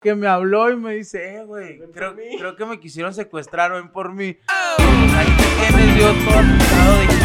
que 0.00 0.14
me 0.14 0.26
habló 0.26 0.70
y 0.70 0.76
me 0.76 0.94
dice, 0.94 1.36
eh, 1.36 1.44
güey, 1.44 1.78
creo, 1.92 2.16
creo 2.16 2.56
que 2.56 2.64
me 2.64 2.80
quisieron 2.80 3.12
secuestrar, 3.12 3.72
ven 3.72 3.92
por 3.92 4.12
mí. 4.12 4.38
Ahí 4.48 5.26
te 5.36 5.44
tienes 5.68 5.98
yo 5.98 6.12
todo 6.24 6.38
asustado 6.38 6.98
de 6.98 7.06
que, 7.06 7.20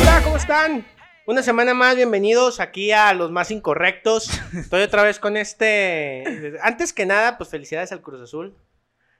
Hola, 0.00 0.20
¿cómo 0.24 0.36
están? 0.36 0.86
Una 1.26 1.42
semana 1.42 1.74
más, 1.74 1.94
bienvenidos 1.94 2.58
aquí 2.58 2.90
a 2.90 3.12
los 3.12 3.30
más 3.30 3.50
incorrectos. 3.50 4.30
Estoy 4.54 4.82
otra 4.82 5.02
vez 5.02 5.18
con 5.20 5.36
este. 5.36 6.54
Antes 6.62 6.94
que 6.94 7.04
nada, 7.04 7.36
pues 7.36 7.50
felicidades 7.50 7.92
al 7.92 8.00
Cruz 8.00 8.22
Azul. 8.22 8.56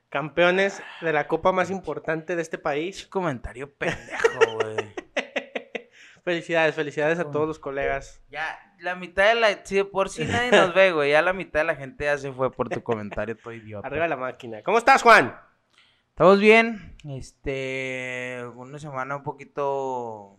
Campeones 0.08 0.82
de 1.02 1.12
la 1.12 1.28
copa 1.28 1.52
más 1.52 1.70
importante 1.70 2.34
de 2.34 2.42
este 2.42 2.56
país. 2.56 3.06
comentario 3.06 3.72
pendejo, 3.74 4.54
güey. 4.54 4.94
Felicidades, 6.24 6.74
felicidades 6.74 7.18
a 7.18 7.30
todos 7.30 7.48
los 7.48 7.58
colegas. 7.58 8.20
Ya, 8.28 8.58
la 8.80 8.94
mitad 8.94 9.28
de 9.28 9.34
la... 9.34 9.64
Si 9.64 9.76
de 9.76 9.84
por 9.84 10.08
sí 10.08 10.24
nadie 10.24 10.50
nos 10.50 10.74
ve, 10.74 10.92
güey, 10.92 11.10
ya 11.12 11.22
la 11.22 11.32
mitad 11.32 11.60
de 11.60 11.64
la 11.64 11.76
gente 11.76 12.04
ya 12.04 12.18
se 12.18 12.32
fue 12.32 12.50
por 12.50 12.68
tu 12.68 12.82
comentario, 12.82 13.36
todo 13.36 13.52
idiota. 13.52 13.86
Arriba 13.86 14.08
la 14.08 14.16
máquina. 14.16 14.62
¿Cómo 14.62 14.78
estás, 14.78 15.02
Juan? 15.02 15.34
Estamos 16.20 16.38
bien, 16.38 16.96
este, 17.08 18.44
una 18.54 18.78
semana 18.78 19.16
un 19.16 19.22
poquito, 19.22 20.38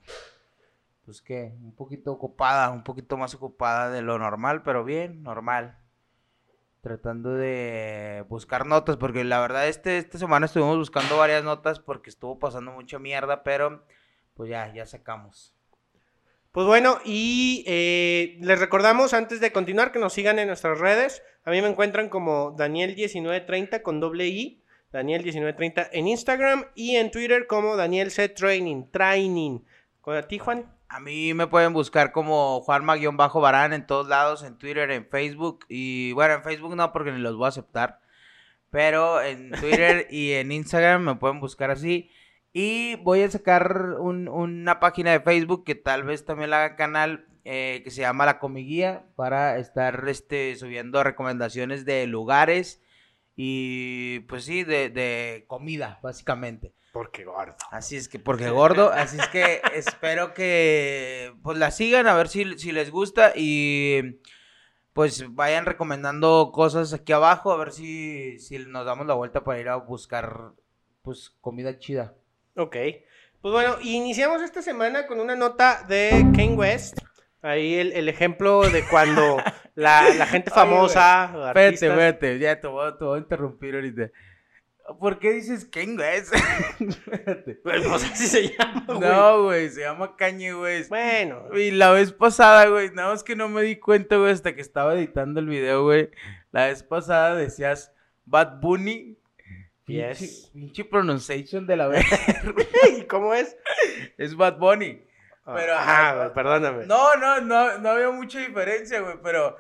pues 1.05 1.23
qué, 1.23 1.55
un 1.59 1.73
poquito 1.73 2.12
ocupada, 2.12 2.70
un 2.70 2.84
poquito 2.84 3.18
más 3.18 3.34
ocupada 3.34 3.90
de 3.90 4.04
lo 4.04 4.20
normal, 4.20 4.62
pero 4.62 4.84
bien, 4.84 5.23
normal. 5.23 5.80
Tratando 6.82 7.34
de 7.34 8.23
buscar 8.30 8.68
notas, 8.68 8.98
porque 8.98 9.23
la 9.23 9.40
verdad 9.40 9.68
este, 9.68 9.98
esta 9.98 10.20
semana 10.20 10.46
estuvimos 10.46 10.77
buscando 10.77 11.18
varias 11.18 11.44
notas 11.44 11.80
porque 11.80 12.12
estuvo 12.12 12.38
pasando 12.38 12.71
mucha 12.71 12.99
mierda, 12.99 13.41
pero 13.41 13.84
pues 14.35 14.52
ya, 14.52 14.71
ya 14.71 14.85
sacamos. 14.85 15.55
Pues 16.52 16.68
bueno, 16.68 17.00
y 17.05 17.64
eh, 17.66 18.38
les 18.41 18.60
recordamos 18.60 19.14
antes 19.14 19.40
de 19.40 19.54
continuar 19.54 19.94
que 19.94 20.00
nos 20.00 20.12
sigan 20.12 20.38
en 20.38 20.48
nuestras 20.48 20.80
redes. 20.80 21.24
A 21.46 21.52
mí 21.52 21.62
me 21.62 21.70
encuentran 21.70 22.10
como 22.10 22.58
Daniel1930 22.58 23.82
con 23.82 24.02
doble 24.02 24.27
I, 24.27 24.62
Daniel1930 24.91 25.90
en 25.93 26.08
Instagram 26.10 26.66
y 26.76 26.98
en 26.98 27.10
Twitter 27.10 27.48
como 27.48 27.77
Daniel 27.77 28.12
C 28.12 28.27
Training, 28.27 28.91
Training. 28.91 29.60
¿Con 30.02 30.18
a 30.18 30.24
ti, 30.24 30.40
Juan? 30.40 30.66
A 30.90 30.99
mí 30.99 31.34
me 31.34 31.48
pueden 31.48 31.71
buscar 31.71 32.12
como 32.12 32.60
Juanma-Barán 32.60 33.71
en 33.71 33.86
todos 33.86 34.10
lados, 34.10 34.43
en 34.43 34.58
Twitter, 34.58 34.91
en 34.91 35.08
Facebook. 35.08 35.65
Y 35.70 36.12
bueno, 36.12 36.34
en 36.34 36.43
Facebook 36.43 36.76
no, 36.76 36.91
porque 36.91 37.13
ni 37.13 37.20
los 37.20 37.38
voy 37.38 37.46
a 37.46 37.49
aceptar. 37.49 38.02
Pero 38.71 39.21
en 39.21 39.52
Twitter 39.52 40.08
y 40.12 40.34
en 40.34 40.52
Instagram 40.52 41.02
me 41.02 41.15
pueden 41.15 41.40
buscar 41.40 41.71
así. 41.71 42.12
Y 42.54 42.96
voy 42.98 43.21
a 43.21 43.32
sacar 43.32 43.96
un- 43.99 44.27
una 44.27 44.80
página 44.80 45.12
de 45.12 45.21
Facebook 45.21 45.63
que 45.63 45.76
tal 45.76 46.04
vez 46.04 46.26
también 46.26 46.49
la 46.49 46.66
haga 46.66 46.76
canal 46.76 47.26
eh, 47.46 47.82
que 47.84 47.91
se 47.91 48.02
llama 48.02 48.26
La 48.26 48.40
Comiguía 48.40 49.05
para 49.16 49.58
estar 49.58 50.04
este, 50.08 50.55
subiendo 50.55 51.04
recomendaciones 51.04 51.85
de 51.85 52.05
lugares 52.08 52.82
y 53.35 54.20
pues 54.21 54.43
sí, 54.46 54.63
de, 54.63 54.90
de 54.90 55.46
comida, 55.48 55.99
básicamente. 56.04 56.74
Porque 56.91 57.24
gordo. 57.24 57.55
Así 57.71 57.96
es 57.96 58.10
que, 58.10 58.20
porque 58.20 58.49
gordo, 58.49 58.91
así 58.91 59.18
es 59.18 59.27
que 59.30 59.62
espero 59.76 60.34
que 60.34 61.34
pues 61.41 61.58
la 61.58 61.71
sigan 61.71 62.05
a 62.08 62.15
ver 62.15 62.27
si, 62.27 62.60
si 62.60 62.71
les 62.74 62.91
gusta 62.91 63.32
y 63.36 64.19
pues 64.94 65.34
vayan 65.34 65.66
recomendando 65.66 66.52
cosas 66.53 66.94
aquí 66.94 67.13
abajo 67.13 67.52
a 67.52 67.58
ver 67.58 67.72
si, 67.72 68.38
si 68.40 68.59
nos 68.59 68.86
damos 68.86 69.08
la 69.08 69.13
vuelta 69.13 69.44
para 69.44 69.59
ir 69.59 69.69
a 69.69 69.78
buscar 69.78 70.52
pues 71.02 71.30
comida 71.41 71.80
chida. 71.80 72.13
Ok. 72.56 72.75
Pues 73.41 73.52
bueno, 73.53 73.78
iniciamos 73.81 74.41
esta 74.41 74.62
semana 74.62 75.07
con 75.07 75.19
una 75.19 75.35
nota 75.35 75.84
de 75.88 76.09
Kane 76.35 76.53
West. 76.56 76.97
Ahí 77.41 77.75
el, 77.75 77.91
el 77.94 78.08
ejemplo 78.08 78.62
de 78.69 78.84
cuando 78.88 79.38
la, 79.75 80.09
la 80.13 80.28
gente 80.28 80.52
famosa. 80.52 81.25
Espérate, 81.25 81.59
artistas- 81.59 81.90
espérate, 81.90 82.40
ya 82.40 82.59
te 82.62 82.68
voy, 82.68 82.88
a- 82.88 82.97
te 82.97 83.03
voy 83.03 83.18
a 83.18 83.22
interrumpir 83.22 83.75
ahorita. 83.75 84.12
¿Por 85.00 85.19
qué 85.19 85.31
dices 85.31 85.66
Kanye 85.66 85.96
West? 85.97 86.34
espérate. 86.80 87.56
Pues 87.63 87.88
no 87.88 87.97
sé 87.97 88.16
si 88.16 88.28
se 88.28 88.47
llama, 88.50 88.84
güey. 88.88 89.00
No, 89.00 89.44
güey, 89.44 89.70
se 89.70 89.81
llama 89.81 90.16
Kanye 90.18 90.54
West. 90.54 90.90
Bueno. 90.90 91.46
Y 91.58 91.72
la 91.72 91.92
vez 91.92 92.12
pasada, 92.12 92.68
güey, 92.68 92.92
nada 92.92 93.09
más 93.09 93.24
que 93.24 93.36
no 93.36 93.48
me 93.50 93.62
di 93.64 93.78
cuenta, 93.78 94.18
güey, 94.18 94.31
hasta 94.31 94.54
que 94.54 94.62
estaba 94.62 94.94
editando 94.96 95.40
el 95.40 95.48
video, 95.48 95.84
güey. 95.84 96.09
La 96.52 96.68
vez 96.68 96.84
pasada 96.84 97.36
decías 97.36 97.92
Bad 98.25 98.59
Bunny. 98.59 99.18
Pinche, 99.86 100.09
Yes. 100.25 100.50
pinche 100.53 100.86
pronunciation 100.86 101.66
de 101.68 101.75
la 101.75 101.88
vez. 101.88 102.06
¿Y 102.97 103.03
cómo 103.03 103.34
es? 103.34 103.56
es 104.18 104.36
Bad 104.36 104.58
Bunny. 104.58 105.02
Pero, 105.44 105.74
Ajá, 105.74 106.09
ajá, 106.12 106.16
güey, 106.18 106.34
perdóname. 106.34 106.86
No, 106.86 107.16
no, 107.16 107.42
no, 107.42 107.78
no 107.80 107.90
había 107.90 108.12
mucha 108.12 108.40
diferencia, 108.40 109.02
güey, 109.02 109.16
pero 109.24 109.58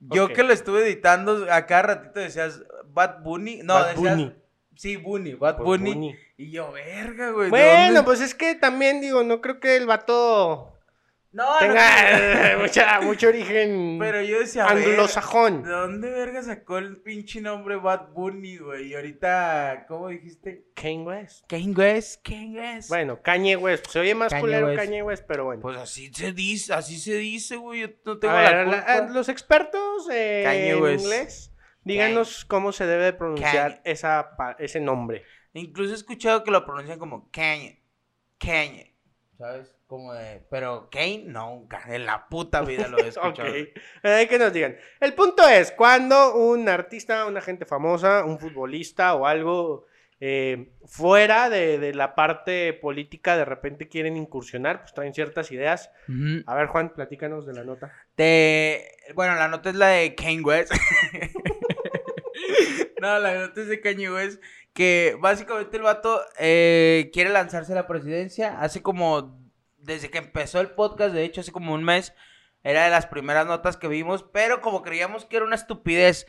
yo 0.00 0.28
que 0.28 0.42
lo 0.42 0.52
estuve 0.52 0.82
editando, 0.82 1.46
a 1.50 1.66
cada 1.66 1.82
ratito 1.82 2.20
decías 2.20 2.62
Bad 2.88 3.22
Bunny. 3.22 3.60
No, 3.62 3.74
Bad 3.74 3.94
decías. 3.94 4.16
Bunny. 4.16 4.34
Sí, 4.74 4.96
Bunny, 4.96 5.34
Bad 5.34 5.58
Bunny. 5.58 5.94
Bunny. 5.94 6.16
Y 6.36 6.50
yo, 6.50 6.72
verga, 6.72 7.30
güey. 7.30 7.44
¿de 7.44 7.50
Bueno, 7.50 8.04
pues 8.04 8.20
es 8.20 8.34
que 8.34 8.54
también 8.54 9.00
digo, 9.00 9.22
no 9.22 9.40
creo 9.40 9.60
que 9.60 9.76
el 9.76 9.86
vato 9.86 10.72
No, 11.32 11.44
no, 11.52 11.58
tenga 11.60 12.56
mucha, 12.60 13.00
mucho 13.02 13.28
origen 13.28 13.98
Pero 14.00 14.20
yo 14.22 14.40
decía, 14.40 14.66
"Verga, 14.66 14.88
anglosajón. 14.90 15.62
¿De 15.62 15.70
dónde 15.70 16.10
verga 16.10 16.42
sacó 16.42 16.78
el 16.78 16.96
pinche 17.02 17.40
nombre 17.40 17.76
Bad 17.76 18.08
Bunny, 18.12 18.56
güey? 18.56 18.88
Y 18.88 18.94
ahorita, 18.96 19.84
¿cómo 19.86 20.08
dijiste? 20.08 20.66
Kanye 20.74 21.04
West. 21.04 21.44
Kanye 21.46 21.72
West, 21.76 22.22
Kanye 22.26 22.58
West. 22.60 22.88
Bueno, 22.88 23.22
Kanye 23.22 23.56
West. 23.56 23.86
Se 23.90 24.00
oye 24.00 24.14
más 24.16 24.30
Kanye 24.30 24.40
culero 24.40 24.66
West. 24.66 24.78
Kanye 24.80 25.02
West, 25.04 25.24
pero 25.28 25.44
bueno. 25.44 25.62
Pues 25.62 25.76
así 25.76 26.12
se 26.12 26.32
dice, 26.32 26.72
así 26.74 26.98
se 26.98 27.14
dice, 27.14 27.54
güey. 27.56 27.82
Yo 27.82 27.86
no 28.04 28.18
tengo 28.18 28.34
A 28.34 28.42
la 28.42 28.50
ver, 28.50 28.64
culpa. 28.66 28.84
la- 28.86 28.92
a- 28.94 29.08
los 29.10 29.28
expertos 29.28 30.08
eh, 30.10 30.42
Kanye 30.44 30.70
en 30.70 30.82
West. 30.82 31.04
inglés, 31.04 31.52
díganos 31.84 32.44
cómo 32.44 32.72
se 32.72 32.86
debe 32.86 33.12
pronunciar 33.12 33.80
esa, 33.84 34.30
ese 34.58 34.80
nombre. 34.80 35.22
Incluso 35.52 35.92
he 35.92 35.96
escuchado 35.96 36.42
que 36.42 36.50
lo 36.50 36.64
pronuncian 36.66 36.98
como 36.98 37.30
Kanye. 37.30 37.82
Kanye. 38.38 38.96
¿Sabes? 39.38 39.76
Como 39.90 40.14
de. 40.14 40.40
Pero 40.48 40.88
Kane, 40.88 41.24
nunca. 41.26 41.82
En 41.88 42.06
la 42.06 42.28
puta 42.28 42.60
vida 42.60 42.86
lo 42.86 42.98
he 42.98 43.08
escuchado. 43.08 43.52
eh, 43.52 44.26
que 44.30 44.38
nos 44.38 44.52
digan. 44.52 44.76
El 45.00 45.14
punto 45.14 45.48
es, 45.48 45.72
cuando 45.72 46.36
un 46.36 46.68
artista, 46.68 47.26
una 47.26 47.40
gente 47.40 47.66
famosa, 47.66 48.24
un 48.24 48.38
futbolista 48.38 49.16
o 49.16 49.26
algo 49.26 49.86
eh, 50.20 50.70
fuera 50.86 51.50
de, 51.50 51.80
de 51.80 51.92
la 51.92 52.14
parte 52.14 52.72
política 52.72 53.36
de 53.36 53.44
repente 53.44 53.88
quieren 53.88 54.16
incursionar, 54.16 54.82
pues 54.82 54.94
traen 54.94 55.12
ciertas 55.12 55.50
ideas. 55.50 55.90
A 56.46 56.54
ver, 56.54 56.68
Juan, 56.68 56.94
platícanos 56.94 57.44
de 57.44 57.54
la 57.54 57.64
nota. 57.64 57.92
Te... 58.14 58.92
Bueno, 59.16 59.34
la 59.34 59.48
nota 59.48 59.70
es 59.70 59.74
la 59.74 59.88
de 59.88 60.14
Kanye 60.14 60.42
West. 60.42 60.72
no, 63.00 63.18
la 63.18 63.34
nota 63.34 63.60
es 63.60 63.66
de 63.66 63.80
Kanye 63.80 64.12
West. 64.12 64.40
Que 64.72 65.16
básicamente 65.18 65.78
el 65.78 65.82
vato 65.82 66.20
eh, 66.38 67.10
quiere 67.12 67.30
lanzarse 67.30 67.72
a 67.72 67.74
la 67.74 67.88
presidencia. 67.88 68.60
Hace 68.60 68.82
como. 68.82 69.40
Desde 69.80 70.10
que 70.10 70.18
empezó 70.18 70.60
el 70.60 70.70
podcast, 70.70 71.14
de 71.14 71.24
hecho, 71.24 71.40
hace 71.40 71.52
como 71.52 71.74
un 71.74 71.84
mes. 71.84 72.14
Era 72.62 72.84
de 72.84 72.90
las 72.90 73.06
primeras 73.06 73.46
notas 73.46 73.76
que 73.76 73.88
vimos. 73.88 74.24
Pero 74.32 74.60
como 74.60 74.82
creíamos 74.82 75.24
que 75.24 75.36
era 75.36 75.46
una 75.46 75.56
estupidez. 75.56 76.26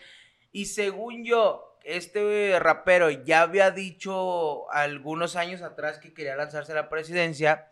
Y 0.52 0.66
según 0.66 1.24
yo, 1.24 1.78
este 1.84 2.60
rapero 2.60 3.10
ya 3.10 3.42
había 3.42 3.72
dicho 3.72 4.70
algunos 4.72 5.36
años 5.36 5.62
atrás 5.62 6.00
que 6.00 6.14
quería 6.14 6.36
lanzarse 6.36 6.72
a 6.72 6.76
la 6.76 6.90
presidencia. 6.90 7.68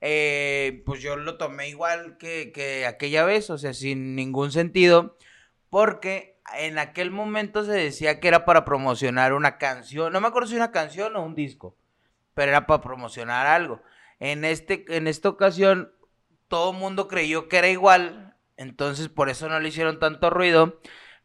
eh, 0.00 0.82
pues 0.84 1.00
yo 1.00 1.16
lo 1.16 1.38
tomé 1.38 1.68
igual 1.68 2.18
que, 2.18 2.50
que 2.52 2.86
aquella 2.86 3.24
vez, 3.24 3.50
o 3.50 3.58
sea, 3.58 3.72
sin 3.72 4.16
ningún 4.16 4.50
sentido, 4.50 5.16
porque 5.70 6.40
en 6.58 6.78
aquel 6.78 7.12
momento 7.12 7.64
se 7.64 7.72
decía 7.72 8.18
que 8.18 8.26
era 8.28 8.44
para 8.44 8.64
promocionar 8.64 9.32
una 9.32 9.58
canción, 9.58 10.12
no 10.12 10.20
me 10.20 10.26
acuerdo 10.26 10.48
si 10.48 10.56
una 10.56 10.72
canción 10.72 11.14
o 11.14 11.22
un 11.22 11.36
disco, 11.36 11.76
pero 12.34 12.50
era 12.50 12.66
para 12.66 12.82
promocionar 12.82 13.46
algo. 13.46 13.80
En, 14.24 14.44
este, 14.44 14.84
en 14.88 15.08
esta 15.08 15.28
ocasión, 15.28 15.92
todo 16.48 16.70
el 16.72 16.76
mundo 16.78 17.08
creyó 17.08 17.48
que 17.48 17.56
era 17.56 17.68
igual, 17.68 18.36
entonces 18.56 19.08
por 19.08 19.28
eso 19.30 19.48
no 19.48 19.58
le 19.58 19.68
hicieron 19.70 19.98
tanto 19.98 20.30
ruido. 20.30 20.80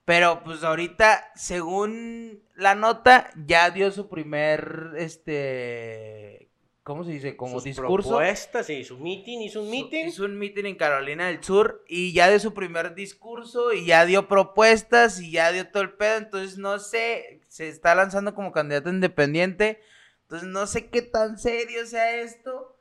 Pero 0.06 0.41
pues 0.44 0.63
ahorita, 0.63 1.32
según 1.35 2.41
la 2.55 2.76
nota, 2.76 3.29
ya 3.46 3.70
dio 3.72 3.91
su 3.91 4.08
primer, 4.09 4.94
este, 4.96 6.49
¿cómo 6.84 7.03
se 7.03 7.11
dice? 7.11 7.35
Como 7.35 7.55
Sus 7.55 7.66
discurso. 7.66 8.09
propuestas 8.09 8.70
y 8.70 8.84
su 8.85 8.97
meeting, 8.99 9.40
hizo 9.41 9.59
un 9.59 9.66
Su- 9.66 9.72
meeting. 9.72 10.05
Hizo 10.08 10.26
un 10.26 10.38
meeting 10.40 10.66
en 10.66 10.76
Carolina 10.76 11.28
del 11.28 11.44
Sur 11.44 11.84
y 11.88 12.14
ya 12.14 12.29
dio 12.29 12.40
su 12.40 12.53
primer 12.53 12.96
discurso 12.96 13.73
y 13.73 13.85
ya 13.85 14.05
dio 14.05 14.28
propuestas 14.28 15.20
y 15.22 15.32
ya 15.32 15.52
dio 15.52 15.70
todo 15.70 15.84
el 15.84 15.91
pedo. 15.94 16.17
Entonces 16.17 16.58
no 16.58 16.79
sé, 16.79 17.41
se 17.49 17.67
está 17.67 17.94
lanzando 17.94 18.34
como 18.34 18.52
candidato 18.52 18.90
independiente. 18.90 19.82
Entonces 20.23 20.47
no 20.47 20.67
sé 20.67 20.90
qué 20.90 21.02
tan 21.02 21.38
serio 21.38 21.85
sea 21.85 22.16
esto. 22.22 22.77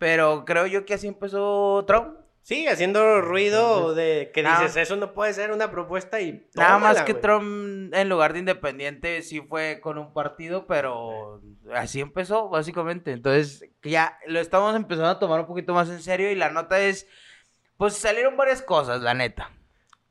Pero 0.00 0.46
creo 0.46 0.66
yo 0.66 0.86
que 0.86 0.94
así 0.94 1.06
empezó 1.06 1.84
Trump. 1.86 2.16
Sí, 2.40 2.66
haciendo 2.66 3.20
ruido 3.20 3.94
de 3.94 4.30
que 4.32 4.42
dices, 4.42 4.74
eso 4.76 4.96
no 4.96 5.12
puede 5.12 5.34
ser 5.34 5.52
una 5.52 5.70
propuesta 5.70 6.22
y 6.22 6.48
Nada 6.54 6.78
más 6.78 7.02
que. 7.02 7.12
Trump 7.12 7.92
en 7.92 8.08
lugar 8.08 8.32
de 8.32 8.38
independiente 8.38 9.20
sí 9.20 9.42
fue 9.42 9.78
con 9.82 9.98
un 9.98 10.14
partido, 10.14 10.66
pero 10.66 11.42
así 11.74 12.00
empezó 12.00 12.48
básicamente. 12.48 13.12
Entonces 13.12 13.68
ya 13.82 14.18
lo 14.26 14.40
estamos 14.40 14.74
empezando 14.74 15.10
a 15.10 15.18
tomar 15.18 15.40
un 15.40 15.46
poquito 15.46 15.74
más 15.74 15.90
en 15.90 16.00
serio 16.00 16.30
y 16.30 16.34
la 16.34 16.48
nota 16.48 16.80
es, 16.80 17.06
pues 17.76 17.94
salieron 17.94 18.38
varias 18.38 18.62
cosas, 18.62 19.02
la 19.02 19.12
neta. 19.12 19.50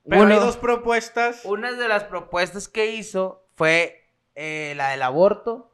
Pero 0.08 0.22
hay 0.22 0.28
Uno- 0.28 0.40
dos 0.40 0.58
propuestas. 0.58 1.44
Una 1.46 1.72
de 1.72 1.88
las 1.88 2.04
propuestas 2.04 2.68
que 2.68 2.92
hizo 2.92 3.44
fue 3.56 4.08
eh, 4.36 4.76
la 4.78 4.90
del 4.92 5.02
aborto. 5.02 5.69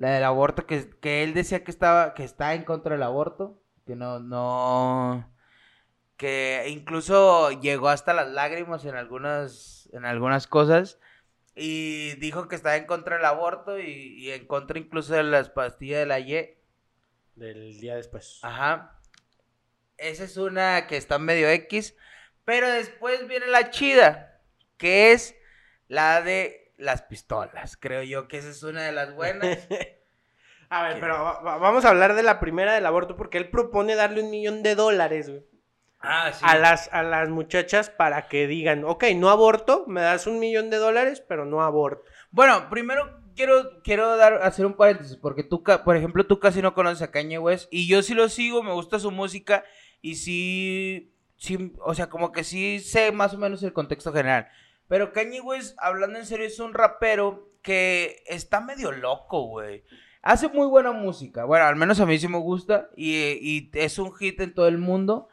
La 0.00 0.12
del 0.12 0.24
aborto 0.24 0.66
que, 0.66 0.88
que 0.98 1.22
él 1.22 1.34
decía 1.34 1.62
que 1.62 1.70
estaba, 1.70 2.14
que 2.14 2.24
está 2.24 2.54
en 2.54 2.64
contra 2.64 2.94
del 2.94 3.02
aborto. 3.02 3.62
Que 3.84 3.96
no, 3.96 4.18
no. 4.18 5.30
Que 6.16 6.64
incluso 6.70 7.50
llegó 7.60 7.90
hasta 7.90 8.14
las 8.14 8.30
lágrimas 8.30 8.86
en 8.86 8.94
algunas, 8.94 9.90
en 9.92 10.06
algunas 10.06 10.46
cosas. 10.46 10.98
Y 11.54 12.14
dijo 12.14 12.48
que 12.48 12.56
estaba 12.56 12.78
en 12.78 12.86
contra 12.86 13.16
del 13.16 13.26
aborto 13.26 13.78
y, 13.78 14.24
y 14.24 14.30
en 14.30 14.46
contra 14.46 14.78
incluso 14.78 15.12
de 15.12 15.22
las 15.22 15.50
pastillas 15.50 15.98
de 16.00 16.06
la 16.06 16.18
Y. 16.18 16.56
Del 17.34 17.78
día 17.78 17.96
después. 17.96 18.40
Ajá. 18.42 18.98
Esa 19.98 20.24
es 20.24 20.38
una 20.38 20.86
que 20.86 20.96
está 20.96 21.18
medio 21.18 21.46
X. 21.50 21.94
Pero 22.46 22.70
después 22.70 23.28
viene 23.28 23.48
la 23.48 23.68
chida. 23.68 24.40
Que 24.78 25.12
es 25.12 25.36
la 25.88 26.22
de 26.22 26.69
las 26.80 27.02
pistolas. 27.02 27.76
Creo 27.76 28.02
yo 28.02 28.26
que 28.28 28.38
esa 28.38 28.50
es 28.50 28.62
una 28.62 28.82
de 28.82 28.92
las 28.92 29.14
buenas. 29.14 29.58
A 30.70 30.82
ver, 30.84 30.94
¿Qué? 30.94 31.00
pero 31.00 31.14
va- 31.22 31.40
va- 31.40 31.58
vamos 31.58 31.84
a 31.84 31.90
hablar 31.90 32.14
de 32.14 32.22
la 32.22 32.38
primera 32.38 32.72
del 32.74 32.86
aborto 32.86 33.16
porque 33.16 33.38
él 33.38 33.50
propone 33.50 33.94
darle 33.96 34.22
un 34.22 34.30
millón 34.30 34.62
de 34.62 34.76
dólares 34.76 35.28
güey, 35.28 35.44
ah, 36.00 36.30
sí. 36.32 36.44
a, 36.46 36.56
las, 36.56 36.88
a 36.92 37.02
las 37.02 37.28
muchachas 37.28 37.90
para 37.90 38.28
que 38.28 38.46
digan, 38.46 38.84
ok, 38.84 39.04
no 39.16 39.30
aborto, 39.30 39.84
me 39.88 40.00
das 40.00 40.28
un 40.28 40.38
millón 40.38 40.70
de 40.70 40.76
dólares, 40.76 41.24
pero 41.26 41.44
no 41.44 41.62
aborto. 41.62 42.04
Bueno, 42.30 42.70
primero 42.70 43.20
quiero, 43.34 43.82
quiero 43.82 44.16
dar, 44.16 44.34
hacer 44.44 44.64
un 44.64 44.74
paréntesis. 44.74 45.16
Porque 45.16 45.42
tú, 45.42 45.64
por 45.84 45.96
ejemplo, 45.96 46.24
tú 46.26 46.38
casi 46.38 46.62
no 46.62 46.72
conoces 46.72 47.02
a 47.02 47.10
Kanye 47.10 47.38
West. 47.40 47.66
Y 47.72 47.88
yo 47.88 48.02
sí 48.02 48.14
lo 48.14 48.28
sigo, 48.28 48.62
me 48.62 48.72
gusta 48.72 49.00
su 49.00 49.10
música. 49.10 49.64
Y 50.00 50.14
sí, 50.14 51.12
sí, 51.36 51.72
o 51.80 51.94
sea, 51.94 52.08
como 52.08 52.30
que 52.30 52.44
sí 52.44 52.78
sé 52.78 53.10
más 53.10 53.34
o 53.34 53.38
menos 53.38 53.60
el 53.64 53.72
contexto 53.72 54.12
general. 54.12 54.46
Pero 54.90 55.12
Kanye 55.12 55.40
West, 55.40 55.76
hablando 55.78 56.18
en 56.18 56.26
serio, 56.26 56.48
es 56.48 56.58
un 56.58 56.74
rapero 56.74 57.48
que 57.62 58.24
está 58.26 58.60
medio 58.60 58.90
loco, 58.90 59.42
güey. 59.44 59.84
Hace 60.20 60.48
muy 60.48 60.66
buena 60.66 60.90
música. 60.90 61.44
Bueno, 61.44 61.64
al 61.64 61.76
menos 61.76 62.00
a 62.00 62.06
mí 62.06 62.18
sí 62.18 62.26
me 62.26 62.38
gusta. 62.38 62.90
Y, 62.96 63.14
y 63.14 63.70
es 63.74 64.00
un 64.00 64.12
hit 64.12 64.40
en 64.40 64.52
todo 64.52 64.66
el 64.66 64.78
mundo. 64.78 65.28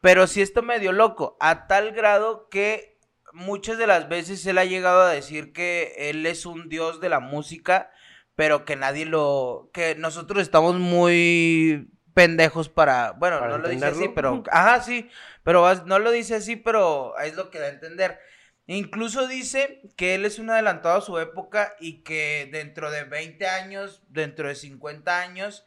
Pero 0.00 0.26
sí 0.26 0.40
está 0.40 0.62
medio 0.62 0.92
loco. 0.92 1.36
A 1.40 1.66
tal 1.66 1.92
grado 1.92 2.48
que 2.48 2.96
muchas 3.34 3.76
de 3.76 3.86
las 3.86 4.08
veces 4.08 4.46
él 4.46 4.56
ha 4.56 4.64
llegado 4.64 5.02
a 5.02 5.12
decir 5.12 5.52
que 5.52 5.92
él 5.98 6.24
es 6.24 6.46
un 6.46 6.70
dios 6.70 7.02
de 7.02 7.10
la 7.10 7.20
música. 7.20 7.90
Pero 8.34 8.64
que 8.64 8.76
nadie 8.76 9.04
lo. 9.04 9.68
Que 9.74 9.94
nosotros 9.94 10.40
estamos 10.40 10.76
muy 10.76 11.90
pendejos 12.14 12.70
para. 12.70 13.12
Bueno, 13.12 13.40
¿Para 13.40 13.50
no 13.50 13.58
lo 13.58 13.68
dice 13.68 13.84
así, 13.84 14.08
pero. 14.08 14.42
Ajá, 14.50 14.80
sí. 14.80 15.10
Pero 15.44 15.70
no 15.84 15.98
lo 15.98 16.10
dice 16.12 16.36
así, 16.36 16.56
pero 16.56 17.14
es 17.18 17.36
lo 17.36 17.50
que 17.50 17.58
da 17.58 17.66
a 17.66 17.70
entender. 17.70 18.18
Incluso 18.66 19.26
dice 19.26 19.82
que 19.96 20.14
él 20.14 20.24
es 20.24 20.38
un 20.38 20.50
adelantado 20.50 20.98
a 20.98 21.00
su 21.02 21.18
época 21.18 21.74
y 21.80 22.02
que 22.02 22.48
dentro 22.52 22.90
de 22.90 23.04
20 23.04 23.46
años, 23.48 24.02
dentro 24.08 24.48
de 24.48 24.54
50 24.54 25.20
años, 25.20 25.66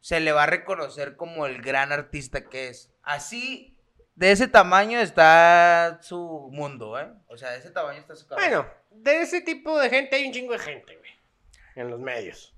se 0.00 0.18
le 0.20 0.32
va 0.32 0.42
a 0.44 0.46
reconocer 0.46 1.16
como 1.16 1.46
el 1.46 1.62
gran 1.62 1.92
artista 1.92 2.44
que 2.48 2.68
es. 2.68 2.92
Así, 3.02 3.78
de 4.16 4.32
ese 4.32 4.48
tamaño 4.48 4.98
está 4.98 5.98
su 6.02 6.48
mundo, 6.52 6.98
¿eh? 6.98 7.08
O 7.28 7.36
sea, 7.36 7.50
de 7.50 7.58
ese 7.58 7.70
tamaño 7.70 8.00
está 8.00 8.16
su 8.16 8.26
cabeza. 8.26 8.48
Bueno, 8.48 8.68
de 8.90 9.22
ese 9.22 9.40
tipo 9.40 9.78
de 9.78 9.88
gente 9.88 10.16
hay 10.16 10.26
un 10.26 10.32
chingo 10.32 10.52
de 10.52 10.58
gente, 10.58 10.96
güey, 10.96 11.10
en 11.76 11.90
los 11.90 12.00
medios. 12.00 12.54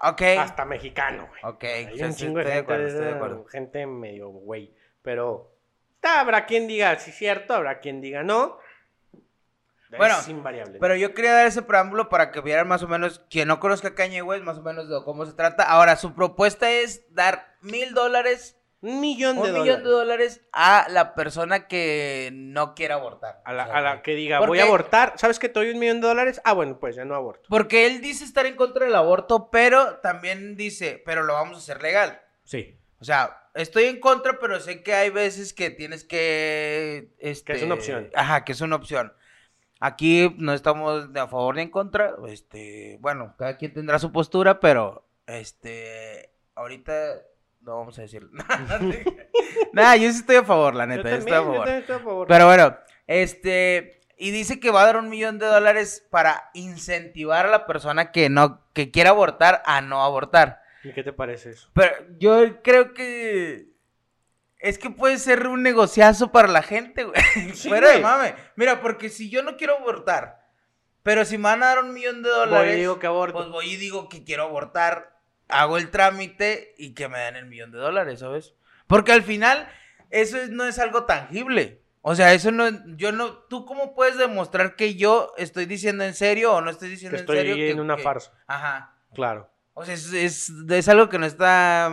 ok. 0.00 0.22
Hasta 0.38 0.64
mexicano, 0.64 1.28
güey. 1.28 1.40
Ok, 1.44 1.64
Hay 1.64 2.02
un 2.02 2.12
sí, 2.14 2.20
chingo 2.24 2.38
de 2.38 2.44
estoy 2.44 2.44
de 2.44 2.52
gente, 2.52 2.58
acuerdo, 2.60 2.82
de 2.82 2.88
estoy 2.88 3.04
de 3.04 3.08
esa 3.10 3.16
acuerdo. 3.16 3.44
gente 3.46 3.86
medio 3.86 4.28
güey. 4.30 4.74
Pero 5.02 5.52
habrá 6.02 6.46
quien 6.46 6.66
diga 6.66 6.98
sí 6.98 7.12
cierto, 7.12 7.54
habrá 7.54 7.80
quien 7.80 8.00
diga 8.00 8.22
no. 8.22 8.58
Bueno, 9.96 10.16
es 10.18 10.28
invariable. 10.28 10.78
Pero 10.80 10.96
yo 10.96 11.14
quería 11.14 11.32
dar 11.32 11.46
ese 11.46 11.62
preámbulo 11.62 12.08
para 12.08 12.30
que 12.30 12.40
vieran 12.40 12.68
más 12.68 12.82
o 12.82 12.88
menos, 12.88 13.20
quien 13.30 13.48
no 13.48 13.60
conozca 13.60 13.88
a 13.88 13.94
Kanye 13.94 14.22
West, 14.22 14.44
más 14.44 14.58
o 14.58 14.62
menos 14.62 14.88
de 14.88 14.96
cómo 15.04 15.24
se 15.26 15.32
trata. 15.32 15.62
Ahora, 15.64 15.96
su 15.96 16.14
propuesta 16.14 16.70
es 16.70 17.04
dar 17.14 17.56
mil 17.60 17.94
dólares, 17.94 18.58
un 18.80 19.00
millón 19.00 19.38
un 19.38 19.46
de 19.46 19.52
millón 19.52 19.82
de 19.82 19.88
dólares. 19.88 20.34
dólares 20.34 20.48
a 20.52 20.86
la 20.90 21.14
persona 21.14 21.66
que 21.66 22.30
no 22.32 22.74
quiera 22.74 22.96
abortar. 22.96 23.40
A 23.44 23.52
la, 23.52 23.64
O 23.64 23.66
sea, 23.66 23.76
a 23.76 23.80
la 23.80 24.02
que 24.02 24.14
diga, 24.14 24.38
¿por 24.38 24.48
voy 24.48 24.58
a 24.60 24.64
abortar. 24.64 25.14
¿Sabes 25.16 25.38
que 25.38 25.48
te 25.48 25.58
doy 25.58 25.70
un 25.70 25.78
millón 25.78 26.00
de 26.00 26.08
dólares? 26.08 26.40
Ah, 26.44 26.52
bueno, 26.52 26.78
pues 26.78 26.96
ya 26.96 27.04
no 27.04 27.14
aborto. 27.14 27.48
Porque 27.48 27.86
él 27.86 28.00
dice 28.00 28.24
estar 28.24 28.46
en 28.46 28.56
contra 28.56 28.84
del 28.84 28.94
aborto, 28.94 29.50
pero 29.50 29.96
también 29.98 30.56
dice, 30.56 31.02
pero 31.04 31.22
lo 31.22 31.32
vamos 31.32 31.56
a 31.56 31.58
hacer 31.60 31.82
legal. 31.82 32.20
Sí. 32.44 32.78
O 32.98 33.04
sea, 33.04 33.48
estoy 33.54 33.84
en 33.84 34.00
contra, 34.00 34.38
pero 34.38 34.58
sé 34.60 34.82
que 34.82 34.94
hay 34.94 35.10
veces 35.10 35.52
que 35.52 35.70
tienes 35.70 36.04
que... 36.04 37.10
Este, 37.18 37.52
Que 37.52 37.58
es 37.58 37.64
una 37.64 37.74
opción. 37.74 38.10
Ajá, 38.14 38.44
que 38.44 38.52
es 38.52 38.60
una 38.60 38.76
opción. 38.76 39.12
Aquí 39.80 40.34
no 40.38 40.54
estamos 40.54 41.12
de 41.12 41.20
a 41.20 41.26
favor 41.28 41.56
ni 41.56 41.62
en 41.62 41.70
contra. 41.70 42.14
Este, 42.28 42.98
bueno, 43.00 43.34
cada 43.38 43.56
quien 43.56 43.72
tendrá 43.74 43.98
su 43.98 44.10
postura, 44.10 44.58
pero 44.58 45.06
este, 45.26 46.30
ahorita 46.54 46.92
no 47.60 47.76
vamos 47.78 47.98
a 47.98 48.02
decir 48.02 48.28
nada. 49.72 49.96
yo 49.96 50.10
sí 50.10 50.18
estoy 50.18 50.36
a 50.36 50.44
favor, 50.44 50.74
la 50.74 50.86
neta, 50.86 51.10
yo, 51.10 51.16
estoy 51.16 51.32
a 51.32 51.36
yo 51.36 51.44
favor. 51.44 51.68
estoy 51.68 51.96
a 51.96 51.98
favor. 51.98 52.26
Pero 52.28 52.46
bueno, 52.46 52.76
este, 53.06 54.00
y 54.16 54.30
dice 54.30 54.58
que 54.60 54.70
va 54.70 54.82
a 54.82 54.86
dar 54.86 54.96
un 54.96 55.10
millón 55.10 55.38
de 55.38 55.46
dólares 55.46 56.06
para 56.10 56.50
incentivar 56.54 57.46
a 57.46 57.50
la 57.50 57.66
persona 57.66 58.12
que 58.12 58.30
no, 58.30 58.64
que 58.72 58.90
quiera 58.90 59.10
abortar 59.10 59.62
a 59.66 59.82
no 59.82 60.02
abortar. 60.02 60.62
¿Y 60.84 60.92
qué 60.92 61.02
te 61.02 61.12
parece 61.12 61.50
eso? 61.50 61.68
Pero 61.74 61.92
yo 62.18 62.62
creo 62.62 62.94
que 62.94 63.75
es 64.58 64.78
que 64.78 64.90
puede 64.90 65.18
ser 65.18 65.46
un 65.46 65.62
negociazo 65.62 66.32
para 66.32 66.48
la 66.48 66.62
gente, 66.62 67.04
güey. 67.04 67.20
Sí, 67.54 67.68
Fuera 67.68 67.90
de 67.90 68.00
mame. 68.00 68.34
Mira, 68.56 68.80
porque 68.80 69.08
si 69.08 69.28
yo 69.30 69.42
no 69.42 69.56
quiero 69.56 69.76
abortar, 69.78 70.46
pero 71.02 71.24
si 71.24 71.36
me 71.38 71.44
van 71.44 71.62
a 71.62 71.66
dar 71.66 71.78
un 71.84 71.92
millón 71.94 72.22
de 72.22 72.30
Voy 72.30 72.38
dólares, 72.38 72.74
y 72.76 72.78
digo 72.80 72.98
que 72.98 73.06
aborto. 73.06 73.34
pues 73.38 73.48
voy 73.48 73.70
y 73.72 73.76
digo 73.76 74.08
que 74.08 74.24
quiero 74.24 74.44
abortar, 74.44 75.16
hago 75.48 75.78
el 75.78 75.90
trámite 75.90 76.74
y 76.78 76.94
que 76.94 77.08
me 77.08 77.18
den 77.20 77.36
el 77.36 77.46
millón 77.46 77.70
de 77.70 77.78
dólares, 77.78 78.20
¿sabes? 78.20 78.54
Porque 78.86 79.12
al 79.12 79.22
final 79.22 79.68
eso 80.10 80.36
es- 80.38 80.50
no 80.50 80.64
es 80.64 80.78
algo 80.78 81.04
tangible. 81.04 81.82
O 82.02 82.14
sea, 82.14 82.32
eso 82.34 82.52
no, 82.52 82.68
yo 82.96 83.10
no, 83.12 83.32
¿tú 83.32 83.66
cómo 83.66 83.94
puedes 83.94 84.16
demostrar 84.16 84.76
que 84.76 84.94
yo 84.94 85.32
estoy 85.36 85.66
diciendo 85.66 86.04
en 86.04 86.14
serio 86.14 86.54
o 86.54 86.60
no 86.60 86.70
estoy 86.70 86.88
que 86.88 86.92
diciendo 86.92 87.16
en 87.18 87.20
estoy 87.22 87.36
serio? 87.38 87.54
en 87.54 87.74
que- 87.76 87.80
una 87.80 87.96
que- 87.96 88.02
farsa. 88.02 88.32
Ajá. 88.46 88.94
Claro. 89.14 89.50
O 89.74 89.84
sea, 89.84 89.94
es, 89.94 90.12
es, 90.12 90.52
es 90.70 90.88
algo 90.88 91.08
que 91.08 91.18
no 91.18 91.26
está. 91.26 91.92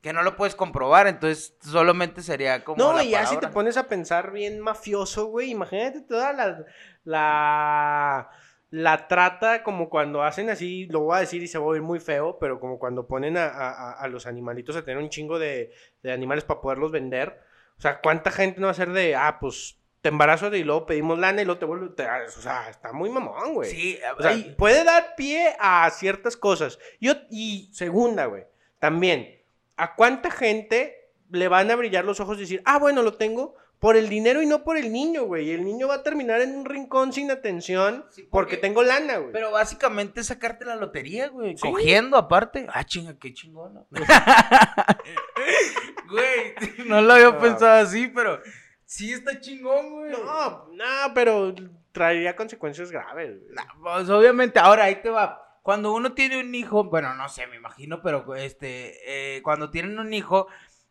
Que 0.00 0.12
no 0.12 0.22
lo 0.22 0.36
puedes 0.36 0.54
comprobar, 0.54 1.06
entonces 1.06 1.56
solamente 1.60 2.22
sería 2.22 2.64
como. 2.64 2.82
No, 2.82 2.92
la 2.94 3.04
y 3.04 3.10
ya 3.10 3.26
si 3.26 3.36
te 3.36 3.48
pones 3.48 3.76
a 3.76 3.86
pensar 3.88 4.32
bien 4.32 4.58
mafioso, 4.60 5.26
güey, 5.26 5.50
imagínate 5.50 6.00
toda 6.00 6.32
la, 6.32 6.64
la, 7.04 8.30
la 8.70 9.08
trata 9.08 9.62
como 9.62 9.88
cuando 9.90 10.22
hacen 10.22 10.48
así, 10.50 10.86
lo 10.86 11.00
voy 11.00 11.16
a 11.16 11.20
decir 11.20 11.42
y 11.42 11.48
se 11.48 11.58
va 11.58 11.64
a 11.64 11.68
oír 11.68 11.82
muy 11.82 12.00
feo, 12.00 12.38
pero 12.38 12.60
como 12.60 12.78
cuando 12.78 13.06
ponen 13.06 13.36
a, 13.36 13.46
a- 13.46 13.92
a 13.92 14.08
los 14.08 14.26
animalitos 14.26 14.76
a 14.76 14.84
tener 14.84 15.02
un 15.02 15.08
chingo 15.10 15.38
de, 15.38 15.72
de 16.02 16.12
animales 16.12 16.44
para 16.44 16.60
poderlos 16.60 16.92
vender. 16.92 17.40
O 17.76 17.80
sea, 17.80 18.00
¿cuánta 18.00 18.30
gente 18.30 18.60
no 18.60 18.66
va 18.66 18.72
a 18.72 18.74
ser 18.74 18.90
de, 18.92 19.16
ah, 19.16 19.38
pues 19.40 19.76
te 20.02 20.08
embarazo 20.08 20.54
y 20.54 20.64
luego 20.64 20.86
pedimos 20.86 21.18
lana 21.18 21.42
y 21.42 21.44
luego 21.44 21.58
te 21.58 21.66
vuelvo, 21.66 21.90
te- 21.92 22.06
o 22.08 22.28
sea, 22.30 22.70
está 22.70 22.92
muy 22.92 23.10
mamón, 23.10 23.54
güey. 23.54 23.70
Sí, 23.70 23.98
O 24.18 24.22
sea, 24.22 24.34
puede 24.56 24.84
dar 24.84 25.14
pie 25.16 25.54
a 25.58 25.90
ciertas 25.90 26.36
cosas. 26.36 26.78
Yo, 27.00 27.12
y 27.30 27.68
segunda, 27.74 28.26
güey, 28.26 28.44
también, 28.78 29.39
¿a 29.82 29.94
cuánta 29.94 30.30
gente 30.30 30.96
le 31.30 31.48
van 31.48 31.70
a 31.70 31.76
brillar 31.76 32.04
los 32.04 32.20
ojos 32.20 32.36
y 32.38 32.42
decir, 32.42 32.62
ah, 32.64 32.78
bueno, 32.78 33.02
lo 33.02 33.14
tengo 33.14 33.54
por 33.78 33.96
el 33.96 34.10
dinero 34.10 34.42
y 34.42 34.46
no 34.46 34.62
por 34.62 34.76
el 34.76 34.92
niño, 34.92 35.24
güey? 35.24 35.48
Y 35.48 35.52
el 35.52 35.64
niño 35.64 35.88
va 35.88 35.94
a 35.96 36.02
terminar 36.02 36.42
en 36.42 36.54
un 36.54 36.66
rincón 36.66 37.14
sin 37.14 37.30
atención 37.30 38.04
Sí, 38.10 38.22
porque, 38.24 38.30
porque- 38.30 38.56
tengo 38.58 38.82
lana, 38.82 39.16
güey. 39.16 39.32
Pero 39.32 39.50
básicamente 39.52 40.20
es 40.20 40.26
sacarte 40.26 40.66
la 40.66 40.76
lotería, 40.76 41.28
güey. 41.28 41.56
Sí. 41.56 41.62
Cogiendo 41.62 42.18
aparte. 42.18 42.66
Ah, 42.72 42.84
chinga, 42.84 43.16
qué 43.18 43.32
chingona. 43.32 43.84
güey, 46.10 46.54
no 46.86 47.00
lo 47.00 47.12
había 47.14 47.30
No. 47.30 47.38
pensado 47.38 47.82
así, 47.86 48.08
pero 48.08 48.40
sí 48.84 49.12
está 49.12 49.40
chingón, 49.40 49.90
güey. 49.90 50.12
No, 50.12 50.68
no, 50.72 51.14
pero 51.14 51.54
traería 51.92 52.36
consecuencias 52.36 52.90
graves, 52.90 53.38
güey. 53.40 53.54
Pues 53.82 54.08
obviamente, 54.10 54.58
ahora 54.58 54.84
ahí 54.84 54.96
te 54.96 55.10
va. 55.10 55.42
Cuando 55.62 55.92
uno 55.92 56.12
tiene 56.14 56.40
un 56.40 56.54
hijo, 56.54 56.84
bueno, 56.84 57.14
no 57.14 57.28
sé, 57.28 57.46
me 57.46 57.56
imagino, 57.56 58.00
pero 58.02 58.34
este, 58.34 59.36
eh, 59.36 59.42
cuando 59.42 59.70
tienen 59.70 59.98
un 59.98 60.12
hijo, 60.14 60.46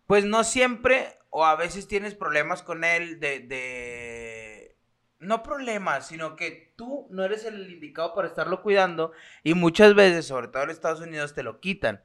pues 0.05 0.25
no 0.25 0.43
siempre, 0.43 1.17
o 1.29 1.45
a 1.45 1.55
veces 1.55 1.88
tienes 1.88 2.13
problemas 2.15 2.61
con 2.63 2.83
él 2.83 3.19
de, 3.19 3.39
de, 3.39 4.75
no 5.19 5.43
problemas, 5.43 6.07
sino 6.07 6.35
que 6.35 6.73
tú 6.75 7.07
no 7.09 7.23
eres 7.23 7.45
el 7.45 7.69
indicado 7.71 8.13
para 8.13 8.27
estarlo 8.27 8.61
cuidando 8.61 9.11
y 9.43 9.53
muchas 9.55 9.95
veces, 9.95 10.25
sobre 10.27 10.47
todo 10.47 10.63
en 10.63 10.69
Estados 10.69 11.01
Unidos, 11.01 11.33
te 11.33 11.43
lo 11.43 11.59
quitan. 11.59 12.03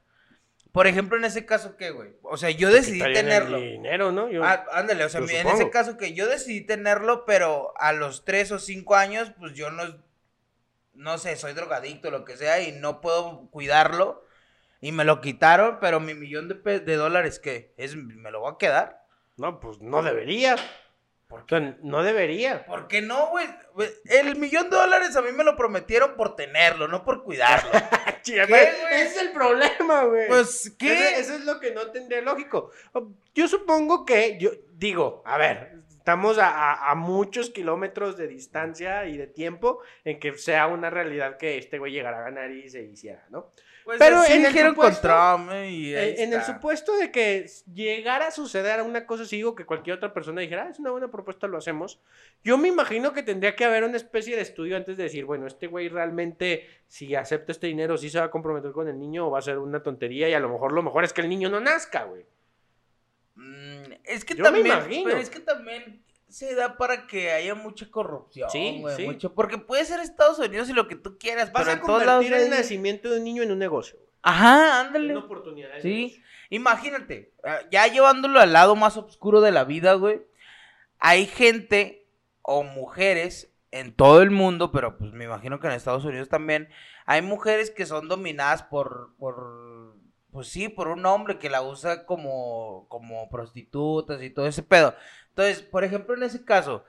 Por 0.72 0.88
ejemplo, 0.88 1.16
en 1.16 1.24
ese 1.24 1.46
caso, 1.46 1.76
¿qué, 1.76 1.90
güey? 1.90 2.10
O 2.22 2.36
sea, 2.36 2.50
yo 2.50 2.68
decidí 2.68 2.98
tenerlo. 2.98 3.58
El 3.58 3.70
dinero, 3.74 4.10
¿no? 4.10 4.28
Yo- 4.28 4.42
Ah, 4.42 4.64
ándale, 4.72 5.04
o 5.04 5.08
sea, 5.08 5.20
en 5.20 5.28
supongo. 5.28 5.54
ese 5.54 5.70
caso 5.70 5.96
que 5.96 6.14
yo 6.14 6.26
decidí 6.26 6.62
tenerlo, 6.62 7.24
pero 7.26 7.72
a 7.76 7.92
los 7.92 8.24
tres 8.24 8.50
o 8.50 8.58
cinco 8.58 8.96
años, 8.96 9.30
pues 9.38 9.52
yo 9.54 9.70
no, 9.70 9.84
no 10.94 11.18
sé, 11.18 11.36
soy 11.36 11.52
drogadicto, 11.52 12.10
lo 12.10 12.24
que 12.24 12.36
sea, 12.36 12.60
y 12.60 12.72
no 12.72 13.00
puedo 13.00 13.48
cuidarlo. 13.50 14.24
Y 14.80 14.92
me 14.92 15.04
lo 15.04 15.20
quitaron, 15.20 15.78
pero 15.80 15.98
mi 16.00 16.14
millón 16.14 16.48
de, 16.48 16.96
dólares, 16.96 17.38
¿qué? 17.38 17.72
¿Es, 17.76 17.96
¿Me 17.96 18.30
lo 18.30 18.40
voy 18.40 18.52
a 18.52 18.58
quedar? 18.58 19.04
No, 19.36 19.58
pues 19.58 19.80
no 19.80 20.02
debería. 20.02 20.56
O 21.30 21.48
sea, 21.48 21.76
no 21.82 22.02
debería. 22.02 22.64
¿Por 22.66 22.86
qué 22.86 23.02
no, 23.02 23.28
güey? 23.30 23.46
El 24.04 24.36
millón 24.36 24.70
de 24.70 24.76
dólares 24.76 25.16
a 25.16 25.22
mí 25.22 25.32
me 25.32 25.42
lo 25.42 25.56
prometieron 25.56 26.16
por 26.16 26.36
tenerlo, 26.36 26.86
no 26.86 27.04
por 27.04 27.24
cuidarlo. 27.24 27.70
¿Qué? 28.24 28.42
Ese 28.42 29.02
es 29.02 29.16
el 29.18 29.32
problema, 29.32 30.04
güey. 30.04 30.28
Pues, 30.28 30.74
¿qué? 30.78 30.92
Ese- 30.92 31.20
Eso 31.20 31.34
es 31.34 31.44
lo 31.44 31.58
que 31.60 31.72
no 31.72 31.90
tendría 31.90 32.20
lógico. 32.20 32.70
Yo 33.34 33.48
supongo 33.48 34.04
que, 34.04 34.38
yo 34.38 34.50
digo, 34.74 35.22
a 35.26 35.36
ver, 35.38 35.78
estamos 36.04 36.36
a, 36.36 36.50
a- 36.50 36.90
a 36.90 36.94
muchos 36.94 37.48
kilómetros 37.48 38.18
de 38.18 38.28
distancia 38.28 39.06
y 39.06 39.16
de 39.16 39.26
tiempo 39.26 39.80
en 40.04 40.20
que 40.20 40.36
sea 40.36 40.66
una 40.66 40.90
realidad 40.90 41.38
que 41.38 41.56
este 41.56 41.78
güey 41.78 41.92
llegara 41.92 42.18
a 42.18 42.24
ganar 42.24 42.50
y 42.50 42.68
se 42.68 42.82
hiciera, 42.82 43.24
¿no? 43.30 43.52
Pues 43.86 43.98
Pero 43.98 44.22
en 44.24 44.44
el 44.44 44.52
supuesto- 44.54 45.00
Trump, 45.08 45.50
eh, 45.52 46.22
en 46.22 46.32
el 46.34 46.42
supuesto 46.42 46.94
de 46.98 47.10
que 47.10 47.46
llegara 47.72 48.26
a 48.26 48.30
suceder 48.30 48.82
una 48.82 49.06
cosa 49.06 49.22
así 49.22 49.42
o 49.44 49.54
que 49.54 49.64
cualquier 49.64 49.96
otra 49.96 50.12
persona 50.12 50.42
dijera, 50.42 50.64
"Ah, 50.64 50.70
es 50.70 50.78
una 50.78 50.90
buena 50.90 51.10
propuesta, 51.10 51.46
lo 51.46 51.56
hacemos, 51.56 52.00
yo 52.42 52.58
me 52.58 52.68
imagino 52.68 53.14
que 53.14 53.22
tendría 53.22 53.56
que 53.56 53.64
haber 53.64 53.82
una 53.84 53.96
especie 53.96 54.36
de 54.36 54.42
estudio 54.42 54.76
antes 54.76 54.98
de 54.98 55.04
decir, 55.04 55.24
bueno, 55.24 55.46
este 55.46 55.68
güey 55.68 55.88
realmente, 55.88 56.66
si 56.86 57.14
acepta 57.14 57.52
este 57.52 57.66
dinero, 57.66 57.96
sí 57.96 58.10
se 58.10 58.18
va 58.18 58.26
a 58.26 58.30
comprometer 58.30 58.72
con 58.72 58.88
el 58.88 58.98
niño 58.98 59.26
o 59.28 59.30
va 59.30 59.38
a 59.38 59.42
ser 59.42 59.56
una 59.58 59.82
tontería 59.82 60.28
y 60.28 60.34
a 60.34 60.40
lo 60.40 60.50
mejor 60.50 60.72
lo 60.72 60.82
mejor 60.82 61.04
es 61.04 61.14
que 61.14 61.22
el 61.22 61.28
niño 61.30 61.48
no 61.48 61.60
nazca, 61.60 62.04
güey. 62.04 62.26
Mm, 63.34 63.92
es 64.04 64.24
que 64.24 64.34
Yo 64.34 64.44
también, 64.44 64.66
pero 65.04 65.16
es 65.18 65.30
que 65.30 65.40
también 65.40 66.02
se 66.28 66.54
da 66.54 66.76
para 66.76 67.06
que 67.06 67.30
haya 67.32 67.54
mucha 67.54 67.90
corrupción, 67.90 68.50
Sí, 68.50 68.82
mucho- 69.04 69.34
porque 69.34 69.58
puede 69.58 69.84
ser 69.84 70.00
Estados 70.00 70.38
Unidos 70.38 70.68
y 70.68 70.72
lo 70.72 70.88
que 70.88 70.96
tú 70.96 71.16
quieras, 71.18 71.52
Vas 71.52 71.62
pero 71.64 71.70
a 71.76 71.80
en 71.80 71.86
todos 71.86 72.04
lados 72.06 72.24
convertir 72.24 72.46
el 72.48 72.52
hay- 72.52 72.58
nacimiento 72.58 73.10
de 73.10 73.18
un 73.18 73.24
niño 73.24 73.42
en 73.42 73.52
un 73.52 73.58
negocio. 73.58 73.98
Ajá, 74.22 74.80
ándale. 74.80 75.12
Una 75.16 75.24
oportunidad 75.26 75.70
Sí. 75.82 76.20
Imagínate, 76.50 77.32
ah, 77.44 77.58
ya 77.70 77.86
llevándolo 77.88 78.38
al 78.40 78.52
lado 78.52 78.76
más 78.76 78.96
oscuro 78.96 79.40
de 79.40 79.50
la 79.52 79.64
vida, 79.64 79.94
güey. 79.94 80.22
Hay 80.98 81.26
gente 81.26 82.06
o 82.42 82.62
mujeres 82.62 83.50
en 83.70 83.92
todo 83.92 84.22
el 84.22 84.30
mundo, 84.30 84.70
pero 84.70 84.96
pues 84.96 85.12
me 85.12 85.24
imagino 85.24 85.58
que 85.58 85.66
en 85.66 85.72
Estados 85.72 86.04
Unidos 86.04 86.28
también, 86.28 86.68
hay 87.06 87.22
mujeres 87.22 87.70
que 87.70 87.86
son 87.86 88.08
dominadas 88.08 88.62
por, 88.62 89.14
por 89.18 89.73
pues 90.34 90.48
sí, 90.48 90.68
por 90.68 90.88
un 90.88 91.06
hombre 91.06 91.38
que 91.38 91.48
la 91.48 91.62
usa 91.62 92.06
como, 92.06 92.86
como 92.88 93.28
prostitutas 93.30 94.20
y 94.20 94.30
todo 94.30 94.48
ese 94.48 94.64
pedo. 94.64 94.96
Entonces, 95.28 95.62
por 95.62 95.84
ejemplo, 95.84 96.16
en 96.16 96.24
ese 96.24 96.44
caso, 96.44 96.84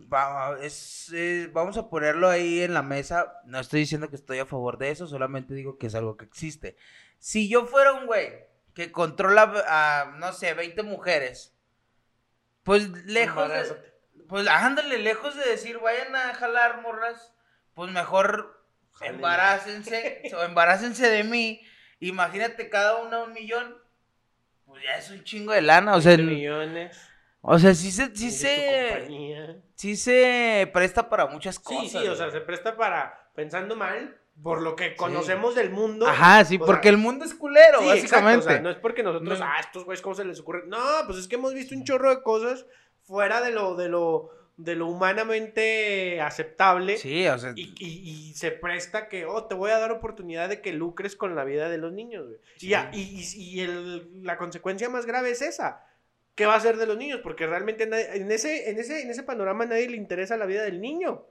va- 0.00 0.56
es, 0.62 1.12
vamos 1.52 1.76
a 1.78 1.90
ponerlo 1.90 2.28
ahí 2.28 2.60
en 2.62 2.74
la 2.74 2.82
mesa. 2.82 3.32
No 3.44 3.58
estoy 3.58 3.80
diciendo 3.80 4.08
que 4.08 4.14
estoy 4.14 4.38
a 4.38 4.46
favor 4.46 4.78
de 4.78 4.90
eso, 4.92 5.08
solamente 5.08 5.52
digo 5.52 5.78
que 5.78 5.88
es 5.88 5.96
algo 5.96 6.16
que 6.16 6.24
existe. 6.26 6.76
Si 7.18 7.48
yo 7.48 7.66
fuera 7.66 7.92
un 7.92 8.06
güey 8.06 8.46
que 8.72 8.92
controla 8.92 9.52
a, 9.66 10.14
no 10.18 10.32
sé, 10.32 10.54
20 10.54 10.84
mujeres, 10.84 11.56
pues 12.62 12.88
lejos 13.06 13.48
de, 13.48 14.24
pues 14.28 14.46
ándale, 14.46 14.98
lejos 14.98 15.34
de 15.34 15.44
decir 15.44 15.78
vayan 15.80 16.14
a 16.14 16.34
jalar 16.34 16.82
morras, 16.82 17.34
pues 17.74 17.90
mejor 17.90 18.64
embarácense, 19.00 20.22
o 20.36 20.42
embarácense 20.44 21.08
de 21.10 21.24
mí. 21.24 21.60
Imagínate 22.00 22.68
cada 22.68 22.96
una 23.02 23.22
un 23.22 23.32
millón. 23.32 23.76
Pues 24.66 24.82
ya 24.84 24.96
es 24.98 25.10
un 25.10 25.24
chingo 25.24 25.52
de 25.52 25.62
lana, 25.62 25.94
o 25.96 26.00
sea, 26.00 26.16
20 26.16 26.32
millones. 26.34 26.96
o 27.40 27.58
sea, 27.58 27.74
sí 27.74 27.90
se, 27.90 28.14
sí 28.14 28.30
se, 28.30 29.60
sí 29.74 29.96
se 29.96 30.70
presta 30.72 31.08
para 31.08 31.26
muchas 31.26 31.58
cosas. 31.58 31.90
Sí, 31.90 31.98
sí, 31.98 32.06
o 32.06 32.14
sea, 32.14 32.30
se 32.30 32.40
presta 32.42 32.76
para, 32.76 33.30
pensando 33.34 33.74
mal, 33.76 34.16
por 34.42 34.60
lo 34.60 34.76
que 34.76 34.94
conocemos 34.94 35.54
del 35.54 35.70
mundo. 35.70 36.06
Ajá, 36.06 36.44
sí, 36.44 36.58
porque 36.58 36.88
sea, 36.88 36.92
el 36.92 36.98
mundo 36.98 37.24
es 37.24 37.34
culero, 37.34 37.80
Sí, 37.80 37.88
exacto, 37.88 37.92
básicamente. 38.26 38.46
o 38.46 38.50
sea, 38.50 38.60
no 38.60 38.70
es 38.70 38.76
porque 38.76 39.02
nosotros, 39.02 39.38
No. 39.38 39.44
ah, 39.44 39.56
estos 39.58 39.84
güeyes, 39.84 40.02
¿cómo 40.02 40.14
se 40.14 40.24
les 40.26 40.38
ocurre? 40.40 40.64
No, 40.66 40.78
pues 41.06 41.18
es 41.18 41.26
que 41.28 41.36
hemos 41.36 41.54
visto 41.54 41.74
un 41.74 41.84
chorro 41.84 42.10
de 42.14 42.22
cosas 42.22 42.66
fuera 43.04 43.40
de 43.40 43.50
lo, 43.52 43.74
de 43.74 43.88
lo, 43.88 44.30
de 44.58 44.74
lo 44.74 44.88
humanamente 44.88 46.20
aceptable. 46.20 46.98
Sí, 46.98 47.26
o 47.28 47.38
sea, 47.38 47.52
Y, 47.56 47.72
y- 47.78 48.10
y 48.30 48.34
se 48.34 48.50
presta 48.50 49.08
que, 49.08 49.24
oh, 49.24 49.44
te 49.44 49.54
voy 49.54 49.70
a 49.70 49.78
dar 49.78 49.92
oportunidad 49.92 50.48
de 50.48 50.60
que 50.60 50.72
lucres 50.72 51.16
con 51.16 51.34
la 51.34 51.44
vida 51.44 51.68
de 51.68 51.78
los 51.78 51.92
niños, 51.92 52.26
güey. 52.26 52.38
Y, 52.56 52.60
Sí. 52.60 52.68
ya- 52.68 52.90
y, 52.92 53.00
y- 53.00 53.42
y 53.56 53.60
el- 53.60 54.24
la 54.24 54.36
consecuencia 54.36 54.88
más 54.90 55.06
grave 55.06 55.30
es 55.30 55.42
esa. 55.42 55.84
¿Qué 56.34 56.44
va 56.46 56.54
a 56.54 56.58
hacer 56.58 56.76
de 56.76 56.86
los 56.86 56.96
niños? 56.96 57.20
Porque 57.22 57.46
realmente 57.46 57.86
nadie- 57.86 58.16
en, 58.16 58.30
ese, 58.30 58.70
en, 58.70 58.78
ese, 58.78 59.02
en 59.02 59.10
ese 59.10 59.22
panorama 59.22 59.64
a 59.64 59.68
nadie 59.68 59.88
le 59.88 59.96
interesa 59.96 60.36
la 60.36 60.46
vida 60.46 60.62
del 60.62 60.80
niño. 60.80 61.24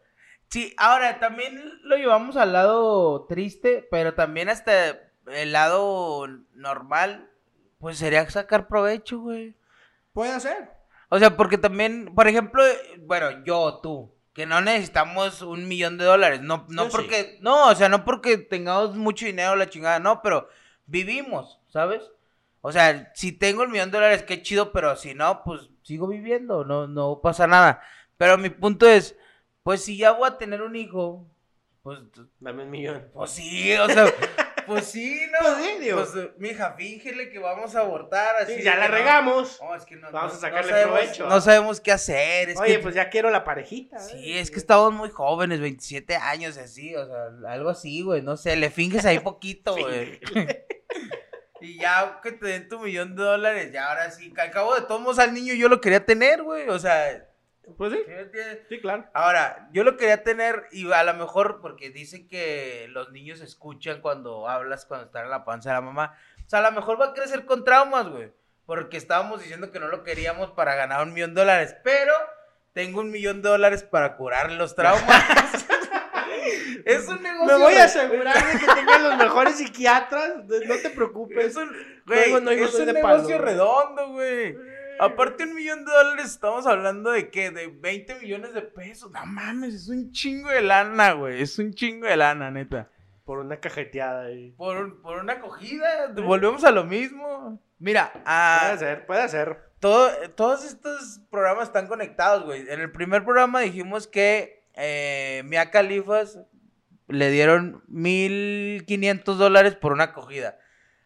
Sí, 0.50 0.74
ahora 0.77 1.19
también 1.19 1.62
lo 1.84 1.98
llevamos 1.98 2.38
al 2.38 2.53
lado 2.53 3.25
triste, 3.25 3.86
pero 3.91 4.13
también 4.13 4.48
hasta 4.50 5.01
el 5.34 5.51
lado 5.51 6.25
normal, 6.53 7.29
pues 7.79 7.98
sería 7.98 8.29
sacar 8.29 8.67
provecho, 8.69 9.19
güey. 9.19 9.55
Puede 10.13 10.39
ser. 10.39 10.76
O 11.10 11.20
sea, 11.20 11.38
porque 11.38 11.58
también, 11.58 12.14
por 12.16 12.28
ejemplo, 12.28 12.64
bueno, 13.00 13.44
yo 13.46 13.60
o 13.60 13.80
tú, 13.80 14.14
que 14.34 14.46
no 14.46 14.62
necesitamos 14.62 15.42
un 15.42 15.68
millón 15.68 15.98
de 15.98 16.06
dólares, 16.06 16.42
no, 16.42 16.66
no 16.70 16.84
Yo 16.86 16.90
sí. 16.92 16.98
porque, 16.98 17.38
no, 17.42 17.70
o 17.70 17.76
sea, 17.76 17.90
no 17.90 18.04
porque 18.06 18.38
tengamos 18.38 18.96
mucho 18.96 19.26
dinero, 19.26 19.56
la 19.56 19.70
chingada, 19.70 20.00
no, 20.00 20.22
pero 20.22 20.50
vivimos, 20.86 21.60
¿sabes? 21.70 22.04
O 22.62 22.72
sea, 22.72 23.12
si 23.16 23.32
tengo 23.32 23.64
el 23.64 23.70
millón 23.70 23.92
de 23.92 23.98
dólares, 24.00 24.24
qué 24.24 24.42
chido, 24.42 24.72
pero 24.74 24.96
si 24.96 25.14
no, 25.14 25.44
pues 25.44 25.70
sigo 25.84 26.08
viviendo, 26.08 26.66
no, 26.66 26.88
no 26.88 27.22
pasa 27.22 27.48
nada. 27.48 27.82
Pero 28.18 28.38
mi 28.38 28.50
punto 28.50 28.88
es, 28.88 29.16
pues 29.64 29.84
si 29.84 29.98
ya 29.98 30.12
voy 30.12 30.28
a 30.28 30.38
tener 30.38 30.62
un 30.62 30.76
hijo, 30.76 31.26
pues, 31.84 32.00
Dame 32.40 32.64
un 32.64 32.70
millón. 32.72 33.08
pues 33.14 33.32
sí, 33.32 33.74
o 33.76 33.88
sea, 33.88 34.06
pues 34.68 34.86
sí, 34.86 35.20
¿no? 35.32 35.38
Pues 35.42 35.66
sí, 35.66 35.78
digo. 35.80 35.98
Pues, 35.98 36.16
eh, 36.16 36.32
mija, 36.38 36.74
fíngele 36.74 37.30
que 37.30 37.40
vamos 37.40 37.76
a 37.76 37.80
abortar, 37.80 38.36
así. 38.42 38.56
Sí, 38.58 38.62
ya 38.64 38.76
la 38.76 38.88
no- 38.88 38.94
regamos. 38.96 39.60
no, 39.62 39.74
es 39.76 39.86
que 39.86 39.96
no, 39.96 40.12
Vamos 40.12 40.34
a 40.36 40.38
sacarle 40.38 40.70
sabemos, 40.70 41.00
provecho. 41.00 41.28
No 41.28 41.42
sabemos 41.42 41.82
qué 41.82 41.92
hacer. 41.92 42.50
Es 42.50 42.60
Oye, 42.60 42.74
que, 42.76 42.80
pues 42.80 42.94
ya 42.94 43.10
quiero 43.10 43.30
la 43.32 43.44
parejita. 43.44 43.98
¿eh? 43.98 44.10
Sí, 44.12 44.38
es 44.38 44.52
que 44.52 44.60
estamos 44.60 44.94
muy 44.94 45.10
jóvenes, 45.10 45.60
27 45.60 46.16
años, 46.18 46.58
así, 46.58 46.96
o 46.96 47.06
sea, 47.06 47.52
algo 47.52 47.70
así, 47.70 48.02
güey, 48.04 48.22
no 48.22 48.38
sé, 48.38 48.56
le 48.56 48.70
finges 48.70 49.06
ahí 49.06 49.20
poquito, 49.20 49.76
güey. 49.76 50.20
y 51.62 51.80
ya 51.80 52.20
que 52.22 52.32
te 52.34 52.48
den 52.48 52.70
tu 52.70 52.80
millón 52.80 53.16
de 53.16 53.24
dólares, 53.24 53.72
ya 53.72 53.90
ahora 53.90 54.12
sí, 54.12 54.32
al 54.38 54.52
cabo 54.52 54.76
de 54.76 54.82
todos 54.82 55.02
modos 55.02 55.20
al 55.20 55.34
niño 55.34 55.54
yo 55.56 55.70
lo 55.70 55.82
quería 55.82 56.06
tener, 56.06 56.44
güey, 56.44 56.70
o 56.70 56.78
sea, 56.78 57.26
Pues 57.76 57.92
sí, 57.92 58.00
¿sí 58.70 58.80
claro. 58.80 59.06
Ahora, 59.14 59.68
yo 59.74 59.84
lo 59.84 59.98
quería 59.98 60.24
tener 60.24 60.68
y 60.72 60.90
a 60.92 61.04
lo 61.04 61.14
mejor 61.16 61.60
porque 61.62 61.90
dicen 61.90 62.28
que 62.28 62.88
los 62.90 63.12
niños 63.12 63.42
escuchan 63.42 64.02
cuando 64.02 64.48
hablas, 64.48 64.86
cuando 64.86 65.08
están 65.08 65.26
en 65.26 65.32
la 65.32 65.44
panza 65.44 65.70
de 65.70 65.76
la 65.76 65.82
mamá. 65.82 66.18
O 66.46 66.50
sea, 66.50 66.60
a 66.60 66.70
lo 66.70 66.72
mejor 66.72 67.00
va 67.00 67.08
a 67.08 67.14
crecer 67.14 67.46
con 67.46 67.66
traumas, 67.66 68.08
güey. 68.08 68.32
Porque 68.66 68.98
estábamos 68.98 69.42
diciendo 69.42 69.72
que 69.72 69.80
no 69.80 69.88
lo 69.88 70.04
queríamos 70.04 70.52
para 70.52 70.76
ganar 70.76 71.04
un 71.04 71.14
millón 71.14 71.34
de 71.34 71.42
dólares. 71.42 71.76
Pero 71.84 72.14
tengo 72.74 73.02
un 73.02 73.12
millón 73.12 73.42
de 73.42 73.50
dólares 73.50 73.84
para 73.84 74.16
curar 74.16 74.52
los 74.52 74.76
traumas. 74.76 75.06
es 76.86 77.08
un 77.08 77.22
negocio. 77.22 77.58
Me 77.58 77.64
voy 77.64 77.76
a 77.76 77.86
asegurar 77.86 78.36
de 78.36 78.60
que 78.60 78.66
tengan 78.74 79.04
los 79.04 79.18
mejores 79.18 79.56
psiquiatras. 79.58 80.46
No 80.46 80.76
te 80.76 80.90
preocupes. 80.90 81.48
Es 81.48 81.56
un, 81.56 81.70
güey, 82.06 82.32
no, 82.32 82.38
es 82.38 82.44
negocio 82.44 83.02
palo. 83.02 83.38
redondo, 83.40 84.10
güey. 84.10 84.76
Aparte 85.00 85.44
un 85.44 85.56
millón 85.56 85.86
de 85.86 85.92
dólares, 85.92 86.25
estamos 86.25 86.66
hablando 86.66 87.12
de 87.12 87.30
qué, 87.30 87.51
de 87.51 87.68
20 87.68 88.20
millones 88.20 88.54
de 88.54 88.62
pesos. 88.62 89.12
No 89.12 89.25
mames, 89.25 89.74
es 89.74 89.88
un 89.89 90.12
chingo 90.12 90.50
de 90.50 90.62
lana, 90.62 91.13
güey. 91.13 91.42
Es 91.42 91.58
un 91.60 91.74
chingo 91.74 92.08
de 92.08 92.18
lana, 92.18 92.51
neta. 92.51 92.89
Por 93.25 93.39
una 93.39 93.60
cajeteada. 93.60 94.27
Por, 94.56 95.01
por 95.01 95.18
una 95.20 95.34
acogida, 95.34 96.08
volvemos 96.16 96.63
a 96.63 96.72
lo 96.72 96.86
mismo. 96.86 97.62
Mira, 97.80 98.12
ah, 98.25 98.60
Puede 98.63 98.77
ser, 98.80 99.06
puede 99.06 99.30
ser. 99.30 99.58
todo, 99.80 100.10
todos 100.36 100.63
estos 100.66 101.22
programas 101.30 101.68
están 101.68 101.88
conectados, 101.88 102.46
güey. 102.46 102.62
En 102.70 102.80
el 102.80 102.92
primer 102.92 103.24
programa 103.24 103.60
dijimos 103.62 104.08
que 104.08 104.66
eh, 104.74 105.44
Mia 105.46 105.70
Califas 105.72 106.39
le 107.08 107.30
dieron 107.30 107.84
1500 107.88 109.38
dólares 109.38 109.75
por 109.75 109.94
una 109.94 110.06
acogida. 110.06 110.58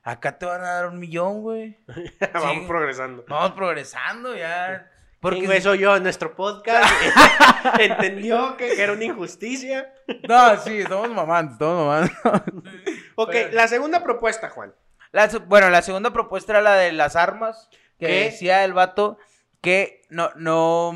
Acá 0.04 0.38
te 0.38 0.46
van 0.46 0.62
a 0.62 0.72
dar 0.74 0.88
un 0.88 1.00
millón, 1.00 1.42
güey. 1.42 1.78
Vamos 2.34 2.68
progresando. 2.68 3.24
Vamos 3.28 3.52
progresando 3.52 4.36
ya. 4.36 4.90
Porque 5.20 5.46
eso 5.56 5.76
yo 5.76 5.96
en 5.96 6.02
nuestro 6.02 6.36
podcast 6.36 6.92
entendió 7.80 8.58
que, 8.58 8.70
que 8.76 8.82
era 8.82 8.94
una 8.94 9.04
injusticia. 9.06 9.94
No, 10.28 10.58
sí, 10.58 10.80
estamos 10.80 11.10
mamando, 11.10 11.54
estamos 11.54 11.86
mamando. 11.86 12.64
Ok, 13.16 13.30
Pero- 13.32 13.52
la 13.54 13.68
segunda 13.68 14.02
propuesta, 14.04 14.50
Juan. 14.50 14.74
La 15.12 15.28
bueno, 15.46 15.70
la 15.70 15.82
segunda 15.84 16.12
propuesta 16.12 16.54
era 16.54 16.62
la 16.62 16.76
de 16.76 16.92
las 16.92 17.16
armas. 17.16 17.70
Que 18.00 18.08
¿Qué? 18.08 18.14
decía 18.24 18.64
el 18.64 18.74
vato 18.74 19.20
que 19.62 20.02
no, 20.10 20.32
no, 20.36 20.96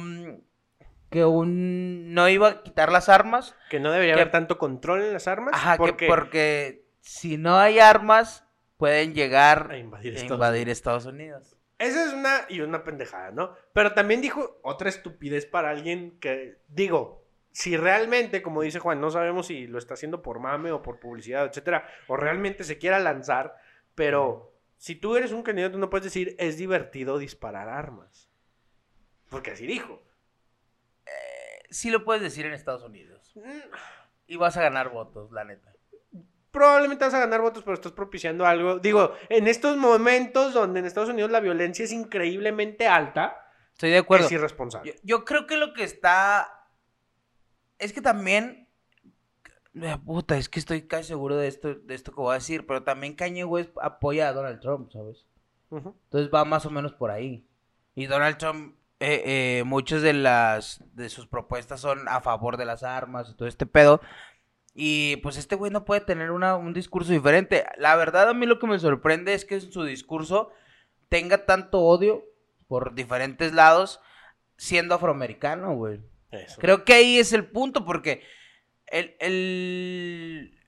que 1.11 1.23
un, 1.23 2.13
no 2.15 2.27
iba 2.27 2.47
a 2.47 2.63
quitar 2.63 2.91
las 2.91 3.09
armas. 3.09 3.55
Que 3.69 3.79
no 3.79 3.91
debería 3.91 4.15
Que- 4.15 4.21
haber 4.21 4.31
tanto 4.31 4.57
control 4.57 5.03
en 5.03 5.13
las 5.13 5.27
armas. 5.27 5.53
Ajá, 5.53 5.77
porque 5.77 5.97
que 5.97 6.07
porque 6.07 6.85
si 7.01 7.37
no 7.37 7.59
hay 7.59 7.79
armas, 7.79 8.44
pueden 8.85 9.13
llegar 9.15 9.71
A 9.71 9.77
invadir 9.77 10.13
a 10.13 10.15
Estados 10.15 10.37
invadir 10.37 10.69
Estados 10.69 11.05
Unidos. 11.05 11.57
Esa 11.79 12.05
es 12.05 12.13
una 12.13 12.45
y 12.49 12.61
una 12.61 12.83
pendejada, 12.83 13.31
¿no? 13.31 13.55
Pero 13.73 13.93
también 13.93 14.21
dijo 14.21 14.59
otra 14.61 14.89
estupidez 14.89 15.45
para 15.45 15.71
alguien 15.71 16.19
que, 16.19 16.59
digo, 16.67 17.25
si 17.51 17.77
realmente, 17.77 18.41
como 18.41 18.61
dice 18.61 18.79
Juan, 18.79 19.01
no 19.01 19.09
sabemos 19.09 19.47
si 19.47 19.67
lo 19.67 19.77
está 19.79 19.95
haciendo 19.95 20.21
por 20.21 20.39
mame 20.39 20.71
o 20.71 20.81
por 20.81 20.99
publicidad, 20.99 21.45
etcétera, 21.45 21.87
o 22.07 22.15
realmente 22.15 22.63
se 22.63 22.77
quiera 22.77 22.99
lanzar, 22.99 23.55
pero 23.95 24.53
si 24.77 24.95
tú 24.95 25.15
eres 25.15 25.31
un 25.31 25.41
candidato 25.43 25.77
no 25.77 25.89
puedes 25.89 26.05
decir 26.05 26.35
es 26.37 26.57
divertido 26.57 27.17
disparar 27.17 27.67
armas. 27.67 28.29
Porque 29.29 29.51
así 29.51 29.65
dijo. 29.65 30.01
Sí 31.69 31.89
lo 31.89 32.05
puedes 32.05 32.21
decir 32.21 32.45
en 32.45 32.53
Estados 32.53 32.83
Unidos. 32.83 33.33
Mm, 33.35 33.75
Y 34.27 34.37
vas 34.37 34.55
a 34.55 34.61
ganar 34.61 34.89
votos, 34.89 35.31
la 35.31 35.43
neta. 35.43 35.74
Probablemente 36.55 37.03
vas 37.03 37.13
a 37.13 37.19
ganar 37.19 37.41
votos, 37.41 37.63
pero 37.63 37.73
estás 37.73 37.91
propiciando 37.91 38.45
algo. 38.45 38.79
Digo, 38.79 39.11
en 39.27 39.49
estos 39.49 39.75
momentos 39.75 40.53
donde 40.53 40.79
en 40.79 40.85
Estados 40.85 41.09
Unidos 41.09 41.29
la 41.29 41.41
violencia 41.41 41.83
es 41.83 41.91
increíblemente 41.91 42.87
alta, 42.87 43.35
Estoy 43.73 43.89
de 43.89 43.97
acuerdo. 43.97 44.25
es 44.25 44.31
irresponsable. 44.31 44.93
Yo, 44.93 44.99
yo 45.03 45.25
creo 45.25 45.47
que 45.47 45.57
lo 45.57 45.73
que 45.73 45.83
está. 45.83 46.49
Es 47.77 47.91
que 47.91 48.01
también. 48.01 48.69
Eh, 49.73 49.97
Puta, 50.05 50.37
es 50.37 50.47
que 50.47 50.59
estoy 50.59 50.87
casi 50.87 51.09
seguro 51.09 51.35
de 51.35 51.49
esto, 51.49 51.75
de 51.75 51.93
esto 51.93 52.13
que 52.13 52.21
voy 52.21 52.31
a 52.31 52.35
decir. 52.35 52.65
Pero 52.65 52.83
también 52.83 53.15
Kanye 53.15 53.43
West 53.43 53.71
apoya 53.81 54.29
a 54.29 54.33
Donald 54.33 54.61
Trump, 54.61 54.93
¿sabes? 54.93 55.25
Entonces 55.71 56.33
va 56.33 56.45
más 56.45 56.65
o 56.65 56.69
menos 56.69 56.93
por 56.93 57.11
ahí. 57.11 57.45
Y 57.95 58.05
Donald 58.05 58.37
Trump, 58.37 58.77
eh, 59.01 59.23
eh, 59.59 59.63
muchas 59.65 60.01
de 60.01 60.13
las 60.13 60.81
de 60.93 61.09
sus 61.09 61.27
propuestas 61.27 61.81
son 61.81 62.07
a 62.07 62.21
favor 62.21 62.55
de 62.55 62.63
las 62.63 62.83
armas 62.83 63.29
y 63.29 63.35
todo 63.35 63.49
este 63.49 63.65
pedo. 63.65 63.99
Y 64.77 65.15
pues 65.17 65.37
este 65.37 65.55
güey 65.55 65.71
no 65.71 65.85
puede 65.85 66.01
tener 66.01 66.31
una- 66.31 66.57
un 66.57 66.73
discurso 66.73 67.13
diferente. 67.13 67.65
La 67.77 67.95
verdad 67.95 68.27
a 68.29 68.33
mí 68.33 68.45
lo 68.45 68.59
que 68.59 68.67
me 68.67 68.77
sorprende 68.77 69.33
es 69.33 69.45
que 69.45 69.55
en 69.55 69.71
su 69.71 69.83
discurso 69.85 70.51
tenga 71.07 71.45
tanto 71.45 71.79
odio 71.79 72.25
por 72.67 72.93
diferentes 72.93 73.53
lados 73.53 74.01
siendo 74.57 74.93
afroamericano, 74.95 75.73
güey. 75.75 76.01
Eso. 76.31 76.59
Creo 76.59 76.83
que 76.83 76.93
ahí 76.93 77.17
es 77.19 77.31
el 77.31 77.45
punto, 77.45 77.85
porque 77.85 78.21
el, 78.87 79.15
el- 79.19 80.59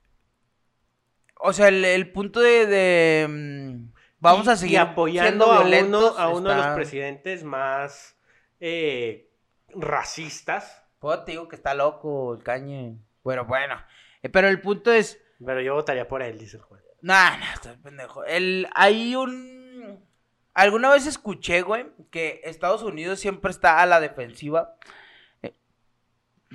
o 1.42 1.52
sea, 1.52 1.68
el, 1.68 1.84
el 1.84 2.12
punto 2.12 2.40
de, 2.40 2.66
de, 2.66 3.28
mm, 3.28 3.92
vamos 4.20 4.48
Y- 4.48 4.50
a 4.50 4.56
seguir 4.56 4.74
y 4.76 4.78
apoyando 4.78 5.52
a 5.52 5.62
uno, 5.66 6.08
a 6.18 6.30
uno 6.30 6.50
de 6.50 6.56
los 6.56 6.68
presidentes 6.68 7.44
más 7.44 8.16
eh, 8.62 9.30
racistas. 9.76 10.84
Pues 11.00 11.26
te 11.26 11.32
digo 11.32 11.48
que 11.48 11.56
está 11.58 11.74
loco 11.74 12.34
el 12.36 12.44
cañe. 12.44 12.98
Bueno, 13.28 13.44
bueno. 13.44 13.76
Eh, 14.24 14.30
pero 14.30 14.48
el 14.48 14.62
punto 14.62 14.90
es, 14.90 15.22
Pero 15.46 15.60
yo 15.60 15.74
votaría 15.74 16.08
por 16.08 16.22
él, 16.22 16.40
dice 16.40 16.56
el 16.56 16.64
juez. 16.64 16.82
nah, 17.02 17.36
nah, 17.38 17.54
estás 17.56 17.76
pendejo. 17.76 18.24
El, 18.24 18.70
hay 18.74 19.18
un, 19.18 20.00
alguna 20.54 20.92
vez 20.92 21.06
escuché, 21.06 21.62
güey, 21.62 21.88
que 22.10 22.40
Estados 22.46 22.84
Unidos 22.84 23.20
siempre 23.20 23.52
está 23.52 23.82
a 23.82 23.86
la 23.86 24.00
defensiva. 24.00 24.78
Eh, 25.42 25.54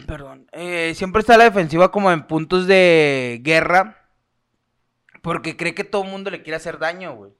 perdón, 0.06 0.48
eh, 0.52 0.94
siempre 0.94 1.20
está 1.20 1.34
a 1.34 1.36
la 1.36 1.44
defensiva 1.44 1.92
como 1.92 2.10
en 2.10 2.26
puntos 2.26 2.66
de 2.66 3.40
guerra. 3.42 4.08
Porque 5.20 5.58
cree 5.58 5.74
que 5.74 5.84
todo 5.84 6.04
el 6.04 6.10
mundo 6.10 6.30
le 6.30 6.42
quiere 6.42 6.56
hacer 6.56 6.78
daño, 6.78 7.14
güey. 7.14 7.32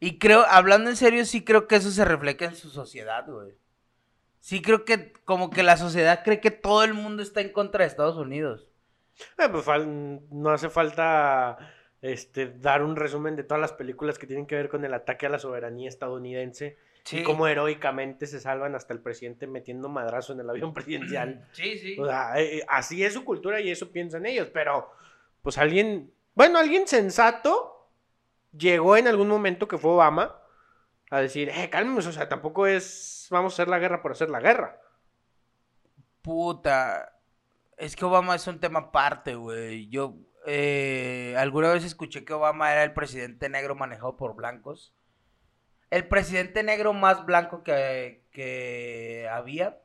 Y 0.00 0.18
creo, 0.18 0.44
hablando 0.46 0.90
en 0.90 0.96
serio, 0.96 1.24
sí 1.24 1.42
creo 1.42 1.66
que 1.66 1.76
eso 1.76 1.90
se 1.90 2.04
refleja 2.04 2.44
en 2.44 2.56
su 2.56 2.68
sociedad, 2.68 3.24
güey. 3.26 3.54
Sí 4.44 4.60
creo 4.60 4.84
que 4.84 5.10
como 5.24 5.48
que 5.48 5.62
la 5.62 5.78
sociedad 5.78 6.20
cree 6.22 6.38
que 6.38 6.50
todo 6.50 6.84
el 6.84 6.92
mundo 6.92 7.22
está 7.22 7.40
en 7.40 7.48
contra 7.48 7.82
de 7.82 7.88
Estados 7.88 8.18
Unidos. 8.18 8.68
Eh, 9.38 9.48
pues 9.50 9.64
no 9.86 10.50
hace 10.50 10.68
falta 10.68 11.56
este, 12.02 12.48
dar 12.48 12.82
un 12.82 12.94
resumen 12.94 13.36
de 13.36 13.44
todas 13.44 13.62
las 13.62 13.72
películas 13.72 14.18
que 14.18 14.26
tienen 14.26 14.44
que 14.46 14.54
ver 14.54 14.68
con 14.68 14.84
el 14.84 14.92
ataque 14.92 15.24
a 15.24 15.30
la 15.30 15.38
soberanía 15.38 15.88
estadounidense 15.88 16.76
Sí. 17.04 17.20
y 17.20 17.22
cómo 17.22 17.46
heroicamente 17.46 18.26
se 18.26 18.38
salvan 18.38 18.74
hasta 18.74 18.92
el 18.92 19.00
presidente 19.00 19.46
metiendo 19.46 19.88
madrazo 19.88 20.34
en 20.34 20.40
el 20.40 20.50
avión 20.50 20.74
presidencial. 20.74 21.48
Sí, 21.52 21.78
sí. 21.78 21.96
O 21.98 22.04
sea, 22.04 22.38
eh, 22.38 22.58
eh, 22.58 22.64
así 22.68 23.02
es 23.02 23.14
su 23.14 23.24
cultura 23.24 23.62
y 23.62 23.70
eso 23.70 23.90
piensan 23.92 24.26
ellos, 24.26 24.48
pero 24.52 24.90
pues 25.40 25.56
alguien, 25.56 26.12
bueno, 26.34 26.58
alguien 26.58 26.86
sensato 26.86 27.88
llegó 28.54 28.98
en 28.98 29.08
algún 29.08 29.28
momento 29.28 29.66
que 29.66 29.78
fue 29.78 29.92
Obama 29.92 30.36
a 31.10 31.20
decir, 31.20 31.48
eh, 31.48 31.70
cálmenos, 31.70 32.06
o 32.06 32.12
sea, 32.12 32.28
tampoco 32.28 32.66
es, 32.66 33.28
vamos 33.30 33.52
a 33.52 33.54
hacer 33.54 33.68
la 33.68 33.78
guerra 33.78 34.02
por 34.02 34.12
hacer 34.12 34.30
la 34.30 34.40
guerra. 34.40 34.80
Puta. 36.22 37.12
Es 37.76 37.96
que 37.96 38.04
Obama 38.04 38.34
es 38.34 38.46
un 38.46 38.60
tema 38.60 38.78
aparte, 38.80 39.34
güey. 39.34 39.88
Yo 39.88 40.16
eh, 40.46 41.34
alguna 41.38 41.72
vez 41.72 41.84
escuché 41.84 42.24
que 42.24 42.32
Obama 42.32 42.72
era 42.72 42.84
el 42.84 42.92
presidente 42.92 43.48
negro 43.48 43.74
manejado 43.74 44.16
por 44.16 44.34
blancos. 44.34 44.94
El 45.90 46.08
presidente 46.08 46.62
negro 46.62 46.92
más 46.92 47.24
blanco 47.26 47.62
que, 47.62 48.24
que 48.30 49.28
había. 49.30 49.78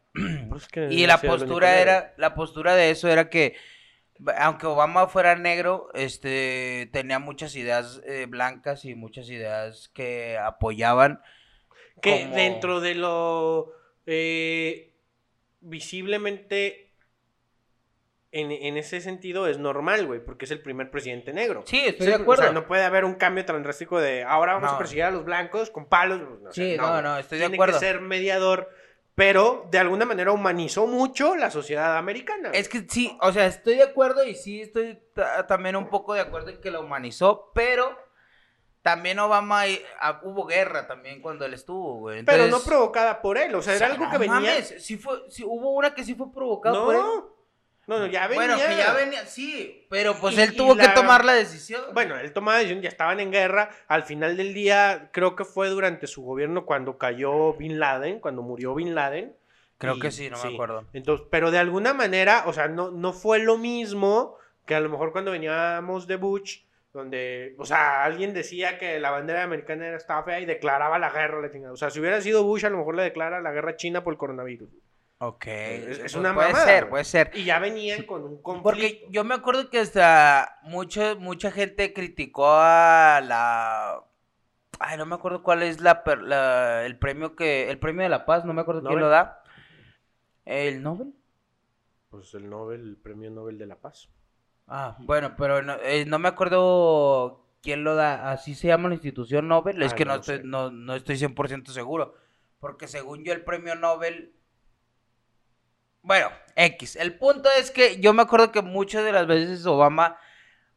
Pues 0.50 0.68
que 0.68 0.88
Y 0.92 1.06
la 1.06 1.20
postura 1.20 1.80
era, 1.80 2.14
la 2.18 2.34
postura 2.34 2.76
de 2.76 2.92
eso 2.92 3.08
era 3.08 3.30
que, 3.30 3.56
aunque 4.38 4.68
Obama 4.68 5.08
fuera 5.08 5.36
negro, 5.36 5.90
este, 5.94 6.90
tenía 6.92 7.20
muchas 7.20 7.56
ideas 7.56 8.02
eh, 8.06 8.26
blancas 8.28 8.86
y 8.86 8.96
muchas 8.96 9.30
ideas 9.30 9.90
que 9.94 10.38
apoyaban. 10.38 11.22
Que 12.02 12.24
como- 12.24 12.36
dentro 12.36 12.80
de 12.82 12.96
lo 12.96 13.72
eh, 14.06 14.94
visiblemente 15.62 16.94
en, 18.32 18.52
en 18.52 18.78
ese 18.78 19.02
sentido 19.02 19.48
es 19.48 19.58
normal, 19.58 20.06
güey, 20.06 20.24
porque 20.24 20.46
es 20.46 20.52
el 20.52 20.62
primer 20.62 20.92
presidente 20.92 21.34
negro. 21.34 21.64
Sí, 21.66 21.80
estoy 21.86 22.06
Sí, 22.08 22.12
de 22.14 22.22
acuerdo. 22.22 22.44
O 22.44 22.46
sea, 22.46 22.54
no 22.54 22.68
puede 22.68 22.84
haber 22.84 23.04
un 23.06 23.16
cambio 23.16 23.44
tan 23.44 23.62
drástico 23.64 24.00
de 24.00 24.24
ahora 24.24 24.54
vamos 24.54 24.70
No. 24.70 24.76
a 24.76 24.78
perseguir 24.78 25.04
a 25.06 25.12
los 25.12 25.26
blancos 25.26 25.72
con 25.72 25.88
palos. 25.88 26.22
o 26.22 26.52
sea, 26.52 26.52
Sí, 26.52 26.78
no, 26.78 26.90
güey. 26.92 27.04
no, 27.04 27.18
estoy 27.18 27.40
de 27.40 27.44
Tiene 27.46 27.56
acuerdo. 27.56 27.80
que 27.80 27.86
ser 27.86 28.02
mediador, 28.02 28.70
pero 29.16 29.68
de 29.70 29.80
alguna 29.80 30.06
manera 30.06 30.32
humanizó 30.32 30.88
mucho 30.88 31.36
la 31.36 31.52
sociedad 31.52 31.98
americana. 31.98 32.52
Es 32.54 32.70
que 32.70 32.86
sí, 32.90 33.18
o 33.22 33.32
sea, 33.32 33.46
estoy 33.48 33.76
de 33.76 33.84
acuerdo 33.84 34.24
y 34.24 34.36
sí 34.36 34.62
estoy 34.62 34.98
ta- 35.14 35.46
también 35.48 35.76
un 35.76 35.90
poco 35.90 36.14
de 36.14 36.22
acuerdo 36.22 36.50
en 36.50 36.62
que 36.62 36.72
lo 36.72 36.82
humanizó, 36.82 37.52
pero 37.54 37.98
también 38.82 39.20
Obama 39.20 39.68
y- 39.68 39.82
ah, 40.00 40.22
hubo 40.24 40.46
guerra 40.46 40.88
también 40.88 41.22
cuando 41.22 41.46
él 41.46 41.54
estuvo, 41.54 41.96
güey. 42.00 42.24
pero 42.24 42.48
no 42.48 42.60
provocada 42.62 43.22
por 43.22 43.38
él, 43.38 43.54
o 43.56 43.62
sea, 43.62 43.76
era 43.76 43.86
o 43.86 43.88
sea, 43.88 43.94
algo 43.96 44.06
no 44.06 44.12
que 44.12 44.18
venía. 44.18 44.36
mames, 44.36 44.76
sí 44.80 44.96
fue, 44.98 45.22
sí 45.30 45.44
hubo 45.46 45.72
una 45.74 45.94
que 45.94 46.04
sí 46.06 46.16
fue 46.16 46.32
provocada 46.32 46.82
por 46.82 46.96
él. 46.96 47.02
No, 47.90 47.98
no, 47.98 48.06
ya 48.06 48.28
venía. 48.28 48.46
Bueno, 48.46 48.56
que 48.68 48.78
ya 48.78 48.94
venía, 48.94 49.26
sí, 49.26 49.88
pero 49.90 50.16
pues 50.16 50.38
Y- 50.38 50.42
él 50.42 50.56
tuvo 50.56 50.78
que 50.78 50.88
tomar 50.90 51.26
la 51.26 51.34
decisión. 51.34 51.82
Bueno, 51.94 52.18
él 52.20 52.32
tomaba 52.34 52.58
la 52.58 52.60
decisión, 52.60 52.84
ya 52.84 52.90
estaban 52.90 53.20
en 53.20 53.32
guerra. 53.32 53.72
Al 53.88 54.04
final 54.04 54.38
del 54.38 54.54
día, 54.54 55.10
creo 55.12 55.36
que 55.36 55.44
fue 55.44 55.70
durante 55.70 56.06
su 56.06 56.22
gobierno 56.22 56.66
cuando 56.68 57.00
cayó 57.00 57.54
Bin 57.54 57.80
Laden, 57.80 58.20
cuando 58.20 58.44
murió 58.44 58.76
Bin 58.76 58.94
Laden. 58.94 59.36
creo 59.80 59.96
y- 59.96 60.00
que 60.00 60.12
sí, 60.12 60.30
no 60.30 60.38
me 60.44 60.54
acuerdo. 60.54 60.86
Entonces, 60.94 61.26
pero 61.32 61.50
de 61.52 61.58
alguna 61.58 61.94
manera, 61.94 62.44
o 62.46 62.54
sea, 62.54 62.68
no, 62.68 62.92
no 62.92 63.12
fue 63.12 63.40
lo 63.40 63.58
mismo 63.58 64.36
que 64.68 64.76
a 64.76 64.80
lo 64.82 64.90
mejor 64.90 65.12
cuando 65.12 65.32
veníamos 65.32 66.06
de 66.06 66.18
Bush, 66.18 66.60
donde, 66.94 67.56
o 67.58 67.66
sea, 67.66 68.04
alguien 68.04 68.34
decía 68.34 68.78
que 68.78 69.00
la 69.00 69.10
bandera 69.10 69.42
americana 69.42 69.88
era 69.88 69.98
estaba 69.98 70.24
fea 70.24 70.42
y 70.42 70.46
declaraba 70.46 71.00
la 71.00 71.10
guerra. 71.10 71.40
O 71.72 71.76
sea, 71.78 71.90
si 71.90 72.00
hubiera 72.00 72.22
sido 72.22 72.44
Bush, 72.44 72.66
a 72.66 72.70
lo 72.70 72.78
mejor 72.78 72.96
le 72.96 73.04
declara 73.04 73.42
la 73.42 73.52
guerra 73.52 73.72
a 73.72 73.76
China 73.78 74.04
por 74.04 74.14
el 74.14 74.18
coronavirus. 74.20 74.70
Ok. 75.22 75.46
Es- 75.48 76.00
es 76.00 76.16
una 76.16 76.34
puede 76.34 76.48
mamada, 76.48 76.66
ser, 76.66 76.80
güey. 76.84 76.90
puede 76.92 77.04
ser. 77.04 77.32
Y 77.34 77.44
ya 77.44 77.60
venían 77.60 78.04
con 78.04 78.24
un 78.24 78.42
conflicto. 78.42 78.64
Porque 78.64 79.06
yo 79.10 79.24
me 79.24 79.36
acuerdo 79.36 79.70
que 79.70 79.80
hasta 79.80 80.60
mucho, 80.64 81.18
mucha 81.20 81.52
gente 81.52 81.94
criticó 81.94 82.48
a 82.50 83.22
la... 83.24 84.04
Ay, 84.80 84.98
no 84.98 85.06
me 85.06 85.16
acuerdo 85.16 85.44
cuál 85.44 85.62
es 85.64 85.82
la, 85.82 86.04
la- 86.22 86.86
el 86.86 86.98
premio 86.98 87.36
que... 87.36 87.70
El 87.70 87.80
premio 87.80 88.04
de 88.04 88.10
la 88.10 88.26
paz, 88.26 88.46
no 88.46 88.54
me 88.54 88.62
acuerdo 88.62 88.82
quién 88.82 89.00
lo 89.00 89.10
da. 89.10 89.44
¿El 90.46 90.82
Nobel? 90.82 91.14
Pues 92.10 92.34
el 92.34 92.50
Nobel, 92.50 92.82
el 92.82 92.98
premio 92.98 93.30
Nobel 93.30 93.58
de 93.58 93.68
la 93.68 93.76
Paz. 93.76 94.10
Ah, 94.68 94.96
bueno, 95.00 95.36
pero 95.38 95.62
no, 95.62 95.76
eh, 95.84 96.06
no 96.06 96.18
me 96.18 96.28
acuerdo 96.30 97.46
quién 97.62 97.84
lo 97.84 97.96
da. 97.96 98.32
Así 98.32 98.56
se 98.56 98.68
llama 98.68 98.88
la 98.90 98.96
institución 98.96 99.48
Nobel. 99.48 99.84
Es 99.84 99.92
Ah, 99.94 99.96
que 99.96 100.06
no 100.06 100.14
no, 100.14 100.20
estoy, 100.22 100.42
no, 100.44 100.72
no 100.72 100.96
estoy 100.96 101.18
100% 101.18 101.68
seguro. 101.72 102.16
Porque 102.60 102.88
según 102.88 103.24
yo 103.26 103.34
el 103.34 103.44
premio 103.44 103.76
Nobel... 103.76 104.34
Bueno, 106.02 106.30
X. 106.56 106.96
El 106.96 107.18
punto 107.18 107.50
es 107.58 107.72
que 107.72 108.00
yo 108.00 108.14
me 108.14 108.22
acuerdo 108.22 108.52
que 108.52 108.62
muchas 108.62 109.04
de 109.04 109.12
las 109.12 109.28
veces 109.28 109.66
Obama 109.66 110.18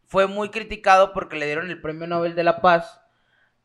fue 0.06 0.26
muy 0.26 0.50
criticado 0.50 1.12
porque 1.12 1.38
le 1.38 1.46
dieron 1.46 1.70
el 1.70 1.80
premio 1.80 2.06
Nobel 2.06 2.34
de 2.34 2.44
la 2.44 2.60
Paz 2.60 3.02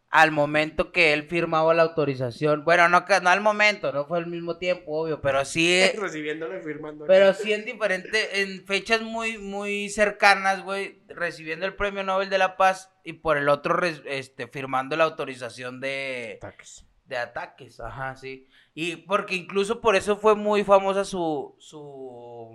al 0.09 0.31
momento 0.31 0.91
que 0.91 1.13
él 1.13 1.27
firmaba 1.27 1.73
la 1.73 1.83
autorización. 1.83 2.63
Bueno, 2.63 2.87
no, 2.87 3.05
no 3.21 3.29
al 3.29 3.41
momento, 3.41 3.91
no 3.91 4.05
fue 4.05 4.19
al 4.19 4.27
mismo 4.27 4.57
tiempo, 4.57 5.01
obvio, 5.01 5.21
pero 5.21 5.43
sí... 5.43 5.81
Recibiéndolo 5.97 6.57
y 6.57 6.61
firmando. 6.61 7.05
Pero 7.05 7.33
sí 7.33 7.51
en 7.51 7.65
diferente, 7.65 8.41
en 8.41 8.65
fechas 8.65 9.01
muy, 9.01 9.37
muy 9.37 9.89
cercanas, 9.89 10.63
güey, 10.63 11.01
recibiendo 11.09 11.65
el 11.65 11.75
premio 11.75 12.03
Nobel 12.03 12.29
de 12.29 12.37
la 12.37 12.55
Paz 12.55 12.91
y 13.03 13.13
por 13.13 13.37
el 13.37 13.49
otro, 13.49 13.77
este, 13.85 14.47
firmando 14.47 14.95
la 14.95 15.03
autorización 15.03 15.81
de, 15.81 16.35
Ataques. 16.37 16.85
de 17.05 17.17
ataques, 17.17 17.79
ajá, 17.79 18.15
sí. 18.15 18.47
Y 18.79 18.95
porque 18.97 19.33
incluso 19.33 19.81
por 19.81 19.95
eso 19.95 20.17
fue 20.17 20.35
muy 20.35 20.63
famosa 20.63 21.03
su, 21.03 21.55
su, 21.57 22.51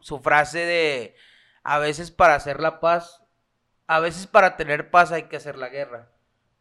su 0.00 0.18
frase 0.18 0.60
de, 0.60 1.14
a 1.62 1.78
veces 1.78 2.10
para 2.10 2.36
hacer 2.36 2.58
la 2.58 2.80
paz, 2.80 3.22
a 3.86 4.00
veces 4.00 4.26
para 4.26 4.56
tener 4.56 4.90
paz 4.90 5.12
hay 5.12 5.24
que 5.24 5.36
hacer 5.36 5.58
la 5.58 5.68
guerra. 5.68 6.10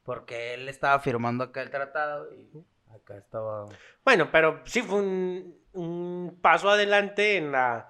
Porque 0.03 0.55
él 0.55 0.67
estaba 0.67 0.99
firmando 0.99 1.45
acá 1.45 1.61
el 1.61 1.69
tratado 1.69 2.33
y 2.33 2.49
acá 2.93 3.15
estaba... 3.15 3.67
Bueno, 4.03 4.29
pero 4.29 4.59
sí 4.65 4.81
fue 4.81 4.99
un, 4.99 5.57
un 5.71 6.39
paso 6.41 6.69
adelante 6.69 7.37
en 7.37 7.53
la, 7.53 7.89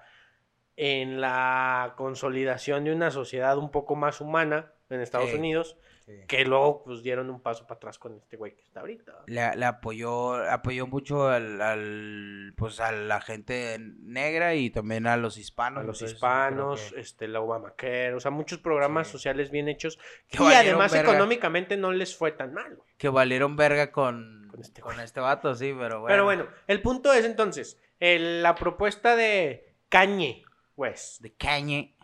en 0.76 1.20
la 1.20 1.94
consolidación 1.96 2.84
de 2.84 2.92
una 2.92 3.10
sociedad 3.10 3.58
un 3.58 3.72
poco 3.72 3.96
más 3.96 4.20
humana 4.20 4.72
en 4.88 5.00
Estados 5.00 5.30
Sí. 5.30 5.36
Unidos. 5.36 5.76
Sí. 6.08 6.22
Que 6.26 6.46
luego 6.46 6.82
pues 6.84 7.02
dieron 7.02 7.28
un 7.28 7.42
paso 7.42 7.66
para 7.66 7.76
atrás 7.76 7.98
con 7.98 8.14
este 8.16 8.38
güey 8.38 8.54
que 8.56 8.62
está 8.62 8.80
ahorita. 8.80 9.12
Le, 9.26 9.54
le 9.56 9.64
apoyó, 9.66 10.36
apoyó 10.50 10.86
mucho 10.86 11.28
al, 11.28 11.60
al, 11.60 12.54
pues 12.56 12.80
a 12.80 12.92
la 12.92 13.20
gente 13.20 13.76
negra 13.78 14.54
y 14.54 14.70
también 14.70 15.06
a 15.06 15.18
los 15.18 15.36
hispanos. 15.36 15.82
A 15.82 15.86
los 15.86 15.98
entonces, 16.00 16.14
hispanos, 16.16 16.92
que- 16.94 17.00
este, 17.00 17.28
la 17.28 17.40
Obamacare, 17.40 18.14
o 18.14 18.20
sea, 18.20 18.30
muchos 18.30 18.58
programas 18.60 19.08
Sí. 19.08 19.12
sociales 19.12 19.50
bien 19.50 19.68
hechos. 19.68 19.98
Que 20.28 20.42
y 20.42 20.46
además 20.46 20.92
verga. 20.92 21.10
económicamente 21.10 21.76
no 21.76 21.92
les 21.92 22.16
fue 22.16 22.32
tan 22.32 22.54
mal, 22.54 22.74
güey. 22.74 22.88
que 22.96 23.10
valieron 23.10 23.54
verga 23.56 23.92
con, 23.92 24.48
Con 24.50 24.60
este 24.62 24.80
con 24.80 24.98
este 25.00 25.20
vato, 25.20 25.54
sí, 25.54 25.74
pero 25.78 26.00
bueno. 26.00 26.06
Pero 26.06 26.24
bueno, 26.24 26.46
el 26.68 26.80
punto 26.80 27.12
es 27.12 27.26
entonces, 27.26 27.78
el- 28.00 28.42
la 28.42 28.54
propuesta 28.54 29.14
de 29.14 29.74
Cañe, 29.90 30.42
West, 30.74 31.20
De 31.20 31.34
cañe, 31.34 31.94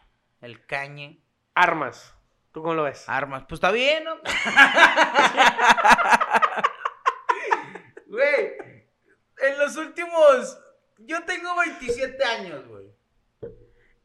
el 0.43 0.65
cañe, 0.67 1.21
armas. 1.55 2.14
¿Tú 2.55 2.63
cómo 2.63 2.75
lo 2.75 2.85
ves? 2.85 3.09
armas. 3.09 3.43
Pues 3.49 3.57
está 3.57 3.73
bien, 3.73 4.05
¿no? 4.05 4.17
Güey, 8.07 8.53
en 9.39 9.59
los 9.59 9.77
últimos. 9.77 10.57
Yo 10.99 11.25
tengo 11.25 11.57
27 11.57 12.25
años, 12.25 12.65
güey. 12.69 12.87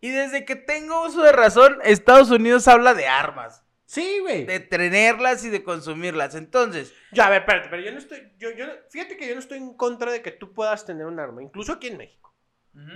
Y 0.02 0.10
desde 0.10 0.46
que 0.46 0.56
tengo 0.56 1.06
uso 1.06 1.22
de 1.22 1.32
razón, 1.32 1.78
Estados 1.84 2.32
Unidos 2.32 2.68
habla 2.68 2.96
de 2.96 3.06
armas. 3.08 3.64
Sí, 3.86 4.18
güey. 4.22 4.46
De 4.46 4.60
tenerlas 4.60 5.44
y 5.44 5.50
de 5.50 5.64
consumirlas. 5.64 6.34
Entonces, 6.34 6.92
Ya, 7.12 7.28
a 7.28 7.30
ver, 7.30 7.42
espérate, 7.42 7.70
pero 7.70 7.84
yo 7.84 7.92
no 7.92 8.00
estoy, 8.00 8.34
yo, 8.40 8.50
yo, 8.52 8.66
fíjate 8.90 9.16
que 9.16 9.28
yo 9.28 9.36
no 9.36 9.42
estoy 9.42 9.60
en 9.60 9.76
contra 9.76 10.12
de 10.12 10.24
que 10.24 10.32
tú 10.32 10.56
puedas 10.56 10.88
tener 10.88 11.06
un 11.06 11.20
arma, 11.20 11.44
incluso 11.44 11.74
aquí 11.74 11.90
en 11.90 11.98
México. 11.98 12.36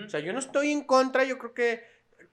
O 0.06 0.10
sea, 0.10 0.20
yo 0.20 0.34
no 0.34 0.39
estoy 0.39 0.72
en 0.72 0.84
contra, 0.84 1.26
yo 1.26 1.38
creo 1.38 1.54
que, 1.54 1.84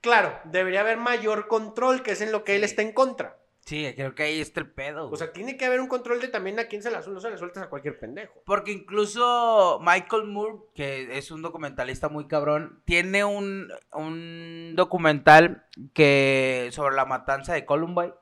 claro, 0.00 0.38
debería 0.44 0.80
haber 0.80 0.96
mayor 0.98 1.46
control, 1.48 2.02
que 2.02 2.12
es 2.12 2.20
en 2.20 2.32
lo 2.32 2.44
que 2.44 2.56
él 2.56 2.64
está 2.64 2.82
en 2.82 2.92
contra. 2.92 3.36
sí, 3.64 3.92
creo 3.94 4.14
que 4.14 4.24
ahí 4.24 4.40
está 4.40 4.60
el 4.60 4.70
pedo. 4.70 5.08
O 5.10 5.16
sea, 5.16 5.32
tiene 5.32 5.56
que 5.56 5.64
haber 5.66 5.80
un 5.80 5.86
control 5.88 6.20
de 6.20 6.28
también 6.28 6.58
a 6.58 6.64
quién 6.64 6.82
se 6.82 6.90
las 6.90 7.06
no 7.06 7.20
se 7.20 7.30
las 7.30 7.38
sueltas 7.38 7.62
a 7.62 7.68
cualquier 7.68 7.98
pendejo. 8.00 8.42
Porque 8.44 8.72
incluso 8.72 9.78
Michael 9.82 10.24
Moore, 10.24 10.56
que 10.74 11.16
es 11.18 11.30
un 11.30 11.42
documentalista 11.42 12.08
muy 12.08 12.26
cabrón, 12.26 12.82
tiene 12.84 13.24
un, 13.24 13.70
un 13.92 14.72
documental 14.74 15.64
que 15.94 16.68
sobre 16.72 16.96
la 16.96 17.04
matanza 17.04 17.52
de 17.54 17.64
Columbine, 17.64 18.14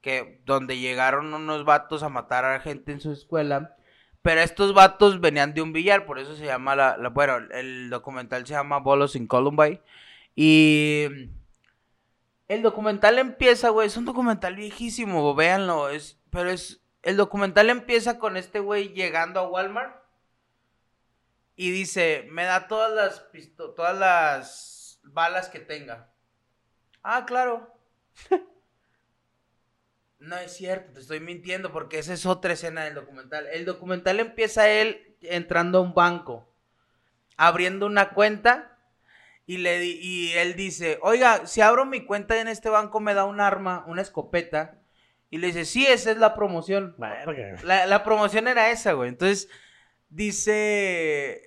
que 0.00 0.40
donde 0.44 0.78
llegaron 0.78 1.32
unos 1.34 1.64
vatos 1.64 2.02
a 2.02 2.08
matar 2.08 2.44
a 2.44 2.60
gente 2.60 2.92
en 2.92 3.00
su 3.00 3.12
escuela, 3.12 3.76
pero 4.22 4.40
estos 4.40 4.74
vatos 4.74 5.20
venían 5.20 5.54
de 5.54 5.62
un 5.62 5.72
billar, 5.72 6.06
por 6.06 6.18
eso 6.18 6.34
se 6.34 6.46
llama 6.46 6.74
la, 6.76 6.96
la- 6.96 7.08
bueno, 7.10 7.36
el 7.52 7.90
documental 7.90 8.46
se 8.46 8.54
llama 8.54 8.78
Bolos 8.78 9.14
in 9.16 9.26
Columbine 9.26 9.80
y 10.36 11.08
el 12.48 12.62
documental 12.62 13.18
empieza, 13.18 13.70
güey, 13.70 13.88
es 13.88 13.96
un 13.96 14.04
documental 14.04 14.54
viejísimo, 14.56 15.34
véanlo, 15.34 15.88
es, 15.90 16.20
pero 16.30 16.50
es, 16.50 16.82
el 17.02 17.16
documental 17.16 17.70
empieza 17.70 18.18
con 18.18 18.36
este 18.36 18.60
güey 18.60 18.90
llegando 18.94 19.40
a 19.40 19.48
Walmart 19.48 19.96
y 21.56 21.70
dice, 21.70 22.26
me 22.30 22.44
da 22.44 22.68
todas 22.68 22.92
las 22.92 23.20
pisto- 23.32 23.74
todas 23.74 23.96
las 23.98 25.00
balas 25.04 25.48
que 25.48 25.60
tenga. 25.60 26.12
Ah, 27.02 27.24
claro. 27.26 27.72
No 30.18 30.36
es 30.38 30.52
cierto, 30.56 30.92
te 30.94 31.00
estoy 31.00 31.20
mintiendo 31.20 31.72
porque 31.72 31.98
esa 31.98 32.14
es 32.14 32.24
otra 32.26 32.54
escena 32.54 32.84
del 32.84 32.94
documental. 32.94 33.46
El 33.48 33.64
documental 33.64 34.18
empieza 34.18 34.68
él 34.68 35.16
entrando 35.20 35.78
a 35.78 35.82
un 35.82 35.94
banco, 35.94 36.48
abriendo 37.36 37.86
una 37.86 38.10
cuenta 38.10 38.75
y, 39.46 39.58
le 39.58 39.84
y 39.84 40.32
él 40.32 40.56
dice, 40.56 40.98
oiga, 41.02 41.46
si 41.46 41.60
abro 41.60 41.86
mi 41.86 42.04
cuenta 42.04 42.40
en 42.40 42.48
este 42.48 42.68
banco 42.68 43.00
me 43.00 43.14
da 43.14 43.24
un 43.24 43.40
arma, 43.40 43.84
una 43.86 44.02
escopeta. 44.02 44.78
Y 45.30 45.38
le 45.38 45.48
dice, 45.48 45.64
sí, 45.64 45.86
esa 45.86 46.10
es 46.10 46.18
la 46.18 46.34
promoción. 46.34 46.94
Verga. 46.98 47.56
La, 47.62 47.86
la 47.86 48.04
promoción 48.04 48.48
era 48.48 48.70
esa, 48.70 48.92
güey. 48.92 49.08
Entonces, 49.08 49.48
dice. 50.08 51.42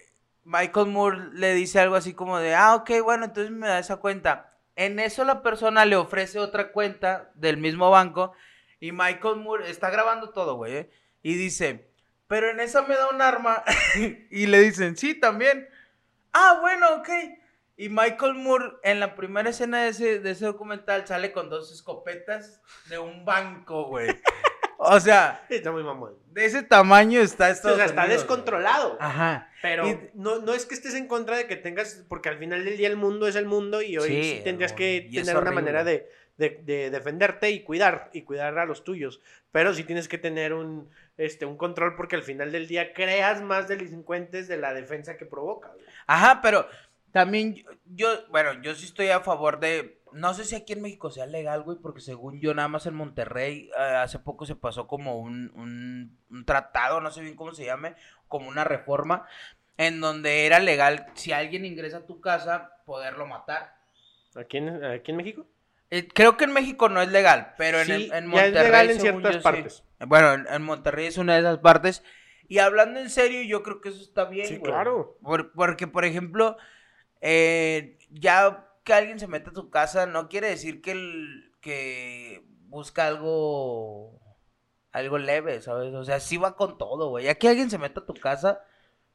Michael 0.50 0.88
Moore 0.88 1.30
le 1.34 1.54
dice 1.54 1.80
algo 1.80 1.96
así 1.96 2.16
como 2.16 2.40
de, 2.40 2.56
ah, 2.56 2.74
ok, 2.74 2.90
bueno, 3.04 3.26
entonces 3.26 3.52
me 3.52 3.68
da 3.68 3.78
esa 3.78 3.98
cuenta. 3.98 4.58
En 4.76 5.00
eso 5.00 5.24
la 5.24 5.44
persona 5.44 5.86
le 5.86 5.96
ofrece 5.96 6.40
otra 6.40 6.72
cuenta 6.72 7.30
del 7.36 7.58
mismo 7.58 7.92
banco. 7.92 8.34
Y 8.80 8.92
Michael 8.92 9.36
Moore 9.36 9.70
está 9.70 9.92
grabando 9.92 10.32
todo, 10.32 10.56
güey. 10.56 10.76
¿eh? 10.76 10.90
Y 11.22 11.36
dice, 11.36 11.92
pero 12.28 12.50
en 12.50 12.62
esa 12.62 12.82
me 12.84 12.96
da 12.96 13.10
un 13.10 13.22
arma. 13.22 13.64
y 14.32 14.48
le 14.48 14.62
dicen, 14.62 14.98
sí, 14.98 15.14
también. 15.14 15.70
Ah, 16.34 16.58
bueno, 16.62 16.96
ok. 16.96 17.10
Y 17.82 17.88
Michael 17.88 18.34
Moore 18.34 18.74
en 18.84 19.00
la 19.00 19.16
primera 19.16 19.50
escena 19.52 19.84
de 19.84 19.90
ese, 19.90 20.20
de 20.20 20.32
ese 20.32 20.46
documental 20.46 21.08
sale 21.08 21.32
con 21.32 21.50
dos 21.50 21.72
escopetas 21.72 22.62
de 22.90 23.00
un 23.00 23.24
banco, 23.24 23.86
güey. 23.86 24.10
O 24.78 25.00
sea, 25.00 25.46
Está 25.50 25.72
muy 25.72 25.84
mamón. 25.84 26.16
de 26.32 26.44
ese 26.46 26.62
tamaño 26.64 27.22
está 27.22 27.48
O 27.48 27.52
Estados 27.52 27.78
sea, 27.78 27.86
está 27.86 28.02
Unidos, 28.04 28.22
descontrolado. 28.22 28.98
Ajá. 29.00 29.50
Pero 29.62 29.88
Y- 29.88 29.98
no, 30.14 30.40
no 30.40 30.54
es 30.54 30.66
que 30.66 30.76
estés 30.76 30.94
en 30.96 31.08
contra 31.08 31.38
de 31.38 31.48
que 31.48 31.56
tengas, 31.56 32.04
porque 32.10 32.28
al 32.30 32.38
final 32.38 32.66
del 32.66 32.76
día 32.78 32.88
el 32.90 32.98
mundo 32.98 33.28
es 33.28 33.36
el 33.38 33.46
mundo 33.46 33.82
y 33.82 33.98
hoy 33.98 34.10
Sí, 34.10 34.24
sí, 34.38 34.42
tendrías 34.44 34.74
que 34.74 35.10
tener 35.14 35.38
una 35.38 35.52
manera 35.52 35.84
de, 35.86 36.10
de- 36.38 36.62
de 36.64 36.90
defenderte 36.90 37.50
y 37.52 37.64
cuidar, 37.64 38.10
y 38.14 38.24
cuidar 38.24 38.58
a 38.60 38.66
los 38.66 38.84
tuyos. 38.84 39.22
Pero 39.52 39.74
sí 39.74 39.84
tienes 39.86 40.08
que 40.10 40.18
tener 40.18 40.54
un, 40.54 40.90
este, 41.18 41.46
un 41.46 41.58
control 41.58 41.96
porque 41.96 42.16
al 42.18 42.24
final 42.24 42.52
del 42.52 42.68
día 42.68 42.94
creas 42.94 43.42
más 43.42 43.68
delincuentes 43.70 44.48
de 44.50 44.58
la 44.58 44.74
defensa 44.74 45.18
que 45.18 45.26
provoca. 45.26 45.70
güey. 45.74 45.86
Ajá, 46.08 46.40
pero 46.42 46.68
también 47.12 47.64
yo- 47.86 48.28
bueno, 48.30 48.54
yo 48.62 48.76
sí 48.76 48.86
estoy 48.86 49.10
a 49.10 49.20
favor 49.22 49.60
de, 49.60 50.02
no 50.14 50.34
sé 50.34 50.44
si 50.46 50.56
aquí 50.56 50.74
en 50.74 50.82
México 50.82 51.12
sea 51.12 51.26
legal, 51.26 51.64
güey, 51.64 51.78
porque 51.82 52.02
según 52.02 52.40
yo 52.40 52.54
nada 52.54 52.68
más 52.68 52.86
en 52.86 52.96
Monterrey 52.96 53.70
eh, 53.78 53.82
hace 53.98 54.20
poco 54.20 54.46
se 54.46 54.56
pasó 54.56 54.88
como 54.88 55.20
un, 55.20 55.52
un, 55.56 56.18
un 56.30 56.46
tratado, 56.46 57.02
no 57.02 57.12
sé 57.12 57.22
bien 57.22 57.36
cómo 57.36 57.54
se 57.54 57.66
llame, 57.66 57.96
como 58.28 58.48
una 58.50 58.64
reforma, 58.64 59.26
en 59.78 60.02
donde 60.02 60.46
era 60.46 60.60
legal, 60.60 61.06
si 61.16 61.32
alguien 61.32 61.66
ingresa 61.66 61.98
a 61.98 62.06
tu 62.06 62.20
casa, 62.22 62.74
poderlo 62.86 63.26
matar. 63.28 63.76
¿Aquí 64.36 64.58
en, 64.58 64.84
aquí 64.84 65.12
en 65.12 65.18
México? 65.18 65.48
Eh, 65.92 66.08
creo 66.08 66.38
que 66.38 66.44
en 66.44 66.54
México 66.54 66.88
no 66.90 67.02
es 67.02 67.10
legal, 67.10 67.54
pero 67.58 67.80
en, 67.82 67.90
el- 67.90 68.02
en 68.04 68.10
ya 68.12 68.18
es 68.18 68.26
Monterrey. 68.26 68.64
legal 68.64 68.90
en 68.92 69.00
ciertas 69.00 69.32
yo, 69.34 69.40
sí. 69.40 69.44
partes. 69.44 69.84
Bueno, 70.06 70.34
en, 70.34 70.48
en 70.48 70.62
Monterrey 70.62 71.08
es 71.08 71.18
una 71.18 71.34
de 71.34 71.40
esas 71.40 71.58
partes. 71.60 72.04
Y 72.48 72.60
hablando 72.60 73.00
en 73.00 73.10
serio, 73.10 73.42
yo 73.44 73.64
creo 73.64 73.80
que 73.82 73.90
eso 73.90 74.02
está 74.02 74.26
bien. 74.26 74.46
Sí, 74.48 74.58
güey. 74.58 74.72
claro. 74.72 75.18
Por- 75.24 75.52
porque, 75.54 75.88
por 75.88 76.06
ejemplo, 76.06 76.58
eh, 77.22 77.98
ya 78.10 78.68
que 78.84 78.94
alguien 78.94 79.20
se 79.20 79.28
mete 79.28 79.50
a 79.50 79.54
tu 79.54 79.70
casa, 79.70 80.06
no 80.06 80.30
quiere 80.30 80.50
decir 80.50 80.82
que, 80.82 80.92
el, 80.92 81.52
que 81.62 82.44
busca 82.68 83.08
algo. 83.08 84.18
Algo 84.92 85.20
leve, 85.20 85.62
¿sabes? 85.62 85.94
O 85.94 86.04
sea, 86.04 86.20
sí 86.20 86.38
va 86.38 86.56
con 86.56 86.80
todo, 86.80 87.10
güey. 87.10 87.26
Ya 87.26 87.36
que 87.36 87.48
alguien 87.48 87.70
se 87.70 87.78
meta 87.78 88.00
a 88.00 88.06
tu 88.08 88.16
casa. 88.16 88.64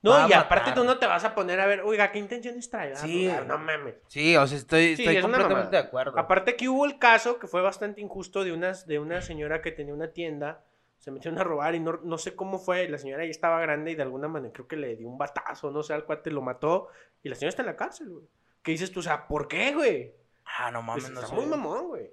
No, 0.02 0.28
y 0.28 0.32
aparte 0.32 0.70
matar. 0.70 0.74
tú 0.74 0.84
no 0.84 0.98
te 0.98 1.06
vas 1.06 1.24
a 1.24 1.34
poner 1.34 1.58
a 1.60 1.66
ver, 1.66 1.80
oiga, 1.80 2.12
¿qué 2.12 2.18
intenciones 2.20 2.70
trae? 2.70 2.94
Sí. 2.94 3.26
Ah, 3.26 3.42
no 3.44 3.58
mames. 3.58 3.96
Sí, 4.06 4.36
o 4.36 4.46
sea, 4.46 4.58
estoy, 4.58 4.94
Sí, 4.94 5.02
estoy 5.02 5.16
es 5.16 5.24
una 5.24 5.38
completamente 5.38 5.76
de 5.76 5.82
acuerdo. 5.82 6.16
Aparte 6.16 6.54
que 6.54 6.68
hubo 6.68 6.84
el 6.84 6.98
caso 6.98 7.38
que 7.38 7.48
fue 7.48 7.60
bastante 7.60 8.02
injusto 8.02 8.44
de, 8.44 8.52
unas, 8.52 8.86
de 8.86 9.00
una 9.00 9.20
señora 9.20 9.62
que 9.62 9.72
tenía 9.72 9.94
una 9.94 10.12
tienda, 10.12 10.62
se 11.04 11.10
metieron 11.10 11.38
a 11.38 11.44
robar 11.44 11.74
y 11.74 11.80
no, 11.80 12.00
no 12.02 12.16
sé 12.16 12.34
cómo 12.34 12.58
fue, 12.58 12.88
la 12.88 12.96
señora 12.96 13.24
ya 13.24 13.30
estaba 13.30 13.60
grande 13.60 13.90
y 13.90 13.94
de 13.94 14.02
alguna 14.02 14.26
manera 14.26 14.54
creo 14.54 14.66
que 14.66 14.76
le 14.76 14.96
dio 14.96 15.06
un 15.06 15.18
batazo, 15.18 15.70
no 15.70 15.82
sé, 15.82 15.92
al 15.92 16.06
cuate 16.06 16.30
lo 16.30 16.40
mató 16.40 16.88
y 17.22 17.28
la 17.28 17.34
señora 17.34 17.50
está 17.50 17.60
en 17.60 17.66
la 17.66 17.76
cárcel, 17.76 18.08
güey. 18.08 18.24
¿Qué 18.62 18.72
dices 18.72 18.90
tú? 18.90 19.00
O 19.00 19.02
sea, 19.02 19.28
¿por 19.28 19.46
qué, 19.46 19.74
güey? 19.74 20.14
Ah, 20.46 20.70
no 20.70 20.80
mames, 20.80 21.04
Pues 21.04 21.12
no 21.12 21.20
está 21.20 21.28
sé. 21.28 21.34
muy 21.36 21.44
mamón, 21.44 21.88
güey. 21.88 22.04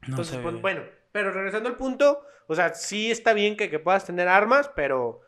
No 0.00 0.08
Entonces, 0.08 0.36
sé, 0.36 0.40
pues, 0.42 0.58
bueno, 0.62 0.82
pero 1.12 1.30
regresando 1.30 1.68
al 1.68 1.76
punto, 1.76 2.22
o 2.46 2.54
sea, 2.54 2.72
sí 2.72 3.10
está 3.10 3.34
bien 3.34 3.54
que, 3.54 3.68
que 3.68 3.78
puedas 3.78 4.06
tener 4.06 4.28
armas, 4.28 4.70
pero 4.74 5.20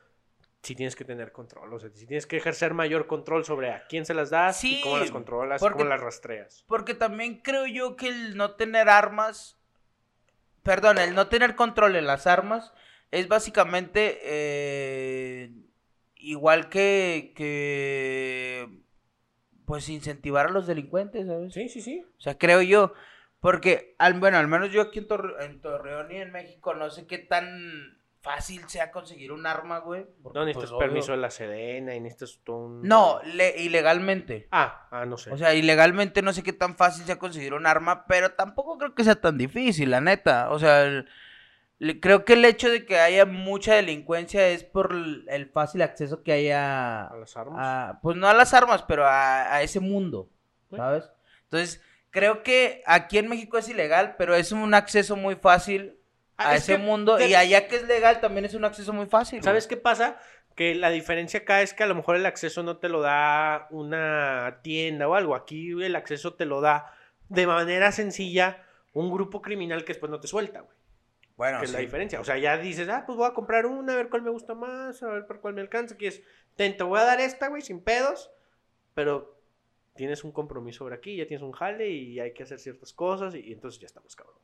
sí 0.62 0.74
tienes 0.74 0.96
que 0.96 1.04
tener 1.04 1.30
control, 1.30 1.74
o 1.74 1.78
sea, 1.78 1.90
sí 1.92 2.06
tienes 2.06 2.26
que 2.26 2.38
ejercer 2.38 2.72
mayor 2.72 3.06
control 3.06 3.44
sobre 3.44 3.70
a 3.70 3.86
quién 3.86 4.06
se 4.06 4.14
las 4.14 4.30
das 4.30 4.64
y 4.64 4.80
cómo 4.80 4.96
las 4.96 5.10
controlas, 5.10 5.60
porque- 5.60 5.76
cómo 5.76 5.90
las 5.90 6.00
rastreas. 6.00 6.64
Porque 6.66 6.94
también 6.94 7.42
creo 7.42 7.66
yo 7.66 7.96
que 7.96 8.08
el 8.08 8.36
no 8.38 8.52
tener 8.56 8.88
armas, 8.88 9.57
perdón, 10.68 10.98
el 10.98 11.14
no 11.14 11.28
tener 11.28 11.54
control 11.54 11.96
en 11.96 12.06
las 12.06 12.26
armas 12.26 12.74
es 13.10 13.26
básicamente 13.26 14.18
eh, 14.22 15.50
igual 16.16 16.68
que, 16.68 17.32
que, 17.34 18.68
pues 19.64 19.88
incentivar 19.88 20.46
a 20.48 20.50
los 20.50 20.66
delincuentes, 20.66 21.26
¿sabes? 21.26 21.54
Sí, 21.54 21.70
sí, 21.70 21.80
sí. 21.80 22.04
O 22.18 22.20
sea, 22.20 22.36
creo 22.36 22.60
yo, 22.60 22.92
porque, 23.40 23.94
al, 23.98 24.20
bueno, 24.20 24.36
al 24.36 24.48
menos 24.48 24.70
yo 24.70 24.82
aquí 24.82 24.98
en, 24.98 25.08
Torre- 25.08 25.42
en 25.46 25.62
Torreón 25.62 26.12
y 26.12 26.16
en 26.16 26.32
México 26.32 26.74
no 26.74 26.90
sé 26.90 27.06
qué 27.06 27.16
tan 27.16 27.97
fácil 28.20 28.68
sea 28.68 28.90
conseguir 28.90 29.32
un 29.32 29.46
arma, 29.46 29.78
güey. 29.78 30.06
No 30.34 30.44
necesitas 30.44 30.70
pues, 30.72 30.78
permiso 30.86 31.12
de 31.12 31.18
la 31.18 31.30
Sedena 31.30 31.94
y 31.94 32.00
necesitas 32.00 32.40
todo 32.44 32.56
un... 32.56 32.82
No, 32.82 33.20
le- 33.24 33.56
ilegalmente. 33.62 34.48
Ah, 34.50 34.88
ah, 34.90 35.04
no 35.06 35.16
sé. 35.16 35.30
O 35.32 35.36
sea, 35.38 35.54
ilegalmente 35.54 36.20
no 36.22 36.32
sé 36.32 36.42
qué 36.42 36.52
tan 36.52 36.76
fácil 36.76 37.04
sea 37.04 37.18
conseguir 37.18 37.54
un 37.54 37.66
arma, 37.66 38.06
pero 38.06 38.32
tampoco 38.32 38.76
creo 38.78 38.94
que 38.94 39.04
sea 39.04 39.20
tan 39.20 39.38
difícil, 39.38 39.90
la 39.90 40.00
neta. 40.00 40.50
O 40.50 40.58
sea, 40.58 40.82
el- 40.84 41.08
le- 41.78 42.00
creo 42.00 42.24
que 42.24 42.32
el 42.32 42.44
hecho 42.44 42.68
de 42.70 42.84
que 42.84 42.98
haya 42.98 43.24
mucha 43.24 43.74
delincuencia 43.74 44.48
es 44.48 44.64
por 44.64 44.92
el, 44.92 45.24
el 45.28 45.46
fácil 45.50 45.82
acceso 45.82 46.22
que 46.24 46.32
haya 46.32 47.06
a 47.06 47.16
las 47.16 47.36
armas. 47.36 47.56
a- 47.60 47.98
pues 48.02 48.16
no 48.16 48.26
a 48.28 48.34
las 48.34 48.52
armas, 48.52 48.82
pero 48.82 49.06
a, 49.06 49.54
a 49.54 49.62
ese 49.62 49.80
mundo. 49.80 50.28
¿sabes? 50.74 51.08
Entonces, 51.44 51.80
creo 52.10 52.42
que 52.42 52.82
aquí 52.84 53.16
en 53.18 53.28
México 53.28 53.56
es 53.58 53.68
ilegal, 53.68 54.16
pero 54.18 54.34
es 54.34 54.52
un 54.52 54.74
acceso 54.74 55.14
muy 55.16 55.36
fácil 55.36 55.97
a 56.38 56.50
Ah, 56.50 56.56
es 56.56 56.62
ese 56.62 56.72
que 56.72 56.78
mundo. 56.78 57.16
de- 57.16 57.28
Y 57.28 57.34
allá 57.34 57.68
que 57.68 57.76
es 57.76 57.86
legal 57.86 58.20
también 58.20 58.44
es 58.46 58.54
un 58.54 58.64
acceso 58.64 58.92
muy 58.92 59.06
fácil. 59.06 59.42
¿Sabes 59.42 59.66
qué 59.66 59.76
pasa? 59.76 60.18
Que 60.54 60.74
la 60.74 60.90
diferencia 60.90 61.40
acá 61.40 61.62
es 61.62 61.74
que 61.74 61.82
a 61.82 61.86
lo 61.86 61.94
mejor 61.94 62.16
el 62.16 62.26
acceso 62.26 62.62
no 62.62 62.78
te 62.78 62.88
lo 62.88 63.00
da 63.02 63.66
una 63.70 64.60
tienda 64.62 65.06
o 65.08 65.14
algo. 65.14 65.34
Aquí 65.34 65.70
el 65.82 65.94
acceso 65.96 66.34
te 66.34 66.46
lo 66.46 66.60
da 66.60 66.92
de 67.28 67.46
manera 67.46 67.92
sencilla 67.92 68.64
un 68.92 69.12
grupo 69.12 69.42
criminal 69.42 69.84
que 69.84 69.92
después 69.92 70.10
no 70.10 70.18
te 70.20 70.26
suelta, 70.28 70.60
güey. 70.60 70.76
Bueno, 71.36 71.58
que 71.60 71.66
es 71.66 71.72
la 71.72 71.78
diferencia. 71.78 72.18
O 72.20 72.24
sea, 72.24 72.36
ya 72.38 72.56
dices, 72.56 72.88
ah, 72.88 73.04
pues 73.06 73.16
voy 73.16 73.28
a 73.28 73.34
comprar 73.34 73.66
una, 73.66 73.92
a 73.92 73.96
ver 73.96 74.08
cuál 74.08 74.22
me 74.22 74.30
gusta 74.30 74.54
más, 74.54 75.00
a 75.04 75.08
ver 75.08 75.26
por 75.26 75.40
cuál 75.40 75.54
me 75.54 75.60
alcanza. 75.60 75.96
Que 75.96 76.08
es, 76.08 76.22
te 76.56 76.72
voy 76.82 76.98
a 76.98 77.04
dar 77.04 77.20
esta, 77.20 77.46
güey, 77.48 77.62
sin 77.62 77.80
pedos, 77.80 78.30
pero 78.94 79.38
tienes 79.94 80.24
un 80.24 80.32
compromiso 80.32 80.78
sobre 80.78 80.96
aquí, 80.96 81.14
ya 81.16 81.26
tienes 81.26 81.42
un 81.44 81.52
jale 81.52 81.88
y 81.90 82.18
hay 82.18 82.32
que 82.32 82.42
hacer 82.42 82.58
ciertas 82.58 82.92
cosas 82.92 83.36
y, 83.36 83.40
y 83.40 83.52
entonces 83.52 83.80
ya 83.80 83.86
estamos 83.86 84.16
cabrón. 84.16 84.38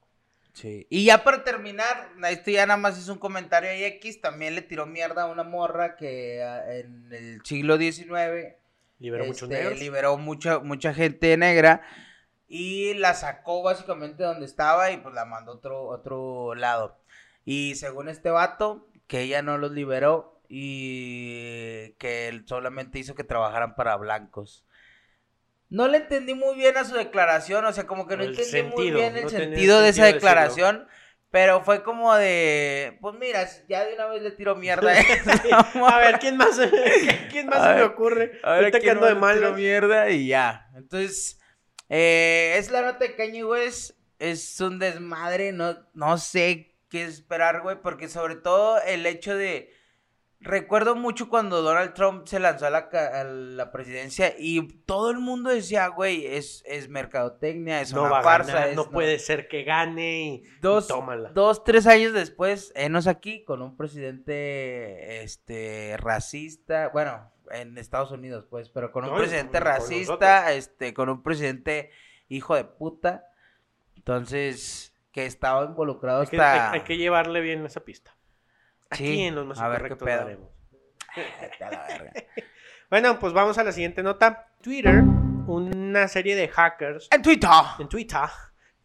Sí. 0.54 0.86
Y 0.88 1.04
ya 1.04 1.24
para 1.24 1.44
terminar, 1.44 2.10
esto 2.30 2.50
ya 2.50 2.64
nada 2.64 2.78
más 2.78 2.96
es 2.96 3.08
un 3.08 3.18
comentario 3.18 3.68
ahí 3.68 3.84
X, 3.84 4.20
también 4.20 4.54
le 4.54 4.62
tiró 4.62 4.86
mierda 4.86 5.24
a 5.24 5.26
una 5.26 5.42
morra 5.42 5.96
que 5.96 6.42
ah, 6.42 6.64
en 6.72 7.12
el 7.12 7.44
siglo 7.44 7.76
XIX 7.76 8.54
Liberó 8.98 9.26
muchos 9.26 9.50
este, 9.50 9.62
negros. 9.62 9.80
liberó 9.80 10.16
mucha, 10.16 10.60
mucha 10.60 10.94
gente 10.94 11.36
negra 11.36 11.82
y 12.48 12.94
la 12.94 13.14
sacó 13.14 13.62
básicamente 13.62 14.22
donde 14.22 14.46
estaba 14.46 14.90
y 14.92 14.98
pues 14.98 15.14
la 15.14 15.24
mandó 15.24 15.52
a 15.52 15.54
otro, 15.56 15.82
otro 15.88 16.54
lado. 16.54 16.98
Y 17.44 17.74
según 17.74 18.08
este 18.08 18.30
vato, 18.30 18.86
que 19.06 19.22
ella 19.22 19.42
no 19.42 19.58
los 19.58 19.72
liberó 19.72 20.40
y 20.48 21.90
que 21.98 22.28
él 22.28 22.44
solamente 22.46 22.98
hizo 22.98 23.14
que 23.14 23.24
trabajaran 23.24 23.74
para 23.74 23.96
blancos. 23.96 24.64
No 25.74 25.88
le 25.88 25.98
entendí 25.98 26.34
muy 26.34 26.54
bien 26.54 26.76
a 26.76 26.84
su 26.84 26.94
declaración, 26.94 27.64
o 27.64 27.72
sea, 27.72 27.84
como 27.84 28.06
que 28.06 28.16
no 28.16 28.22
El 28.22 28.30
entendí 28.30 28.62
muy 28.62 28.92
bien 28.92 29.16
el 29.16 29.24
no 29.24 29.28
sentido 29.28 29.80
de 29.80 29.88
esa 29.88 30.04
decirlo. 30.04 30.14
declaración. 30.14 30.88
Pero 31.30 31.64
fue 31.64 31.82
como 31.82 32.14
de, 32.14 32.96
pues 33.00 33.16
mira, 33.18 33.44
ya 33.68 33.84
de 33.84 33.94
una 33.94 34.06
vez 34.06 34.22
le 34.22 34.30
tiro 34.30 34.54
mierda 34.54 34.92
a 35.52 35.88
a 35.88 35.98
ver, 35.98 36.20
¿quién 36.20 36.36
más, 36.36 36.60
¿quién 37.32 37.48
más 37.48 37.58
A 37.58 37.72
se 37.72 37.74
me 37.74 37.82
ocurre? 37.82 38.38
A 38.44 38.52
ver, 38.52 38.70
quién 38.70 38.90
ando 38.90 39.06
de 39.06 39.16
más 39.16 39.34
le 39.34 39.40
tiro 39.40 39.54
mierda 39.54 40.10
y 40.10 40.28
ya. 40.28 40.68
Entonces, 40.76 41.40
eh, 41.88 42.54
es 42.56 42.70
la 42.70 42.82
nota 42.82 42.98
de 43.00 43.16
Kanye 43.16 43.44
West. 43.44 43.98
Es 44.20 44.60
un 44.60 44.78
desmadre. 44.78 45.50
No, 45.50 45.76
no 45.92 46.18
sé 46.18 46.76
qué 46.88 47.02
esperar, 47.02 47.62
güey. 47.62 47.82
Porque 47.82 48.08
sobre 48.08 48.36
todo 48.36 48.80
el 48.82 49.04
hecho 49.04 49.36
de. 49.36 49.73
Recuerdo 50.44 50.94
mucho 50.94 51.28
cuando 51.28 51.62
Donald 51.62 51.94
Trump 51.94 52.26
se 52.26 52.38
lanzó 52.38 52.66
a 52.66 52.70
la, 52.70 52.88
a 52.92 53.24
la 53.24 53.72
presidencia 53.72 54.34
y 54.38 54.68
todo 54.84 55.10
el 55.10 55.18
mundo 55.18 55.48
decía, 55.50 55.88
güey, 55.88 56.26
es, 56.26 56.62
es 56.66 56.88
mercadotecnia, 56.88 57.80
es 57.80 57.92
No 57.94 58.02
una 58.02 58.10
va 58.10 58.22
farsa. 58.22 58.52
ganar, 58.52 58.68
es- 58.68 58.76
no 58.76 58.90
puede 58.90 59.18
ser 59.18 59.48
que 59.48 59.64
gane 59.64 60.22
y, 60.22 60.42
Dos, 60.60 60.86
tómala. 60.88 61.30
dos, 61.30 61.64
tres 61.64 61.86
años 61.86 62.12
después, 62.12 62.72
enos 62.76 63.06
aquí 63.06 63.42
con 63.44 63.62
un 63.62 63.76
presidente 63.76 65.22
este 65.22 65.96
racista, 65.98 66.88
bueno, 66.88 67.30
en 67.50 67.76
Estados 67.78 68.10
Unidos, 68.10 68.44
pues, 68.48 68.68
pero 68.68 68.92
con 68.92 69.04
un 69.04 69.10
No, 69.10 69.16
presidente 69.16 69.52
con- 69.58 69.62
con 69.62 69.66
racista, 69.72 70.52
este, 70.52 70.94
con 70.94 71.08
un 71.08 71.22
presidente 71.22 71.90
hijo 72.28 72.54
de 72.54 72.64
puta. 72.64 73.24
Entonces, 73.96 74.94
que 75.12 75.26
estaba 75.26 75.64
involucrado 75.64 76.20
Hay 76.22 76.26
que, 76.26 76.36
hasta. 76.36 76.72
hay- 76.72 76.78
hay 76.80 76.84
que 76.84 76.96
llevarle 76.98 77.40
bien 77.40 77.64
esa 77.64 77.80
pista. 77.80 78.14
Aquí 78.90 79.06
Sí, 79.06 79.22
en 79.24 79.34
los 79.34 79.46
más 79.46 79.60
a 79.60 79.68
ver 79.68 79.88
qué 79.88 79.96
pedo. 79.96 80.22
a 80.22 80.24
la 81.70 81.86
verga. 81.88 82.12
Bueno, 82.90 83.18
pues 83.18 83.32
vamos 83.32 83.58
a 83.58 83.64
la 83.64 83.72
siguiente 83.72 84.02
nota. 84.02 84.52
Twitter, 84.62 85.02
una 85.46 86.06
serie 86.06 86.36
de 86.36 86.46
hackers 86.48 87.08
En 87.10 87.22
Twitter. 87.22 87.50
en 87.80 87.88
Twitter, 87.88 88.20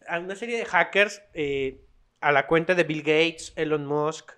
a 0.07 0.19
una 0.19 0.35
serie 0.35 0.57
de 0.57 0.65
hackers 0.65 1.21
eh, 1.33 1.81
a 2.21 2.31
la 2.31 2.47
cuenta 2.47 2.73
de 2.75 2.83
Bill 2.85 3.01
Gates, 3.03 3.53
Elon 3.55 3.85
Musk, 3.85 4.31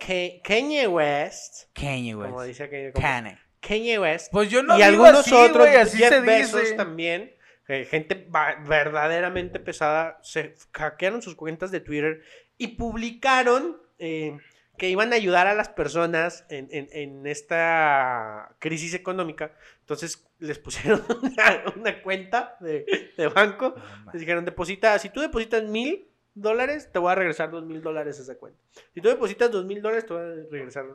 Ke- 0.00 0.40
Kanye 0.42 0.88
West, 0.88 1.70
Kanye 1.74 2.14
como 2.14 2.36
West. 2.38 2.48
dice 2.48 2.68
que 2.68 2.92
como- 2.92 3.06
Kanye. 3.06 3.38
Kanye 3.60 3.98
West, 4.00 4.32
Pues 4.32 4.50
yo 4.50 4.62
no 4.62 4.74
y 4.74 4.76
digo 4.78 4.88
algunos 5.04 5.20
así, 5.20 5.34
otros, 5.34 5.66
güey, 5.68 5.76
así 5.76 5.98
Jeff 5.98 6.24
Bezos 6.24 6.60
dice. 6.62 6.74
también, 6.74 7.34
eh, 7.68 7.84
gente 7.84 8.28
verdaderamente 8.66 9.60
pesada, 9.60 10.18
se 10.22 10.54
hackearon 10.72 11.22
sus 11.22 11.34
cuentas 11.36 11.70
de 11.70 11.80
Twitter 11.80 12.20
y 12.58 12.68
publicaron 12.76 13.80
eh, 13.98 14.36
que 14.76 14.88
iban 14.88 15.12
a 15.12 15.16
ayudar 15.16 15.46
a 15.46 15.54
las 15.54 15.68
personas 15.68 16.44
en, 16.48 16.68
en- 16.72 16.88
en 16.92 17.26
esta 17.26 18.54
crisis 18.58 18.94
económica. 18.94 19.52
Entonces 19.80 20.26
les 20.38 20.58
pusieron 20.58 21.02
una, 21.22 21.64
una 21.76 22.02
cuenta 22.02 22.56
de, 22.60 23.12
de 23.16 23.28
banco, 23.28 23.74
les 24.12 24.20
dijeron, 24.20 24.44
deposita, 24.44 24.98
si 24.98 25.10
tú 25.10 25.20
depositas 25.20 25.62
mil 25.64 26.08
dólares, 26.34 26.90
te 26.92 26.98
voy 26.98 27.12
a 27.12 27.14
regresar 27.14 27.50
dos 27.50 27.64
mil 27.64 27.80
dólares 27.82 28.18
a 28.18 28.22
esa 28.22 28.34
cuenta. 28.36 28.58
Si 28.94 29.00
tú 29.00 29.08
depositas 29.08 29.50
dos 29.50 29.64
mil 29.64 29.80
dólares, 29.80 30.06
te 30.06 30.12
voy 30.14 30.22
a 30.22 30.50
regresar 30.50 30.86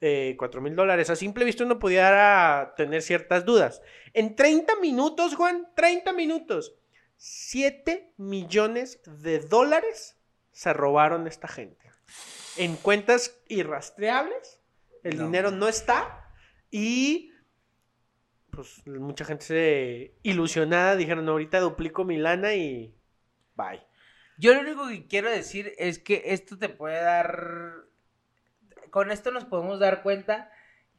eh, 0.00 0.34
cuatro 0.38 0.62
mil 0.62 0.74
dólares. 0.74 1.10
A 1.10 1.16
simple 1.16 1.44
vista 1.44 1.64
uno 1.64 1.78
pudiera 1.78 2.72
tener 2.76 3.02
ciertas 3.02 3.44
dudas. 3.44 3.82
En 4.14 4.34
30 4.34 4.76
minutos, 4.76 5.34
Juan, 5.34 5.68
30 5.76 6.14
minutos, 6.14 6.74
7 7.18 8.14
millones 8.16 9.00
de 9.04 9.40
dólares 9.40 10.16
se 10.52 10.72
robaron 10.72 11.26
esta 11.26 11.48
gente. 11.48 11.90
En 12.60 12.76
cuentas 12.76 13.40
irrastreables, 13.48 14.60
el 15.02 15.16
No. 15.16 15.24
dinero 15.24 15.50
no 15.50 15.66
está 15.66 16.30
y 16.70 17.32
pues 18.50 18.86
mucha 18.86 19.24
gente 19.24 19.44
se 19.44 20.14
ilusionada 20.22 20.94
dijeron, 20.96 21.26
ahorita 21.26 21.58
duplico 21.60 22.04
mi 22.04 22.18
lana 22.18 22.54
y 22.54 22.94
bye. 23.54 23.80
Yo 24.36 24.52
lo 24.52 24.60
único 24.60 24.88
que 24.88 25.06
quiero 25.06 25.30
decir 25.30 25.72
es 25.78 25.98
que 25.98 26.22
esto 26.26 26.58
te 26.58 26.68
puede 26.68 27.00
dar. 27.00 27.76
Con 28.90 29.10
esto 29.10 29.30
nos 29.30 29.46
podemos 29.46 29.78
dar 29.80 30.02
cuenta 30.02 30.50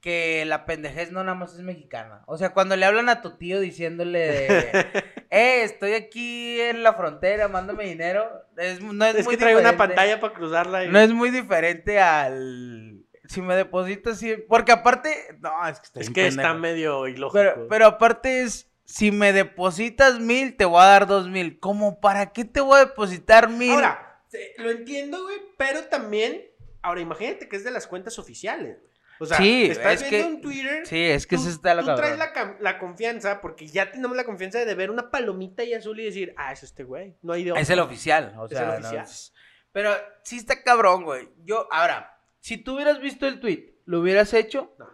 que 0.02 0.44
la 0.46 0.66
pendejez 0.66 1.12
no 1.12 1.24
nada 1.24 1.36
más 1.38 1.54
es 1.54 1.60
mexicana. 1.62 2.24
O 2.26 2.38
sea, 2.38 2.54
cuando 2.54 2.76
le 2.76 2.86
hablan 2.86 3.08
a 3.08 3.22
tu 3.22 3.38
tío 3.38 3.60
diciéndole, 3.60 4.20
de, 4.20 4.70
eh, 5.30 5.62
estoy 5.64 5.94
aquí 5.94 6.60
en 6.60 6.82
la 6.84 6.94
frontera, 6.96 7.48
mándame 7.48 7.86
dinero. 7.86 8.28
Es, 8.58 8.82
no 8.82 9.06
es, 9.06 9.16
Es 9.16 9.26
muy 9.26 9.36
que 9.36 9.40
trae 9.42 9.56
una 9.56 9.78
pantalla 9.78 10.20
para 10.20 10.34
cruzarla. 10.34 10.84
y- 10.86 10.90
No 10.90 11.00
es 11.00 11.12
muy 11.14 11.30
diferente 11.30 12.00
al. 12.00 13.06
Si 13.28 13.42
me 13.42 13.56
depositas, 13.56 14.18
sí. 14.18 14.36
Porque 14.50 14.72
aparte. 14.72 15.16
No, 15.40 15.52
es 15.68 15.80
que, 15.80 15.86
está 15.86 16.00
es 16.02 16.10
que 16.10 16.28
está 16.28 16.54
medio 16.56 17.08
ilógico. 17.08 17.34
Pero, 17.34 17.68
pero 17.70 17.86
aparte 17.86 18.42
es. 18.42 18.68
Si 18.84 19.12
me 19.12 19.32
depositas 19.32 20.20
mil, 20.20 20.58
te 20.58 20.66
voy 20.66 20.82
a 20.82 20.86
dar 20.88 21.08
dos 21.08 21.30
mil. 21.30 21.60
¿Cómo 21.60 22.02
para 22.02 22.34
qué 22.34 22.44
te 22.44 22.60
voy 22.60 22.78
a 22.82 22.86
depositar 22.86 23.48
mil? 23.50 23.72
Ahora, 23.72 24.20
lo 24.58 24.70
entiendo, 24.72 25.22
güey, 25.24 25.38
pero 25.58 25.84
también, 25.86 26.42
ahora 26.82 27.00
imagínate 27.00 27.48
que 27.48 27.56
es 27.56 27.64
de 27.64 27.72
las 27.72 27.88
cuentas 27.88 28.20
oficiales, 28.20 28.80
güey. 28.80 28.91
O 29.22 29.26
sea, 29.28 29.38
Sí, 29.38 29.66
estás 29.66 30.02
es 30.02 30.10
viendo 30.10 30.28
que- 30.28 30.34
en 30.36 30.42
Twitter. 30.42 30.86
Sí, 30.88 31.04
es 31.04 31.28
que 31.28 31.36
tú, 31.36 31.44
eso 31.44 31.52
está 31.52 31.76
lo 31.76 31.86
tú 31.86 31.96
traes 31.96 32.18
la, 32.18 32.78
confianza, 32.80 33.40
porque 33.40 33.68
ya 33.68 33.92
tenemos 33.92 34.18
la 34.18 34.24
confianza 34.24 34.58
de 34.66 34.76
ver 34.76 34.90
una 34.90 35.12
palomita 35.12 35.64
y 35.64 35.74
azul 35.76 36.00
y 36.00 36.06
decir, 36.06 36.34
ah, 36.38 36.52
es 36.52 36.64
este 36.64 36.84
güey. 36.84 37.16
No 37.22 37.34
hay 37.34 37.44
de 37.44 37.52
Es 37.52 37.70
el 37.70 37.80
oficial, 37.80 38.34
o 38.38 38.46
Es 38.46 38.52
sea, 38.52 38.62
el 38.62 38.68
no 38.82 38.88
oficial. 38.88 39.06
es- 39.06 39.34
Pero 39.72 39.92
sí 40.24 40.38
está 40.38 40.64
cabrón, 40.64 41.04
güey. 41.04 41.30
Yo, 41.46 41.68
ahora, 41.72 42.18
si 42.40 42.58
tú 42.58 42.76
hubieras 42.76 43.00
visto 43.00 43.28
el 43.28 43.40
tweet, 43.40 43.76
¿lo 43.86 44.00
hubieras 44.00 44.34
hecho? 44.34 44.74
No. 44.80 44.88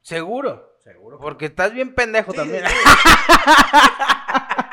Seguro. 0.00 0.78
Seguro. 0.84 1.18
Porque 1.18 1.46
estás 1.46 1.72
bien 1.72 1.94
pendejo 1.94 2.30
Sí, 2.32 2.36
también. 2.36 2.64
sí, 2.66 2.72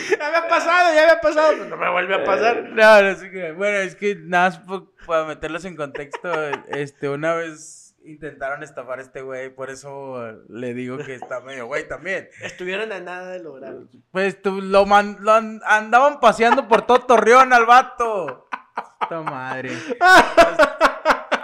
ya 0.18 0.30
me 0.30 0.36
ha 0.38 0.48
pasado, 0.48 0.94
ya 0.94 1.06
me 1.06 1.12
ha 1.12 1.20
pasado, 1.20 1.52
pero 1.52 1.64
no 1.66 1.76
me 1.76 1.90
vuelve 1.90 2.14
a 2.14 2.24
pasar. 2.24 2.62
No, 2.64 3.02
no 3.02 3.14
sé 3.16 3.30
qué. 3.30 3.52
Bueno, 3.52 3.78
es 3.78 3.94
que 3.96 4.14
nada 4.16 4.50
más 4.66 4.82
para 5.06 5.24
meterlos 5.24 5.64
en 5.64 5.76
contexto, 5.76 6.30
este, 6.68 7.08
una 7.08 7.34
vez 7.34 7.80
intentaron 8.04 8.64
estafar 8.64 8.98
a 8.98 9.02
este 9.02 9.22
güey, 9.22 9.54
por 9.54 9.70
eso 9.70 10.20
le 10.48 10.74
digo 10.74 10.98
que 10.98 11.14
está 11.14 11.40
medio 11.44 11.66
güey 11.66 11.86
también. 11.86 12.28
Estuvieron 12.42 12.90
a 12.92 13.00
nada 13.00 13.30
de 13.30 13.40
lograr. 13.40 13.74
Pues 14.10 14.40
tú, 14.42 14.60
lo, 14.60 14.86
man- 14.86 15.18
lo 15.20 15.32
andaban 15.32 16.18
paseando 16.20 16.66
por 16.68 16.82
todo 16.82 17.00
Torreón 17.00 17.52
al 17.52 17.66
vato. 17.66 18.48
Esta 19.02 19.20
madre. 19.20 19.70
Hasta, 20.00 20.76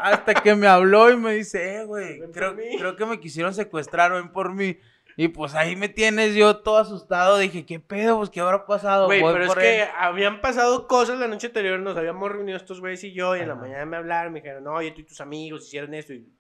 hasta 0.03 0.35
que 0.35 0.55
me 0.55 0.67
habló 0.67 1.11
y 1.11 1.17
me 1.17 1.33
dice, 1.35 1.77
eh, 1.77 1.85
güey, 1.85 2.21
creo, 2.33 2.55
creo 2.57 2.97
que 2.97 3.07
me 3.07 3.21
quisieron 3.21 3.53
secuestrar, 3.55 4.13
ven 4.13 4.31
por 4.33 4.53
mí. 4.53 4.79
Y 5.21 5.27
pues 5.27 5.57
ahí 5.57 5.75
me 5.75 5.89
tienes 5.89 6.37
yo 6.37 6.59
todo 6.59 6.79
asustado. 6.79 7.39
Dije, 7.39 7.67
¿qué 7.67 7.81
pedo? 7.81 8.19
Pues, 8.19 8.31
¿qué 8.31 8.39
habrá 8.39 8.67
pasado? 8.67 9.07
Güey, 9.07 9.21
pero 9.21 9.47
es 9.47 9.55
que 9.57 9.83
habían 9.99 10.41
pasado 10.41 10.87
cosas 10.87 11.19
la 11.19 11.27
noche 11.27 11.49
anterior, 11.49 11.81
nos 11.81 11.97
habíamos 11.97 12.31
reunido 12.31 12.57
estos 12.57 12.79
güeyes 12.79 13.03
y 13.03 13.13
yo, 13.13 13.35
y 13.35 13.41
en 13.41 13.49
la 13.49 13.57
mañana 13.57 13.85
me 13.85 13.97
hablaron, 13.97 14.33
me 14.33 14.39
dijeron, 14.39 14.63
no, 14.63 14.79
tú 14.79 15.01
y 15.01 15.03
tus 15.03 15.21
amigos 15.21 15.67
hicieron 15.67 15.93
esto, 15.95 16.13
y 16.13 16.33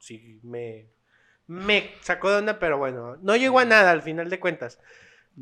sí, 0.00 0.40
me, 0.42 0.88
me 1.46 1.92
sacó 2.00 2.32
de 2.32 2.38
onda, 2.38 2.58
pero 2.58 2.78
bueno, 2.78 3.16
no 3.22 3.36
llegó 3.36 3.60
a 3.60 3.64
nada 3.64 3.92
al 3.92 4.02
final 4.02 4.28
de 4.28 4.40
cuentas. 4.40 4.80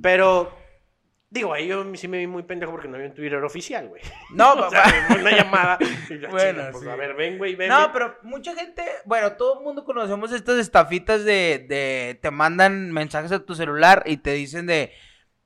Pero, 0.03 0.55
digo, 1.35 1.53
ahí 1.53 1.67
yo 1.67 1.85
sí 1.97 2.07
me 2.07 2.19
vi 2.19 2.27
muy 2.29 2.45
pendejo 2.45 2.71
porque 2.71 2.87
no 2.89 2.95
había 2.95 3.09
un 3.09 3.15
Twitter 3.15 3.43
oficial, 3.43 3.89
güey. 3.89 4.01
No, 4.31 4.53
O 4.67 4.71
sea, 4.71 4.85
una 5.21 5.31
llamada. 5.33 5.79
Bueno, 6.09 6.09
"Chinga, 6.09 6.71
pues, 6.71 6.85
sí. 6.85 6.89
a 6.89 6.97
ver, 6.97 7.15
ven, 7.15 7.39
güey, 7.39 7.57
ven. 7.57 7.69
No, 7.69 7.81
ven". 7.81 7.91
pero 7.93 8.17
mucha 8.23 8.55
gente, 8.55 8.83
bueno, 9.05 9.33
todo 9.33 9.59
el 9.59 9.65
mundo 9.65 9.85
conocemos 9.85 10.33
estas 10.33 10.59
estafitas 10.59 11.25
de, 11.25 11.67
de, 11.69 12.19
te 12.23 12.31
mandan 12.31 12.93
mensajes 12.93 13.33
a 13.33 13.45
tu 13.45 13.55
celular 13.55 14.05
y 14.07 14.19
te 14.19 14.33
dicen 14.33 14.67
de, 14.67 14.93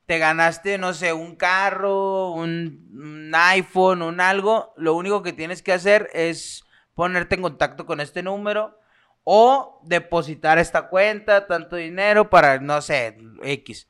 te 0.05 0.19
ganaste, 0.19 0.77
no 0.77 0.93
sé, 0.93 1.11
un 1.11 1.35
carro, 1.35 2.31
un, 2.31 2.87
un 2.93 3.31
iPhone, 3.33 4.03
un 4.03 4.21
algo, 4.21 4.73
lo 4.77 4.93
único 4.93 5.23
que 5.23 5.33
tienes 5.33 5.63
que 5.63 5.73
hacer 5.73 6.09
es 6.13 6.63
ponerte 6.93 7.35
en 7.35 7.41
contacto 7.41 7.85
con 7.85 7.99
este 7.99 8.21
número 8.21 8.77
o 9.23 9.81
depositar 9.85 10.59
esta 10.59 10.87
cuenta, 10.87 11.47
tanto 11.47 11.75
dinero 11.75 12.29
para, 12.29 12.59
no 12.59 12.81
sé, 12.81 13.17
X. 13.43 13.87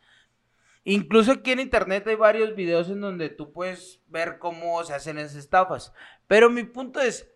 Incluso 0.92 1.32
aquí 1.34 1.52
en 1.52 1.60
internet 1.60 2.08
hay 2.08 2.16
varios 2.16 2.56
videos 2.56 2.90
en 2.90 3.00
donde 3.00 3.30
tú 3.30 3.54
puedes 3.54 4.02
ver 4.08 4.40
cómo 4.40 4.84
se 4.84 4.94
hacen 4.96 5.20
esas 5.20 5.36
estafas. 5.36 5.94
Pero 6.26 6.50
mi 6.50 6.64
punto 6.64 7.00
es, 7.00 7.30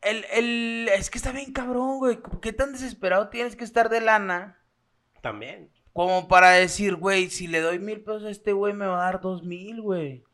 el, 0.00 0.24
el, 0.32 0.88
es 0.94 1.10
que 1.10 1.18
está 1.18 1.32
bien 1.32 1.52
cabrón, 1.52 1.98
güey. 1.98 2.18
¿Qué 2.40 2.52
tan 2.52 2.72
desesperado 2.72 3.28
tienes 3.28 3.56
que 3.56 3.64
estar 3.64 3.88
de 3.88 4.00
lana? 4.00 4.58
También. 5.20 5.70
Como 5.92 6.26
para 6.28 6.52
decir, 6.52 6.96
güey, 6.96 7.28
si 7.28 7.46
le 7.46 7.60
doy 7.60 7.78
mil 7.78 8.00
pesos 8.02 8.24
a 8.24 8.30
este 8.30 8.52
güey, 8.54 8.72
me 8.72 8.86
va 8.86 9.02
a 9.02 9.12
dar 9.12 9.20
dos 9.20 9.42
mil, 9.42 9.82
güey. 9.82 10.24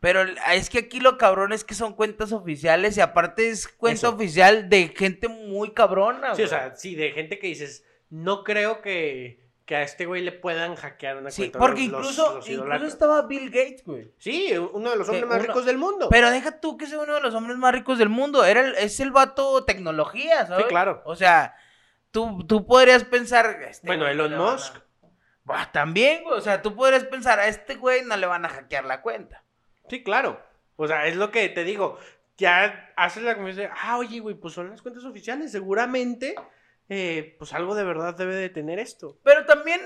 Pero 0.00 0.22
es 0.52 0.70
que 0.70 0.78
aquí 0.78 1.00
lo 1.00 1.18
cabrón 1.18 1.52
es 1.52 1.64
que 1.64 1.74
son 1.74 1.94
cuentas 1.94 2.30
oficiales 2.30 2.96
y 2.96 3.00
aparte 3.00 3.48
es 3.48 3.66
cuenta 3.66 4.06
Eso. 4.06 4.14
oficial 4.14 4.68
de 4.68 4.94
gente 4.96 5.26
muy 5.26 5.72
cabrona, 5.72 6.36
Sí, 6.36 6.42
o 6.42 6.46
güey. 6.46 6.48
sea, 6.48 6.76
sí, 6.76 6.94
de 6.94 7.10
gente 7.10 7.40
que 7.40 7.48
dices, 7.48 7.84
no 8.08 8.44
creo 8.44 8.80
que, 8.80 9.47
que 9.68 9.76
a 9.76 9.82
este 9.82 10.06
güey 10.06 10.22
le 10.22 10.32
puedan 10.32 10.76
hackear 10.76 11.18
una 11.18 11.30
Sí, 11.30 11.42
cuenta. 11.42 11.58
porque 11.58 11.80
los- 11.82 12.00
incluso, 12.00 12.36
los 12.36 12.48
incluso 12.48 12.86
estaba 12.86 13.20
Bill 13.26 13.50
Gates, 13.50 13.84
güey. 13.84 14.10
Sí, 14.16 14.50
uno 14.56 14.88
de 14.90 14.96
los 14.96 15.06
hombres 15.10 15.26
más 15.26 15.36
uno- 15.40 15.46
ricos 15.46 15.66
del 15.66 15.76
mundo. 15.76 16.08
Pero 16.08 16.30
deja 16.30 16.58
tú 16.58 16.78
que 16.78 16.86
sea 16.86 16.98
uno 17.00 17.14
de 17.16 17.20
los 17.20 17.34
hombres 17.34 17.58
más 17.58 17.72
ricos 17.74 17.98
del 17.98 18.08
mundo. 18.08 18.46
Era 18.46 18.62
el- 18.62 18.74
es 18.76 18.98
el 18.98 19.10
vato 19.10 19.64
tecnología, 19.66 20.46
¿sabes? 20.46 20.64
Sí, 20.64 20.68
claro. 20.70 21.02
O 21.04 21.14
sea, 21.14 21.54
tú, 22.10 22.46
tú 22.46 22.64
podrías 22.66 23.04
pensar. 23.04 23.60
este 23.68 23.86
Bueno, 23.86 24.04
güey 24.04 24.14
Elon 24.14 24.32
a- 24.32 24.38
Musk. 24.38 24.74
Bah, 25.44 25.70
también, 25.70 26.24
güey. 26.24 26.38
O 26.38 26.40
sea, 26.40 26.62
tú 26.62 26.74
podrías 26.74 27.04
pensar, 27.04 27.38
a 27.38 27.46
este 27.48 27.74
güey 27.74 28.02
no 28.06 28.16
le 28.16 28.26
van 28.26 28.46
a 28.46 28.48
hackear 28.48 28.86
la 28.86 29.02
cuenta. 29.02 29.44
Sí, 29.90 30.02
claro. 30.02 30.42
O 30.76 30.88
sea, 30.88 31.06
es 31.06 31.16
lo 31.16 31.30
que 31.30 31.46
te 31.50 31.62
digo. 31.64 31.98
Ya 32.38 32.90
haces 32.96 33.22
la 33.22 33.34
conversación. 33.34 33.70
Ah, 33.82 33.98
oye, 33.98 34.20
güey, 34.20 34.34
pues 34.34 34.54
son 34.54 34.70
las 34.70 34.80
cuentas 34.80 35.04
oficiales. 35.04 35.52
Seguramente, 35.52 36.34
eh, 36.88 37.36
pues 37.38 37.52
algo 37.52 37.74
de 37.74 37.84
verdad 37.84 38.14
debe 38.14 38.34
de 38.34 38.48
tener 38.48 38.78
esto. 38.78 39.18
Pero 39.22 39.44
también 39.44 39.80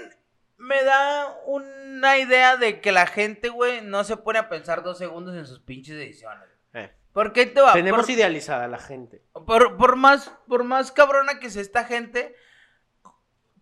me 0.57 0.83
da 0.85 1.37
una 1.47 2.19
idea 2.19 2.57
de 2.57 2.81
que 2.81 2.93
la 2.93 3.07
gente, 3.07 3.49
güey, 3.49 3.81
no 3.83 4.05
se 4.05 4.17
pone 4.17 4.39
a 4.39 4.49
pensar 4.49 4.83
dos 4.83 4.99
segundos 4.99 5.35
en 5.37 5.47
sus 5.47 5.61
pinches 5.61 5.97
decisiones. 5.97 6.49
Eh, 6.75 6.93
¿Por 7.13 7.33
qué 7.33 7.47
te 7.47 7.61
va? 7.61 7.73
Tenemos 7.73 8.03
por, 8.07 8.11
idealizada 8.11 8.65
a 8.65 8.69
la 8.69 8.79
gente. 8.79 9.23
por, 9.33 9.77
por 9.77 9.97
más, 9.97 10.31
por 10.47 10.63
más 10.65 10.93
cabrona 10.93 11.41
que 11.41 11.51
sea 11.51 11.63
esta 11.63 11.85
gente, 11.85 12.37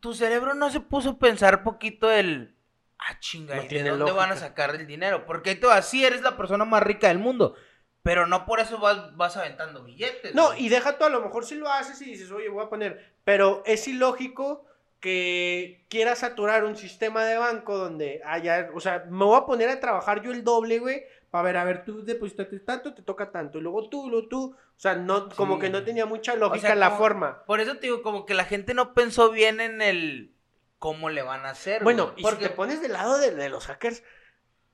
tu 0.01 0.15
cerebro 0.15 0.55
no 0.55 0.71
se 0.71 0.81
puso 0.81 1.11
a 1.11 1.19
pensar 1.19 1.63
poquito 1.63 2.11
el... 2.11 2.57
Ah, 2.99 3.19
chinga, 3.19 3.57
No 3.57 3.63
¿y 3.63 3.69
de 3.69 3.83
dónde 3.83 4.13
van 4.13 4.27
a 4.27 4.35
lógica. 4.35 4.49
sacar 4.49 4.75
el 4.75 4.87
dinero? 4.87 5.25
Porque 5.25 5.55
tú 5.55 5.71
así 5.71 6.05
eres 6.05 6.21
la 6.21 6.37
persona 6.37 6.67
más 6.67 6.83
rica 6.83 7.09
del 7.09 7.19
mundo. 7.19 7.55
Pero 8.03 8.27
no 8.27 8.47
por 8.47 8.61
eso 8.61 8.79
vas, 8.79 9.15
vas 9.17 9.37
aventando 9.37 9.83
billetes. 9.85 10.35
No, 10.35 10.49
güey. 10.49 10.65
y 10.67 10.69
deja 10.71 10.97
tú, 10.97 11.05
a 11.05 11.11
lo 11.11 11.21
mejor 11.21 11.45
si 11.45 11.55
lo 11.55 11.71
haces 11.71 12.01
y 12.03 12.07
dices, 12.07 12.31
oye, 12.31 12.49
voy 12.49 12.65
a 12.65 12.69
poner. 12.71 13.13
Pero 13.25 13.63
es 13.67 13.87
ilógico 13.89 14.65
que 15.01 15.85
quieras 15.89 16.19
saturar 16.21 16.65
un 16.65 16.77
sistema 16.77 17.25
de 17.25 17.37
banco 17.37 17.77
donde 17.77 18.21
haya. 18.25 18.71
O 18.75 18.81
sea, 18.81 19.05
me 19.09 19.25
voy 19.25 19.37
a 19.39 19.47
poner 19.47 19.69
a 19.69 19.81
trabajar 19.81 20.23
yo 20.23 20.31
el 20.33 20.45
doble, 20.45 20.79
güey. 20.79 21.05
Para 21.31 21.45
ver, 21.45 21.57
a 21.59 21.65
ver, 21.65 21.85
tú 21.85 22.05
depositaste 22.05 22.59
tanto, 22.61 22.93
te 22.95 23.03
toca 23.03 23.31
tanto. 23.31 23.59
Y 23.59 23.61
luego 23.63 23.89
tú, 23.89 24.09
luego 24.11 24.29
tú. 24.29 24.57
O 24.57 24.81
sea, 24.81 24.95
no, 24.97 25.29
como 25.31 25.55
Sí. 25.57 25.61
que 25.63 25.71
no 25.71 25.85
tenía 25.85 26.07
mucha 26.07 26.35
lógica 26.35 26.69
sea, 26.69 26.75
la 26.77 26.89
como- 26.89 26.99
forma. 26.99 27.45
Por 27.45 27.61
eso 27.61 27.75
te 27.75 27.83
digo, 27.83 28.03
como 28.03 28.25
que 28.27 28.35
la 28.35 28.45
gente 28.45 28.75
no 28.75 28.95
pensó 28.95 29.31
bien 29.31 29.61
en 29.61 29.81
el 29.83 30.35
cómo 30.79 31.11
le 31.11 31.23
van 31.23 31.45
a 31.47 31.51
hacer. 31.51 31.85
Bueno, 31.85 32.07
güey. 32.07 32.21
y 32.21 32.23
porque 32.23 32.45
si 32.45 32.49
te 32.51 32.57
pones 32.57 32.81
del 32.83 32.93
lado 32.93 33.19
de, 33.19 33.35
de 33.35 33.49
los 33.51 33.67
hackers, 33.67 34.03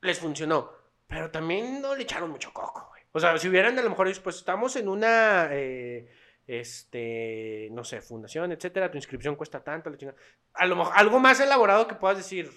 les 0.01 0.19
funcionó. 0.21 0.71
Pero 1.09 1.31
también 1.31 1.81
no 1.83 1.95
le 1.95 2.03
echaron 2.05 2.31
mucho 2.31 2.53
coco, 2.53 2.87
güey. 2.91 2.96
O 3.17 3.21
sea, 3.21 3.39
si 3.39 3.49
hubieran 3.49 3.79
a 3.79 3.83
lo 3.83 3.89
mejor 3.89 4.13
pues 4.23 4.37
estamos 4.37 4.77
en 4.77 4.89
una, 4.89 5.49
eh, 5.51 6.07
este, 6.47 7.71
no 7.73 7.83
sé, 7.83 8.03
fundación, 8.03 8.53
etcétera, 8.53 8.91
tu 8.91 8.99
inscripción 8.99 9.37
cuesta 9.37 9.65
tanto, 9.65 9.89
la 9.89 9.97
chingada. 9.97 10.19
A 10.53 10.67
lo 10.67 10.77
mejor, 10.77 10.93
algo 10.95 11.19
más 11.19 11.41
elaborado 11.41 11.89
que 11.89 11.95
puedas 11.95 12.19
decir, 12.19 12.53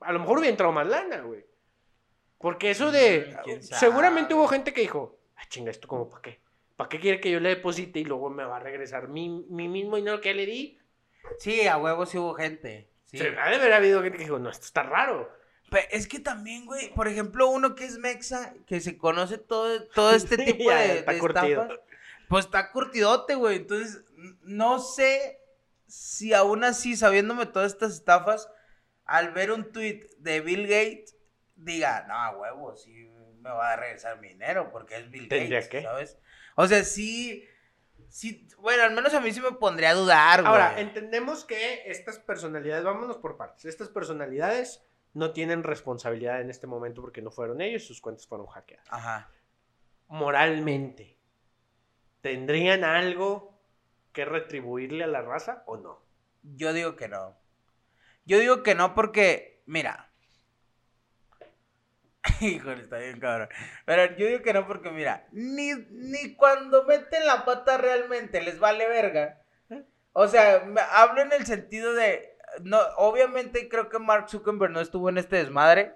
a 0.00 0.12
lo 0.12 0.18
mejor 0.18 0.38
hubiera 0.38 0.50
entrado 0.50 0.72
más 0.72 0.88
lana, 0.88 1.20
güey. 1.20 1.46
Porque 2.36 2.72
eso 2.72 2.90
de, 2.90 3.32
Mm, 3.32 3.42
quién 3.44 3.62
seguramente 3.62 4.34
hubo 4.34 4.48
gente 4.48 4.72
que 4.72 4.80
dijo, 4.80 5.20
ah, 5.36 5.48
chinga, 5.48 5.70
esto 5.70 5.86
como 5.86 6.10
para 6.10 6.22
qué. 6.22 6.40
¿Para 6.74 6.88
qué 6.88 6.98
quiere 6.98 7.20
que 7.20 7.30
yo 7.30 7.38
le 7.38 7.50
deposite 7.50 8.00
y 8.00 8.04
luego 8.04 8.28
me 8.28 8.44
va 8.44 8.56
a 8.56 8.60
regresar 8.60 9.06
mi, 9.06 9.28
mi 9.28 9.68
mismo 9.68 9.94
dinero 9.94 10.20
que 10.20 10.34
le 10.34 10.46
di? 10.46 10.80
Sí, 11.38 11.68
a 11.68 11.76
huevo 11.76 12.06
sí 12.06 12.18
hubo 12.18 12.34
gente. 12.34 12.90
Sí. 13.04 13.20
Ha 13.20 13.50
de 13.50 13.54
haber 13.54 13.72
habido 13.72 14.02
gente 14.02 14.18
que 14.18 14.24
dijo, 14.24 14.40
no, 14.40 14.50
esto 14.50 14.66
está 14.66 14.82
raro. 14.82 15.30
Es 15.90 16.06
que 16.08 16.18
también, 16.20 16.66
güey, 16.66 16.92
por 16.94 17.08
ejemplo, 17.08 17.48
uno 17.48 17.74
que 17.74 17.84
es 17.84 17.98
mexa, 17.98 18.54
que 18.66 18.80
se 18.80 18.98
conoce 18.98 19.38
todo, 19.38 19.86
todo 19.88 20.10
este 20.14 20.36
Sí, 20.36 20.44
tipo 20.44 20.70
ya, 20.70 20.76
de, 20.78 20.98
está 20.98 21.12
de 21.12 21.18
curtido. 21.18 21.68
pues 22.28 22.44
está 22.46 22.70
curtidote, 22.70 23.34
güey. 23.34 23.56
Entonces, 23.56 24.04
no 24.42 24.78
sé 24.78 25.38
si 25.86 26.32
aún 26.34 26.64
así, 26.64 26.96
sabiéndome 26.96 27.46
todas 27.46 27.72
estas 27.72 27.92
estafas, 27.94 28.48
al 29.04 29.32
ver 29.32 29.52
un 29.52 29.72
tweet 29.72 30.08
de 30.18 30.40
Bill 30.40 30.62
Gates, 30.66 31.16
diga, 31.56 32.06
no, 32.08 32.38
huevo, 32.38 32.76
sí 32.76 33.08
me 33.40 33.50
va 33.50 33.72
a 33.72 33.76
regresar 33.76 34.20
mi 34.20 34.28
dinero, 34.28 34.70
porque 34.72 34.96
es 34.96 35.10
Bill 35.10 35.28
Gates, 35.28 35.68
que. 35.68 35.82
¿sabes? 35.82 36.16
O 36.54 36.66
sea, 36.66 36.84
sí, 36.84 37.44
sí, 38.08 38.46
bueno, 38.58 38.84
al 38.84 38.92
menos 38.92 39.12
a 39.14 39.20
mí 39.20 39.32
sí 39.32 39.40
me 39.40 39.52
pondría 39.52 39.90
a 39.90 39.94
dudar, 39.94 40.40
güey. 40.42 40.52
Ahora, 40.52 40.80
entendemos 40.80 41.44
que 41.44 41.82
estas 41.90 42.18
personalidades, 42.18 42.84
vámonos 42.84 43.16
por 43.16 43.36
partes, 43.36 43.64
estas 43.64 43.88
personalidades 43.88 44.82
no 45.14 45.32
tienen 45.32 45.62
responsabilidad 45.62 46.40
en 46.40 46.50
este 46.50 46.66
momento 46.66 47.02
porque 47.02 47.22
no 47.22 47.30
fueron 47.30 47.60
ellos, 47.60 47.84
sus 47.84 48.00
cuentas 48.00 48.26
fueron 48.26 48.46
hackeadas. 48.46 48.86
Ajá. 48.90 49.30
Moralmente, 50.08 51.18
¿tendrían 52.20 52.84
algo 52.84 53.58
que 54.12 54.24
retribuirle 54.24 55.04
a 55.04 55.08
la 55.08 55.22
raza 55.22 55.62
o 55.66 55.76
no? 55.76 56.02
Yo 56.42 56.72
digo 56.72 56.96
que 56.96 57.08
no. 57.08 57.36
Yo 58.24 58.38
digo 58.38 58.62
que 58.62 58.74
no 58.74 58.94
porque, 58.94 59.62
mira. 59.66 60.10
Híjole, 62.40 62.82
está 62.82 62.98
bien 62.98 63.18
cabrón. 63.18 63.48
Pero 63.84 64.16
yo 64.16 64.26
digo 64.26 64.42
que 64.42 64.52
no 64.52 64.66
porque, 64.66 64.90
mira, 64.90 65.26
ni, 65.32 65.72
ni 65.90 66.34
cuando 66.36 66.84
meten 66.84 67.26
la 67.26 67.44
pata 67.44 67.78
realmente 67.78 68.40
les 68.40 68.58
vale 68.58 68.88
verga. 68.88 69.42
O 70.14 70.28
sea, 70.28 70.62
hablo 70.92 71.22
en 71.22 71.32
el 71.32 71.46
sentido 71.46 71.94
de. 71.94 72.31
No, 72.62 72.78
obviamente 72.96 73.68
creo 73.68 73.88
que 73.88 73.98
Mark 73.98 74.28
Zuckerberg 74.28 74.72
no 74.72 74.80
estuvo 74.80 75.08
en 75.08 75.18
este 75.18 75.36
desmadre. 75.36 75.94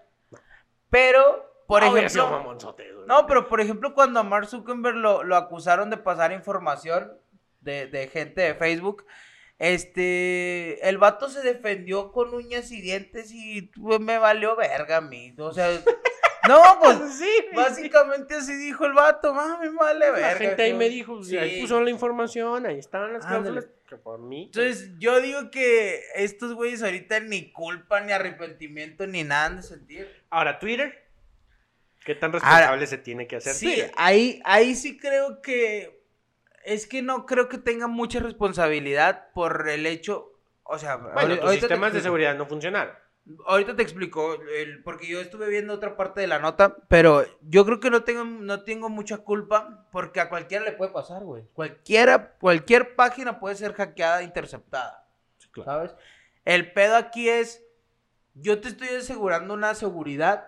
Pero, 0.90 1.44
por 1.66 1.82
Ah, 1.82 1.88
ejemplo. 1.88 2.56
No, 3.06 3.26
pero 3.26 3.48
por 3.48 3.60
ejemplo, 3.60 3.92
cuando 3.94 4.20
a 4.20 4.22
Mark 4.22 4.46
Zuckerberg 4.46 4.96
lo, 4.96 5.22
lo 5.22 5.36
acusaron 5.36 5.90
de 5.90 5.96
pasar 5.96 6.32
información 6.32 7.12
de, 7.60 7.86
de 7.86 8.08
gente 8.08 8.40
de 8.42 8.54
Facebook, 8.54 9.04
este, 9.58 10.86
el 10.88 10.98
vato 10.98 11.28
se 11.28 11.42
defendió 11.42 12.12
con 12.12 12.32
uñas 12.34 12.70
y 12.72 12.80
dientes 12.80 13.30
y 13.32 13.62
pues, 13.62 14.00
me 14.00 14.18
valió 14.18 14.56
verga 14.56 14.98
a 14.98 15.00
mí. 15.00 15.34
O 15.38 15.52
sea, 15.52 15.68
no, 16.48 16.62
pues 16.80 16.98
sí, 17.18 17.30
básicamente 17.54 18.34
así 18.36 18.54
dijo 18.56 18.84
el 18.86 18.92
vato, 18.92 19.34
mami, 19.34 19.68
me 19.70 19.76
vale 19.76 20.10
verga. 20.10 20.32
la 20.32 20.36
gente 20.36 20.62
ahí 20.62 20.74
me 20.74 20.88
dijo, 20.88 21.22
Sí. 21.22 21.36
ahí 21.36 21.60
puso 21.60 21.80
la 21.80 21.90
información, 21.90 22.66
ahí 22.66 22.78
estaban 22.78 23.12
las 23.12 23.26
cláusulas, 23.26 23.66
que 23.86 23.96
por 23.96 24.18
mí. 24.18 24.44
Entonces, 24.46 24.90
yo 24.98 25.20
digo 25.20 25.50
que 25.50 26.00
estos 26.14 26.54
güeyes 26.54 26.82
ahorita 26.82 27.20
ni 27.20 27.52
culpa, 27.52 28.00
ni 28.00 28.12
arrepentimiento, 28.12 29.06
ni 29.06 29.24
nada 29.24 29.46
han 29.46 29.56
de 29.56 29.62
sentir. 29.62 30.22
Ahora, 30.30 30.58
Twitter, 30.58 31.06
¿qué 32.04 32.14
tan 32.14 32.32
responsable 32.32 32.86
se 32.86 32.98
tiene 32.98 33.26
que 33.26 33.36
hacer 33.36 33.54
Sí, 33.54 33.66
Twitter? 33.66 33.92
ahí, 33.96 34.40
ahí 34.44 34.74
sí 34.74 34.98
creo 34.98 35.40
que. 35.42 36.02
Es 36.64 36.86
que 36.88 37.00
no 37.00 37.26
creo 37.26 37.48
que 37.48 37.58
tenga 37.58 37.86
mucha 37.86 38.18
responsabilidad 38.18 39.28
por 39.32 39.68
el 39.68 39.86
hecho. 39.86 40.32
O 40.64 40.78
sea, 40.78 40.96
Bueno, 40.96 41.38
te 41.38 41.58
sistemas 41.60 41.92
de 41.92 42.00
seguridad 42.00 42.34
no 42.36 42.46
funcionaron. 42.46 42.94
Ahorita 43.46 43.74
te 43.74 43.82
explico, 43.82 44.34
el- 44.34 44.82
porque 44.84 45.08
yo 45.08 45.20
estuve 45.20 45.48
viendo 45.48 45.74
otra 45.74 45.96
parte 45.96 46.20
de 46.20 46.28
la 46.28 46.38
nota, 46.38 46.76
pero 46.88 47.24
yo 47.42 47.64
creo 47.64 47.80
que 47.80 47.90
no 47.90 48.04
tengo, 48.04 48.24
no 48.24 48.62
tengo 48.62 48.88
mucha 48.88 49.18
culpa, 49.18 49.88
porque 49.90 50.20
a 50.20 50.28
cualquiera 50.28 50.64
le 50.64 50.72
puede 50.72 50.92
pasar, 50.92 51.24
güey. 51.24 51.44
Cualquiera, 51.52 52.36
cualquier 52.38 52.94
página 52.94 53.40
puede 53.40 53.56
ser 53.56 53.72
hackeada, 53.74 54.22
interceptada. 54.22 55.08
¿Sabes? 55.64 55.94
El 56.44 56.72
pedo 56.72 56.96
aquí 56.96 57.28
es, 57.28 57.64
yo 58.34 58.60
te 58.60 58.68
estoy 58.68 58.88
asegurando 58.88 59.54
una 59.54 59.74
seguridad, 59.74 60.46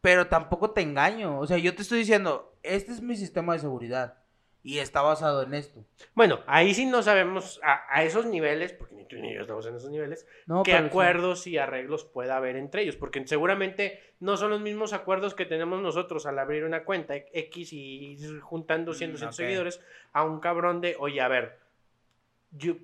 pero 0.00 0.26
tampoco 0.26 0.70
te 0.70 0.80
engaño. 0.80 1.38
O 1.38 1.46
sea, 1.46 1.58
yo 1.58 1.74
te 1.74 1.82
estoy 1.82 1.98
diciendo, 1.98 2.56
este 2.62 2.92
es 2.92 3.00
mi 3.00 3.16
sistema 3.16 3.52
de 3.52 3.60
seguridad 3.60 4.19
y 4.62 4.78
está 4.78 5.00
basado 5.02 5.42
en 5.42 5.54
esto. 5.54 5.84
Bueno, 6.14 6.40
ahí 6.46 6.74
sí 6.74 6.84
no 6.86 7.02
sabemos 7.02 7.60
a, 7.62 7.82
a 7.88 8.04
esos 8.04 8.26
niveles, 8.26 8.72
porque 8.74 8.94
ni 8.94 9.04
tú 9.06 9.16
ni 9.16 9.34
yo 9.34 9.40
estamos 9.42 9.66
en 9.66 9.76
esos 9.76 9.90
niveles, 9.90 10.26
No, 10.46 10.62
qué 10.62 10.72
pero 10.72 10.84
sí. 10.84 10.88
acuerdos 10.88 11.46
y 11.46 11.56
arreglos 11.58 12.04
pueda 12.04 12.36
haber 12.36 12.56
entre 12.56 12.82
ellos, 12.82 12.96
porque 12.96 13.26
seguramente 13.26 14.00
no 14.20 14.36
son 14.36 14.50
los 14.50 14.60
mismos 14.60 14.92
acuerdos 14.92 15.34
que 15.34 15.46
tenemos 15.46 15.80
nosotros 15.80 16.26
al 16.26 16.38
abrir 16.38 16.64
una 16.64 16.84
cuenta 16.84 17.14
X 17.16 17.72
y 17.72 18.12
ir 18.18 18.40
juntando 18.40 18.92
100, 18.92 19.10
Mm, 19.10 19.12
200 19.12 19.34
ok. 19.34 19.38
seguidores 19.38 19.80
a 20.12 20.24
un 20.24 20.40
cabrón 20.40 20.80
de, 20.80 20.94
oye, 20.98 21.20
a 21.22 21.28
ver, 21.28 21.58
yo, 22.50 22.74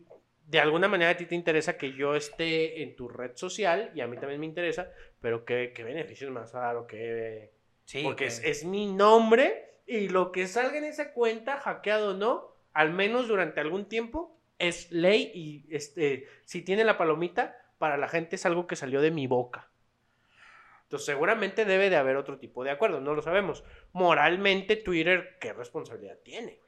de 0.47 0.61
alguna 0.61 0.89
manera 0.89 1.11
a 1.11 1.17
ti 1.17 1.27
te 1.27 1.35
interesa 1.35 1.77
que 1.77 1.93
yo 1.93 2.15
esté 2.15 2.83
en 2.83 2.95
tu 2.97 3.09
red 3.09 3.33
social 3.35 3.91
y 3.95 4.01
a 4.01 4.07
mí 4.07 4.17
también 4.17 4.41
me 4.41 4.47
interesa, 4.47 4.91
pero 5.21 5.45
qué, 5.45 5.73
qué 5.75 5.83
beneficios 5.85 6.31
me 6.31 6.41
vas 6.41 6.55
a 6.55 6.61
dar 6.61 6.77
o 6.77 6.87
qué... 6.87 7.53
Sí, 7.85 8.03
Porque 8.03 8.25
que- 8.25 8.29
es, 8.29 8.43
es 8.45 8.65
mi 8.65 8.87
nombre 8.87 9.66
y 9.87 10.09
lo 10.09 10.33
que 10.33 10.47
salga 10.49 10.79
en 10.79 10.85
esa 10.85 11.13
cuenta, 11.13 11.61
hackeado 11.61 12.11
o 12.11 12.15
no, 12.15 12.57
al 12.73 12.93
menos 12.93 13.29
durante 13.29 13.61
algún 13.61 13.89
tiempo, 13.89 14.39
es 14.59 14.91
ley 14.91 15.31
y 15.35 15.67
este, 15.75 16.27
si 16.45 16.63
tiene 16.63 16.85
la 16.85 16.99
palomita, 16.99 17.57
para 17.79 17.97
la 17.97 18.09
gente 18.09 18.37
es 18.37 18.47
algo 18.47 18.67
que 18.67 18.77
salió 18.77 19.01
de 19.01 19.11
mi 19.11 19.27
boca. 19.27 19.71
Entonces 20.85 21.07
seguramente 21.07 21.65
debe 21.65 21.91
de 21.91 21.97
haber 21.97 22.17
otro 22.17 22.39
tipo 22.39 22.65
de 22.65 22.71
acuerdo, 22.71 23.01
no 23.01 23.15
lo 23.15 23.23
sabemos. 23.23 23.65
Moralmente 23.93 24.77
Twitter, 24.77 25.37
¿qué 25.41 25.53
responsabilidad 25.53 26.19
tiene? 26.23 26.61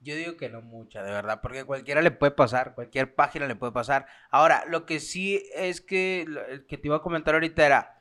Yo 0.00 0.16
digo 0.16 0.36
que 0.36 0.48
no 0.48 0.62
mucha, 0.62 1.02
de 1.02 1.10
verdad, 1.12 1.40
porque 1.42 1.64
cualquiera 1.64 2.00
le 2.02 2.10
puede 2.10 2.32
pasar, 2.32 2.74
cualquier 2.74 3.14
página 3.14 3.46
le 3.46 3.54
puede 3.54 3.72
pasar. 3.72 4.06
Ahora, 4.30 4.64
lo 4.66 4.86
que 4.86 4.98
sí 4.98 5.46
es 5.54 5.80
que, 5.80 6.26
que 6.68 6.78
te 6.78 6.88
iba 6.88 6.96
a 6.96 7.02
comentar 7.02 7.34
ahorita 7.34 7.66
era, 7.66 7.99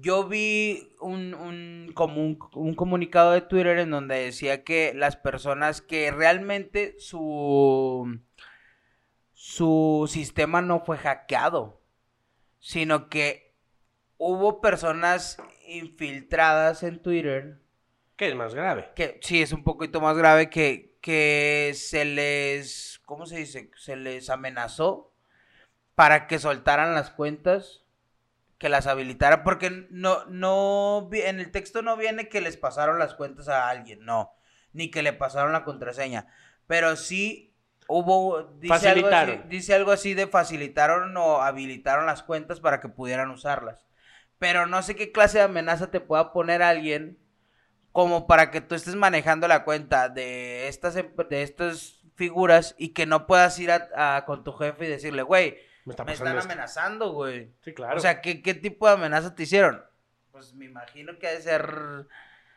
yo 0.00 0.26
vi 0.26 0.94
un, 1.00 1.34
un, 1.34 1.92
como 1.94 2.22
un, 2.22 2.38
un 2.54 2.74
comunicado 2.74 3.32
de 3.32 3.42
Twitter 3.42 3.78
en 3.78 3.90
donde 3.90 4.24
decía 4.24 4.64
que 4.64 4.92
las 4.94 5.16
personas 5.16 5.82
que 5.82 6.10
realmente 6.10 6.94
su, 6.98 8.20
su 9.32 10.08
sistema 10.10 10.62
no 10.62 10.80
fue 10.84 10.96
hackeado, 10.96 11.82
sino 12.58 13.08
que 13.08 13.54
hubo 14.16 14.60
personas 14.60 15.38
infiltradas 15.66 16.82
en 16.82 17.02
Twitter 17.02 17.60
¿Qué 18.16 18.28
es 18.28 18.34
más 18.34 18.54
grave? 18.54 18.90
que 18.94 19.18
sí 19.22 19.42
es 19.42 19.52
un 19.52 19.64
poquito 19.64 20.00
más 20.00 20.16
grave 20.16 20.48
que, 20.48 20.96
que 21.00 21.72
se 21.74 22.04
les, 22.04 23.00
¿cómo 23.04 23.26
se 23.26 23.38
dice? 23.38 23.70
Se 23.76 23.96
les 23.96 24.30
amenazó 24.30 25.12
para 25.94 26.26
que 26.28 26.38
soltaran 26.38 26.94
las 26.94 27.10
cuentas, 27.10 27.82
que 28.62 28.70
las 28.70 28.86
habilitaran, 28.86 29.44
porque 29.44 29.88
no, 29.90 30.24
no, 30.26 31.10
en 31.12 31.40
el 31.40 31.50
texto 31.50 31.82
no 31.82 31.98
viene 31.98 32.30
que 32.30 32.40
les 32.40 32.56
pasaron 32.56 32.98
las 33.00 33.14
cuentas 33.14 33.48
a 33.48 33.68
alguien, 33.68 34.06
no, 34.06 34.32
ni 34.72 34.90
que 34.90 35.02
le 35.02 35.12
pasaron 35.12 35.52
la 35.52 35.64
contraseña, 35.64 36.28
pero 36.68 36.96
sí 36.96 37.54
hubo, 37.88 38.44
dice 38.60 38.88
algo, 38.88 39.08
así, 39.08 39.48
dice 39.48 39.74
algo 39.74 39.92
así 39.92 40.14
de 40.14 40.28
facilitaron 40.28 41.16
o 41.16 41.42
habilitaron 41.42 42.06
las 42.06 42.22
cuentas 42.22 42.60
para 42.60 42.80
que 42.80 42.88
pudieran 42.88 43.30
usarlas. 43.30 43.84
Pero 44.38 44.66
no 44.66 44.82
sé 44.82 44.96
qué 44.96 45.12
clase 45.12 45.38
de 45.38 45.44
amenaza 45.44 45.90
te 45.90 46.00
pueda 46.00 46.32
poner 46.32 46.62
alguien 46.62 47.18
como 47.92 48.26
para 48.26 48.50
que 48.50 48.60
tú 48.60 48.74
estés 48.74 48.94
manejando 48.94 49.48
la 49.48 49.64
cuenta 49.64 50.08
de 50.08 50.68
estas, 50.68 50.94
de 50.94 51.42
estas 51.42 52.00
figuras 52.14 52.74
y 52.78 52.90
que 52.90 53.06
no 53.06 53.26
puedas 53.26 53.58
ir 53.58 53.70
a, 53.70 54.16
a- 54.16 54.24
con 54.24 54.44
tu 54.44 54.52
jefe 54.52 54.86
y 54.86 54.88
decirle, 54.88 55.22
güey, 55.22 55.58
Me 55.84 55.92
está 55.92 56.04
me 56.04 56.12
pasando 56.12 56.30
están 56.30 56.38
esto. 56.38 56.52
amenazando, 56.52 57.12
güey. 57.12 57.50
Sí, 57.62 57.74
claro. 57.74 57.96
O 57.96 58.00
sea, 58.00 58.20
¿qué, 58.20 58.42
¿qué 58.42 58.54
tipo 58.54 58.86
de 58.86 58.94
amenaza 58.94 59.34
te 59.34 59.42
hicieron? 59.42 59.82
Pues 60.30 60.54
me 60.54 60.64
imagino 60.64 61.18
que 61.18 61.26
ha 61.26 61.32
de 61.32 61.42
ser, 61.42 62.06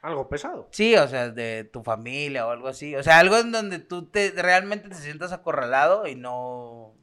algo 0.05 0.29
pesado. 0.29 0.67
sí, 0.71 0.95
o 0.95 1.07
sea, 1.07 1.29
de 1.29 1.63
tu 1.63 1.83
familia 1.83 2.45
o 2.45 2.51
algo 2.51 2.67
así. 2.67 2.95
O 2.95 3.01
sea, 3.01 3.17
algo 3.17 3.37
en 3.37 3.51
donde 3.51 3.79
tú 3.79 4.05
te 4.05 4.31
realmente 4.35 4.87
te 4.87 4.95
sientas 4.95 5.31
acorralado 5.31 6.07
y 6.07 6.15
no, 6.15 6.93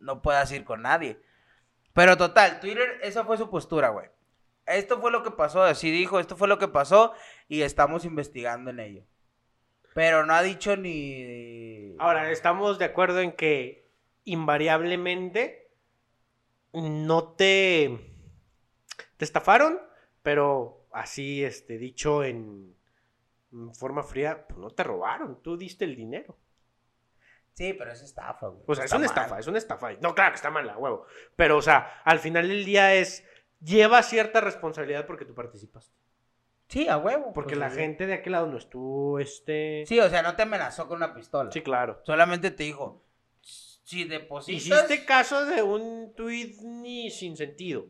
no 0.00 0.22
puedas 0.22 0.50
ir 0.50 0.64
con 0.64 0.82
nadie. 0.82 1.20
Pero 1.92 2.16
total, 2.16 2.58
Twitter, 2.58 2.98
esa 3.02 3.24
fue 3.24 3.36
su 3.36 3.48
postura, 3.48 3.90
güey. 3.90 4.08
Esto 4.66 5.00
fue 5.00 5.12
lo 5.12 5.22
que 5.22 5.30
pasó, 5.30 5.62
así 5.62 5.90
dijo, 5.90 6.18
esto 6.18 6.36
fue 6.36 6.48
lo 6.48 6.58
que 6.58 6.68
pasó 6.68 7.14
y 7.48 7.62
estamos 7.62 8.04
investigando 8.04 8.70
en 8.70 8.80
ello. 8.80 9.04
Pero 9.94 10.26
no 10.26 10.34
ha 10.34 10.42
dicho 10.42 10.76
ni... 10.76 11.94
Ahora, 11.98 12.30
estamos 12.30 12.78
de 12.78 12.84
acuerdo 12.84 13.20
en 13.20 13.32
que 13.32 13.88
invariablemente 14.24 15.67
no 16.72 17.32
te, 17.32 18.14
te 19.16 19.24
estafaron, 19.24 19.80
pero 20.22 20.86
así, 20.92 21.44
este, 21.44 21.78
dicho 21.78 22.24
en, 22.24 22.74
en 23.52 23.74
forma 23.74 24.02
fría, 24.02 24.46
pues 24.46 24.58
no 24.58 24.70
te 24.70 24.84
robaron, 24.84 25.42
tú 25.42 25.56
diste 25.56 25.84
el 25.84 25.96
dinero. 25.96 26.36
Sí, 27.54 27.72
pero 27.72 27.90
es 27.90 28.02
estafa, 28.02 28.46
güey. 28.46 28.62
O 28.66 28.74
sea, 28.76 28.84
es 28.84 28.92
una 28.92 29.00
mal. 29.00 29.06
estafa, 29.06 29.38
es 29.40 29.46
una 29.48 29.58
estafa. 29.58 29.92
No, 29.94 30.14
claro 30.14 30.30
que 30.30 30.36
está 30.36 30.48
mala, 30.48 30.78
huevo. 30.78 31.06
Pero, 31.34 31.56
o 31.56 31.62
sea, 31.62 32.02
al 32.04 32.20
final 32.20 32.46
del 32.46 32.64
día 32.64 32.94
es, 32.94 33.26
lleva 33.60 34.00
cierta 34.04 34.40
responsabilidad 34.40 35.06
porque 35.06 35.24
tú 35.24 35.34
participaste. 35.34 35.92
Sí, 36.68 36.86
a 36.86 36.98
huevo. 36.98 37.32
Porque 37.32 37.56
pues, 37.56 37.58
la 37.58 37.70
sí. 37.70 37.78
gente 37.78 38.06
de 38.06 38.14
aquel 38.14 38.32
lado 38.32 38.46
no 38.46 38.58
estuvo, 38.58 39.18
este... 39.18 39.84
Sí, 39.86 39.98
o 39.98 40.08
sea, 40.08 40.22
no 40.22 40.36
te 40.36 40.42
amenazó 40.42 40.86
con 40.86 40.98
una 40.98 41.12
pistola. 41.12 41.50
Sí, 41.50 41.62
claro. 41.62 42.00
Solamente 42.04 42.52
te 42.52 42.62
dijo, 42.62 43.02
si 43.88 44.04
depositas... 44.04 44.66
Hiciste 44.66 45.06
caso 45.06 45.46
de 45.46 45.62
un 45.62 46.12
tweet 46.14 46.56
ni 46.62 47.10
sin 47.10 47.38
sentido. 47.38 47.86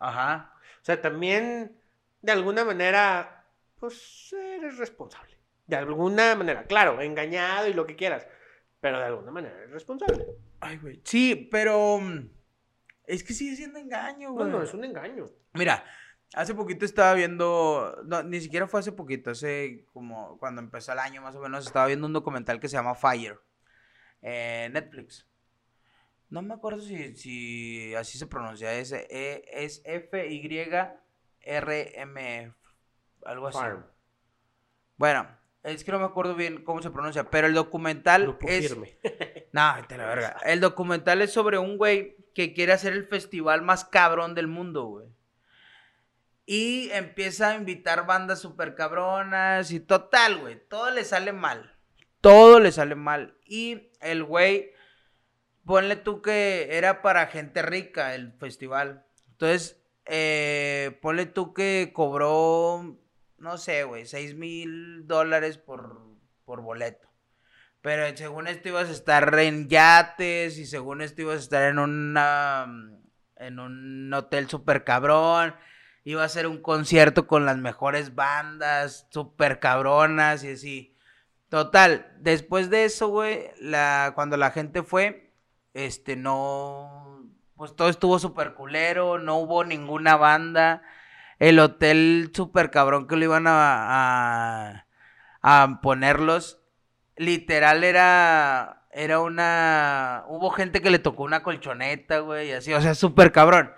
Ajá. 0.00 0.52
O 0.82 0.84
sea, 0.84 1.00
también, 1.00 1.76
de 2.20 2.32
alguna 2.32 2.64
manera, 2.64 3.44
pues 3.78 4.32
eres 4.32 4.76
responsable. 4.76 5.38
De 5.68 5.76
alguna 5.76 6.34
manera, 6.34 6.64
claro, 6.66 7.00
engañado 7.00 7.68
y 7.68 7.74
lo 7.74 7.86
que 7.86 7.94
quieras. 7.94 8.26
Pero 8.80 8.98
de 8.98 9.04
alguna 9.04 9.30
manera 9.30 9.56
eres 9.58 9.70
responsable. 9.70 10.26
Ay, 10.58 10.78
güey. 10.78 11.00
Sí, 11.04 11.48
pero... 11.50 11.98
mm, 12.00 12.28
Es 13.04 13.22
que 13.22 13.32
sigue 13.32 13.54
siendo 13.54 13.78
engaño, 13.78 14.30
No, 14.30 14.34
güey. 14.34 14.50
no, 14.50 14.62
es 14.64 14.74
un 14.74 14.82
engaño. 14.82 15.26
Mira, 15.52 15.84
hace 16.34 16.54
poquito 16.54 16.84
estaba 16.84 17.14
viendo, 17.14 18.02
no, 18.04 18.24
ni 18.24 18.40
siquiera 18.40 18.66
fue 18.66 18.80
hace 18.80 18.90
poquito, 18.90 19.30
hace 19.30 19.86
como 19.92 20.38
cuando 20.38 20.60
empezó 20.60 20.92
el 20.92 20.98
año 20.98 21.22
más 21.22 21.36
o 21.36 21.40
menos, 21.40 21.64
estaba 21.64 21.86
viendo 21.86 22.04
un 22.08 22.12
documental 22.12 22.58
que 22.58 22.68
se 22.68 22.76
llama 22.76 22.96
Fire, 22.96 23.38
eh, 24.22 24.68
Netflix. 24.72 25.24
No 26.28 26.42
me 26.42 26.54
acuerdo 26.54 26.80
si, 26.80 27.14
si 27.16 27.94
así 27.94 28.18
se 28.18 28.26
pronuncia, 28.26 28.74
es, 28.74 28.92
eh, 28.92 29.44
es 29.50 29.80
F-Y-R-M, 29.84 30.94
algo 33.24 33.46
así. 33.46 33.58
Farm. 33.58 33.86
Bueno, 34.96 35.28
es 35.62 35.84
que 35.84 35.92
no 35.92 35.98
me 35.98 36.04
acuerdo 36.04 36.34
bien 36.34 36.62
cómo 36.64 36.80
se 36.82 36.90
pronuncia, 36.90 37.28
pero 37.30 37.46
el 37.46 37.54
documental 37.54 38.22
Grupo 38.22 38.48
es... 38.48 38.68
firme. 38.68 38.98
No, 39.52 39.62
a 39.62 39.86
la 39.88 40.06
verga. 40.06 40.36
El 40.44 40.60
documental 40.60 41.22
es 41.22 41.32
sobre 41.32 41.56
un 41.56 41.78
güey 41.78 42.18
que 42.34 42.52
quiere 42.52 42.74
hacer 42.74 42.92
el 42.92 43.06
festival 43.06 43.62
más 43.62 43.86
cabrón 43.86 44.34
del 44.34 44.48
mundo, 44.48 44.84
güey. 44.84 45.06
Y 46.44 46.90
empieza 46.92 47.48
a 47.48 47.54
invitar 47.54 48.04
bandas 48.04 48.38
súper 48.38 48.74
cabronas 48.74 49.70
y 49.70 49.80
total, 49.80 50.40
güey. 50.40 50.60
Todo 50.68 50.90
le 50.90 51.04
sale 51.04 51.32
mal. 51.32 51.74
Todo 52.20 52.60
le 52.60 52.70
sale 52.70 52.96
mal. 52.96 53.38
Y 53.46 53.90
el 54.00 54.24
güey, 54.24 54.72
ponle 55.66 55.96
tú 55.96 56.22
que 56.22 56.68
era 56.70 57.02
para 57.02 57.26
gente 57.26 57.60
rica 57.60 58.14
el 58.14 58.32
festival. 58.32 59.04
Entonces, 59.32 59.82
eh, 60.06 60.98
ponle 61.02 61.26
tú 61.26 61.52
que 61.52 61.90
cobró, 61.92 62.96
no 63.38 63.58
sé, 63.58 63.84
güey, 63.84 64.06
6 64.06 64.36
mil 64.36 65.06
dólares 65.06 65.58
por, 65.58 66.00
por 66.44 66.62
boleto. 66.62 67.08
Pero 67.82 68.16
según 68.16 68.46
esto 68.48 68.68
ibas 68.68 68.88
a 68.88 68.92
estar 68.92 69.38
en 69.38 69.68
yates 69.68 70.58
y 70.58 70.66
según 70.66 71.02
esto 71.02 71.22
ibas 71.22 71.36
a 71.36 71.40
estar 71.40 71.62
en 71.64 71.78
una 71.78 72.66
en 73.36 73.58
un 73.58 74.12
hotel 74.12 74.48
súper 74.48 74.84
cabrón. 74.84 75.54
Iba 76.04 76.24
a 76.24 76.28
ser 76.28 76.46
un 76.46 76.62
concierto 76.62 77.26
con 77.26 77.44
las 77.44 77.58
mejores 77.58 78.14
bandas, 78.14 79.06
súper 79.10 79.60
cabronas 79.60 80.44
y 80.44 80.50
así. 80.52 80.96
Total, 81.48 82.12
después 82.18 82.70
de 82.70 82.84
eso, 82.84 83.08
güey, 83.08 83.50
la, 83.60 84.12
cuando 84.14 84.36
la 84.36 84.50
gente 84.50 84.82
fue, 84.82 85.25
este, 85.76 86.16
no, 86.16 87.22
pues 87.54 87.76
todo 87.76 87.90
estuvo 87.90 88.18
súper 88.18 88.54
culero, 88.54 89.18
no 89.18 89.36
hubo 89.36 89.62
ninguna 89.62 90.16
banda. 90.16 90.82
El 91.38 91.58
hotel 91.58 92.30
súper 92.34 92.70
cabrón 92.70 93.06
que 93.06 93.16
lo 93.16 93.24
iban 93.24 93.44
a, 93.46 94.86
a, 95.42 95.80
ponerlos 95.82 96.60
literal 97.16 97.84
era 97.84 98.84
era 98.90 99.20
una 99.20 100.24
hubo 100.28 100.50
gente 100.50 100.80
que 100.80 100.90
le 100.90 100.98
tocó 100.98 101.24
una 101.24 101.42
colchoneta, 101.42 102.20
güey, 102.20 102.48
y 102.48 102.52
así, 102.52 102.72
o 102.72 102.80
sea, 102.80 102.94
súper 102.94 103.30
cabrón. 103.32 103.72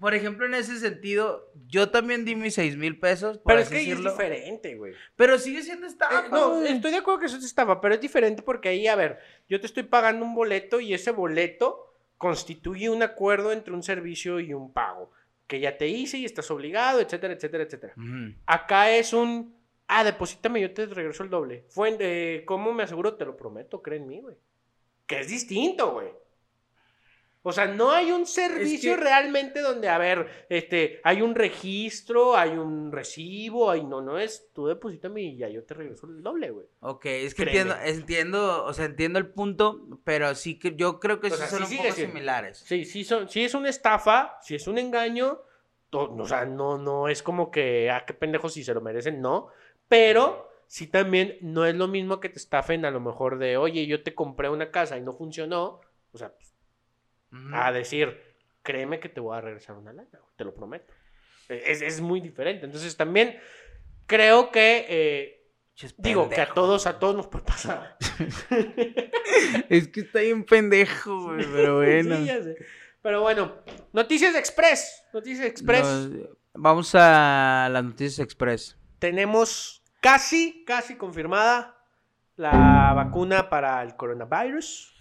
Por 0.00 0.14
ejemplo, 0.14 0.46
en 0.46 0.54
ese 0.54 0.78
sentido, 0.78 1.50
yo 1.68 1.90
también 1.90 2.24
di 2.24 2.34
mis 2.34 2.54
seis 2.54 2.76
mil 2.76 2.98
pesos, 2.98 3.38
por 3.38 3.52
Pero 3.52 3.60
es 3.60 3.68
que 3.68 3.90
es 3.90 4.02
diferente, 4.02 4.74
güey. 4.74 4.94
Pero 5.16 5.38
sigue 5.38 5.62
siendo 5.62 5.86
estafa, 5.86 6.26
Eh, 6.26 6.28
no, 6.30 6.56
güey. 6.56 6.72
estoy 6.72 6.90
de 6.90 6.96
acuerdo 6.98 7.20
que 7.20 7.26
eso 7.26 7.36
es 7.36 7.44
estafa, 7.44 7.80
pero 7.80 7.94
es 7.94 8.00
diferente 8.00 8.42
porque 8.42 8.70
ahí, 8.70 8.86
a 8.88 8.96
ver, 8.96 9.18
yo 9.48 9.60
te 9.60 9.66
estoy 9.66 9.82
pagando 9.84 10.24
un 10.24 10.34
boleto 10.34 10.80
y 10.80 10.94
ese 10.94 11.10
boleto 11.12 11.94
constituye 12.18 12.88
un 12.88 13.02
acuerdo 13.02 13.52
entre 13.52 13.74
un 13.74 13.82
servicio 13.82 14.40
y 14.40 14.54
un 14.54 14.72
pago, 14.72 15.10
que 15.46 15.60
ya 15.60 15.76
te 15.76 15.88
hice 15.88 16.18
y 16.18 16.24
estás 16.24 16.50
obligado, 16.50 17.00
etcétera, 17.00 17.34
etcétera, 17.34 17.64
etcétera. 17.64 17.94
Acá 18.46 18.90
es 18.90 19.12
un, 19.12 19.54
ah, 19.88 20.04
deposítame, 20.04 20.60
yo 20.60 20.72
te 20.72 20.86
regreso 20.86 21.22
el 21.22 21.30
doble. 21.30 21.64
Fue, 21.68 21.96
eh, 22.00 22.42
¿Cómo 22.46 22.72
me 22.72 22.84
aseguro? 22.84 23.14
Te 23.16 23.24
lo 23.24 23.36
prometo, 23.36 23.82
cree 23.82 23.98
en 23.98 24.06
mí, 24.06 24.20
güey. 24.20 24.36
Que 25.06 25.20
es 25.20 25.28
distinto, 25.28 25.92
güey. 25.92 26.08
O 27.44 27.50
sea, 27.50 27.66
no 27.66 27.90
hay 27.90 28.12
un 28.12 28.24
servicio 28.24 28.94
que- 28.94 29.00
realmente 29.00 29.60
donde, 29.60 29.88
a 29.88 29.98
ver, 29.98 30.46
este, 30.48 31.00
hay 31.02 31.22
un 31.22 31.34
registro, 31.34 32.36
hay 32.36 32.50
un 32.50 32.92
recibo, 32.92 33.70
hay, 33.70 33.82
no, 33.84 34.00
no 34.00 34.18
es, 34.18 34.50
tú 34.52 34.66
deposítame 34.68 35.22
y 35.22 35.36
ya 35.36 35.48
yo 35.48 35.64
te 35.64 35.74
regreso 35.74 36.06
el 36.06 36.22
doble, 36.22 36.50
güey. 36.50 36.66
Ok, 36.80 37.06
es 37.06 37.34
que 37.34 37.42
Créeme. 37.44 37.72
entiendo, 37.72 37.84
entiendo, 38.00 38.64
o 38.64 38.72
sea, 38.72 38.84
entiendo 38.84 39.18
el 39.18 39.26
punto, 39.28 39.80
pero 40.04 40.34
sí 40.36 40.58
que 40.58 40.76
yo 40.76 41.00
creo 41.00 41.18
que 41.18 41.28
O 41.28 41.30
sí 41.30 41.36
sea, 41.36 41.46
son 41.48 41.66
sí 41.66 41.74
un 41.76 41.82
poco 41.82 41.94
siendo. 41.94 42.12
similares. 42.14 42.58
Sí, 42.58 42.84
sí, 42.84 43.02
son, 43.04 43.28
sí 43.28 43.44
es 43.44 43.54
una 43.54 43.70
estafa, 43.70 44.38
si 44.42 44.54
es 44.54 44.66
un 44.68 44.78
engaño, 44.78 45.40
to- 45.90 46.14
o 46.14 46.26
sea, 46.26 46.44
no, 46.44 46.78
no 46.78 47.08
es 47.08 47.24
como 47.24 47.50
que, 47.50 47.90
ah, 47.90 48.04
qué 48.06 48.14
pendejos 48.14 48.52
si 48.54 48.62
se 48.62 48.72
lo 48.72 48.80
merecen, 48.80 49.20
no, 49.20 49.48
pero 49.88 50.48
sí 50.68 50.86
también 50.86 51.38
no 51.40 51.66
es 51.66 51.74
lo 51.74 51.88
mismo 51.88 52.20
que 52.20 52.28
te 52.28 52.38
estafen 52.38 52.84
a 52.84 52.90
lo 52.92 53.00
mejor 53.00 53.38
de, 53.38 53.56
oye, 53.56 53.86
yo 53.86 54.02
te 54.02 54.14
compré 54.14 54.48
una 54.48 54.70
casa 54.70 54.96
y 54.96 55.02
no 55.02 55.12
funcionó, 55.12 55.80
o 56.12 56.18
sea, 56.18 56.32
pues, 56.34 56.51
A 57.54 57.72
decir, 57.72 58.20
créeme 58.62 59.00
que 59.00 59.08
te 59.08 59.20
voy 59.20 59.36
a 59.36 59.40
regresar 59.40 59.76
una 59.76 59.92
lana, 59.92 60.08
te 60.36 60.44
lo 60.44 60.54
prometo. 60.54 60.92
Es, 61.48 61.82
es 61.82 62.00
muy 62.00 62.20
diferente, 62.20 62.64
entonces 62.66 62.96
también 62.96 63.38
creo 64.06 64.50
que, 64.50 64.86
eh, 64.88 65.50
digo, 65.98 66.28
que 66.28 66.40
a 66.40 66.52
todos, 66.52 66.86
a 66.86 66.98
todos 66.98 67.16
nos 67.16 67.26
puede 67.28 67.44
pasar. 67.44 67.96
Es 69.68 69.88
que 69.88 70.00
está 70.00 70.20
bien 70.20 70.44
pendejo, 70.44 71.24
güey, 71.32 71.44
pero 71.52 71.76
bueno. 71.78 72.16
Sí, 72.16 72.24
ya 72.26 72.42
sé. 72.42 72.56
Pero 73.00 73.20
bueno, 73.22 73.56
Noticias 73.92 74.34
Express, 74.36 75.02
Noticias 75.12 75.46
Express. 75.46 75.82
Nos- 75.82 76.28
vamos 76.54 76.94
a 76.94 77.68
las 77.72 77.82
noticias 77.82 78.18
express. 78.24 78.76
tenemos 78.98 79.82
casi, 80.00 80.64
casi 80.66 80.96
confirmada 80.96 81.76
la 82.36 82.92
vacuna 82.94 83.48
para 83.48 83.82
el 83.82 83.96
coronavirus. 83.96 84.91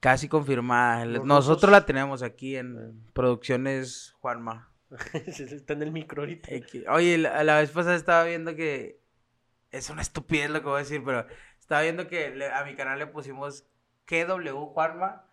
Casi 0.00 0.28
confirmada. 0.28 1.04
Los 1.06 1.24
Nosotros 1.24 1.62
rusos. 1.62 1.70
la 1.70 1.86
tenemos 1.86 2.22
aquí 2.22 2.56
en 2.56 3.04
Producciones 3.12 4.14
Juanma. 4.20 4.72
Está 5.26 5.72
en 5.74 5.82
el 5.82 5.92
micro 5.92 6.22
ahorita. 6.22 6.48
Oye, 6.90 7.18
la, 7.18 7.42
la 7.44 7.58
vez 7.58 7.70
pasada 7.70 7.96
estaba 7.96 8.24
viendo 8.24 8.54
que. 8.54 9.00
Es 9.70 9.90
una 9.90 10.00
estupidez 10.00 10.48
lo 10.50 10.60
que 10.60 10.66
voy 10.68 10.76
a 10.76 10.78
decir, 10.84 11.02
pero 11.04 11.26
estaba 11.60 11.82
viendo 11.82 12.08
que 12.08 12.30
le- 12.30 12.50
a 12.50 12.64
mi 12.64 12.74
canal 12.74 12.98
le 12.98 13.06
pusimos 13.06 13.66
KW 14.06 14.66
Juanma. 14.72 15.26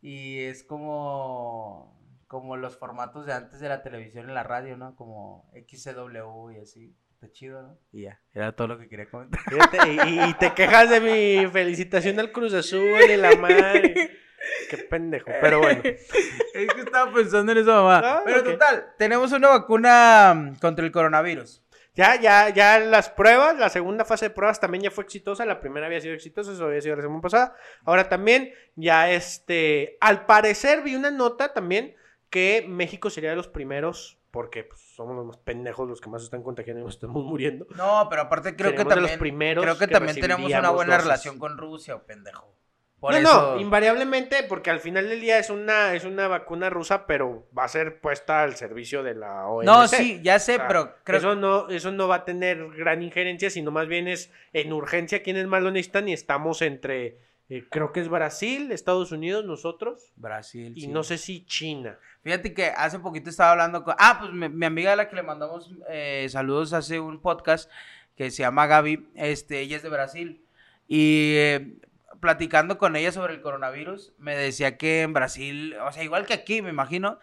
Y 0.00 0.40
es 0.40 0.64
como. 0.64 1.94
Como 2.26 2.56
los 2.56 2.76
formatos 2.76 3.24
de 3.26 3.32
antes 3.34 3.60
de 3.60 3.68
la 3.68 3.82
televisión 3.82 4.28
y 4.28 4.32
la 4.34 4.42
radio, 4.42 4.76
¿no? 4.76 4.96
Como 4.96 5.48
XCW 5.54 6.50
y 6.50 6.58
así. 6.58 6.96
Está 7.16 7.32
chido, 7.32 7.62
¿no? 7.62 7.78
Y 7.92 8.02
ya, 8.02 8.20
era 8.34 8.52
todo 8.54 8.68
lo 8.68 8.78
que 8.78 8.90
quería 8.90 9.08
comentar. 9.08 9.40
Y, 9.88 10.20
y 10.20 10.34
te 10.34 10.52
quejas 10.52 10.90
de 10.90 11.00
mi 11.00 11.50
felicitación 11.50 12.20
al 12.20 12.30
Cruz 12.30 12.52
Azul 12.52 13.00
y 13.08 13.16
la 13.16 13.34
madre. 13.36 14.18
Qué 14.68 14.76
pendejo. 14.76 15.30
Pero 15.40 15.60
bueno. 15.60 15.80
Es 16.54 16.72
que 16.74 16.80
estaba 16.80 17.10
pensando 17.12 17.52
en 17.52 17.58
eso, 17.58 17.70
mamá. 17.70 18.00
Ah, 18.04 18.22
Pero 18.24 18.44
total, 18.44 18.94
tenemos 18.98 19.32
una 19.32 19.48
vacuna 19.48 20.34
mm, 20.34 20.56
contra 20.56 20.84
el 20.84 20.92
coronavirus. 20.92 21.62
Ya, 21.94 22.20
ya, 22.20 22.50
ya 22.50 22.78
las 22.80 23.08
pruebas, 23.08 23.58
la 23.58 23.70
segunda 23.70 24.04
fase 24.04 24.26
de 24.26 24.34
pruebas 24.34 24.60
también 24.60 24.84
ya 24.84 24.90
fue 24.90 25.04
exitosa, 25.04 25.46
la 25.46 25.60
primera 25.60 25.86
había 25.86 26.02
sido 26.02 26.14
exitosa, 26.14 26.52
eso 26.52 26.66
había 26.66 26.82
sido 26.82 26.96
la 26.96 27.02
semana 27.02 27.22
pasada. 27.22 27.56
Ahora 27.86 28.10
también, 28.10 28.52
ya 28.74 29.10
este, 29.10 29.96
al 30.00 30.26
parecer 30.26 30.82
vi 30.82 30.96
una 30.96 31.10
nota 31.10 31.54
también 31.54 31.94
que 32.28 32.66
México 32.68 33.08
sería 33.08 33.30
de 33.30 33.36
los 33.36 33.48
primeros, 33.48 34.18
porque 34.36 34.64
pues, 34.64 34.82
somos 34.94 35.16
los 35.16 35.24
más 35.24 35.38
pendejos 35.38 35.88
los 35.88 35.98
que 35.98 36.10
más 36.10 36.22
están 36.22 36.42
contagiando 36.42 36.82
y 36.82 36.84
nos 36.84 36.96
estamos 36.96 37.24
muriendo. 37.24 37.66
No, 37.74 38.06
pero 38.10 38.20
aparte 38.20 38.54
creo 38.54 38.72
que 38.72 38.84
los 38.84 38.94
también, 38.94 39.18
primeros 39.18 39.64
creo 39.64 39.78
que 39.78 39.86
que 39.86 39.92
también 39.94 40.20
tenemos 40.20 40.52
una 40.52 40.68
buena 40.68 40.92
dosis. 40.92 41.04
relación 41.04 41.38
con 41.38 41.56
Rusia, 41.56 41.94
o 41.96 42.02
pendejo. 42.02 42.54
Por 43.00 43.12
no, 43.12 43.18
eso... 43.18 43.54
no, 43.54 43.58
invariablemente, 43.58 44.42
porque 44.42 44.68
al 44.68 44.80
final 44.80 45.08
del 45.08 45.22
día 45.22 45.38
es 45.38 45.48
una, 45.48 45.94
es 45.94 46.04
una 46.04 46.28
vacuna 46.28 46.68
rusa, 46.68 47.06
pero 47.06 47.48
va 47.58 47.64
a 47.64 47.68
ser 47.68 47.98
puesta 48.02 48.42
al 48.42 48.56
servicio 48.56 49.02
de 49.02 49.14
la 49.14 49.46
OMS. 49.46 49.64
No, 49.64 49.88
sí, 49.88 50.20
ya 50.22 50.38
sé, 50.38 50.56
O 50.56 50.58
sea, 50.58 50.68
pero 50.68 50.94
creo 51.02 51.18
eso, 51.18 51.34
no, 51.34 51.70
eso 51.70 51.90
no 51.90 52.06
va 52.06 52.16
a 52.16 52.24
tener 52.26 52.68
gran 52.76 53.02
injerencia, 53.02 53.48
sino 53.48 53.70
más 53.70 53.88
bien 53.88 54.06
es 54.06 54.30
en 54.52 54.70
urgencia 54.70 55.22
quienes 55.22 55.46
más 55.46 55.62
lo 55.62 55.70
necesitan 55.70 56.10
y 56.10 56.12
estamos 56.12 56.60
entre, 56.60 57.22
eh, 57.48 57.64
creo 57.70 57.92
que 57.92 58.00
es 58.00 58.08
Brasil, 58.08 58.72
Estados 58.72 59.12
Unidos, 59.12 59.44
nosotros, 59.44 60.12
Brasil. 60.16 60.72
y 60.76 60.82
sí. 60.82 60.86
no 60.88 61.04
sé 61.04 61.16
si 61.16 61.44
China. 61.44 61.98
Fíjate 62.22 62.52
que 62.52 62.66
hace 62.66 62.98
poquito 62.98 63.30
estaba 63.30 63.52
hablando 63.52 63.84
con... 63.84 63.94
Ah, 63.98 64.16
pues 64.20 64.32
mi, 64.32 64.48
mi 64.48 64.66
amiga 64.66 64.92
a 64.92 64.96
la 64.96 65.08
que 65.08 65.14
le 65.14 65.22
mandamos 65.22 65.70
eh, 65.88 66.26
saludos 66.28 66.72
hace 66.72 66.98
un 66.98 67.20
podcast 67.20 67.70
que 68.16 68.30
se 68.30 68.42
llama 68.42 68.66
Gaby, 68.66 69.08
este, 69.14 69.60
ella 69.60 69.76
es 69.76 69.82
de 69.82 69.90
Brasil. 69.90 70.42
Y 70.88 71.34
eh, 71.36 71.74
platicando 72.20 72.78
con 72.78 72.96
ella 72.96 73.12
sobre 73.12 73.34
el 73.34 73.42
coronavirus, 73.42 74.12
me 74.18 74.34
decía 74.34 74.76
que 74.76 75.02
en 75.02 75.12
Brasil, 75.12 75.76
o 75.86 75.92
sea, 75.92 76.02
igual 76.02 76.26
que 76.26 76.34
aquí, 76.34 76.62
me 76.62 76.70
imagino, 76.70 77.18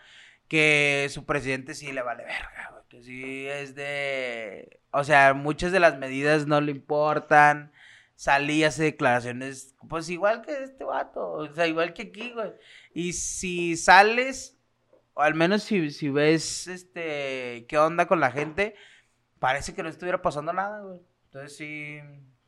que 0.47 1.07
su 1.09 1.25
presidente 1.25 1.73
sí 1.73 1.91
le 1.91 2.01
vale 2.01 2.23
verga, 2.23 2.69
güey, 2.71 2.83
que 2.87 3.03
sí 3.03 3.47
es 3.47 3.75
de... 3.75 4.79
O 4.91 5.03
sea, 5.03 5.33
muchas 5.33 5.71
de 5.71 5.79
las 5.79 5.97
medidas 5.97 6.45
no 6.45 6.61
le 6.61 6.71
importan. 6.71 7.71
Salí, 8.15 8.63
hace 8.63 8.83
declaraciones, 8.83 9.75
pues 9.89 10.09
igual 10.09 10.41
que 10.43 10.63
este 10.63 10.83
vato, 10.83 11.31
o 11.31 11.53
sea, 11.53 11.67
igual 11.67 11.93
que 11.93 12.03
aquí, 12.03 12.31
güey. 12.31 12.51
Y 12.93 13.13
si 13.13 13.75
sales, 13.75 14.57
o 15.13 15.21
al 15.21 15.33
menos 15.35 15.63
si, 15.63 15.89
si 15.91 16.09
ves, 16.09 16.67
este, 16.67 17.65
qué 17.67 17.77
onda 17.77 18.07
con 18.07 18.19
la 18.19 18.31
gente, 18.31 18.75
parece 19.39 19.73
que 19.73 19.83
no 19.83 19.89
estuviera 19.89 20.21
pasando 20.21 20.53
nada, 20.53 20.81
güey. 20.81 20.99
Entonces 21.25 21.57
sí, 21.57 21.99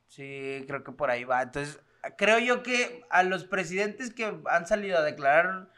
sí, 0.08 0.64
creo 0.68 0.84
que 0.84 0.92
por 0.92 1.10
ahí 1.10 1.24
va. 1.24 1.42
Entonces, 1.42 1.80
creo 2.18 2.38
yo 2.40 2.62
que 2.62 3.04
a 3.10 3.24
los 3.24 3.44
presidentes 3.44 4.14
que 4.14 4.40
han 4.46 4.68
salido 4.68 5.00
a 5.00 5.04
declarar 5.04 5.70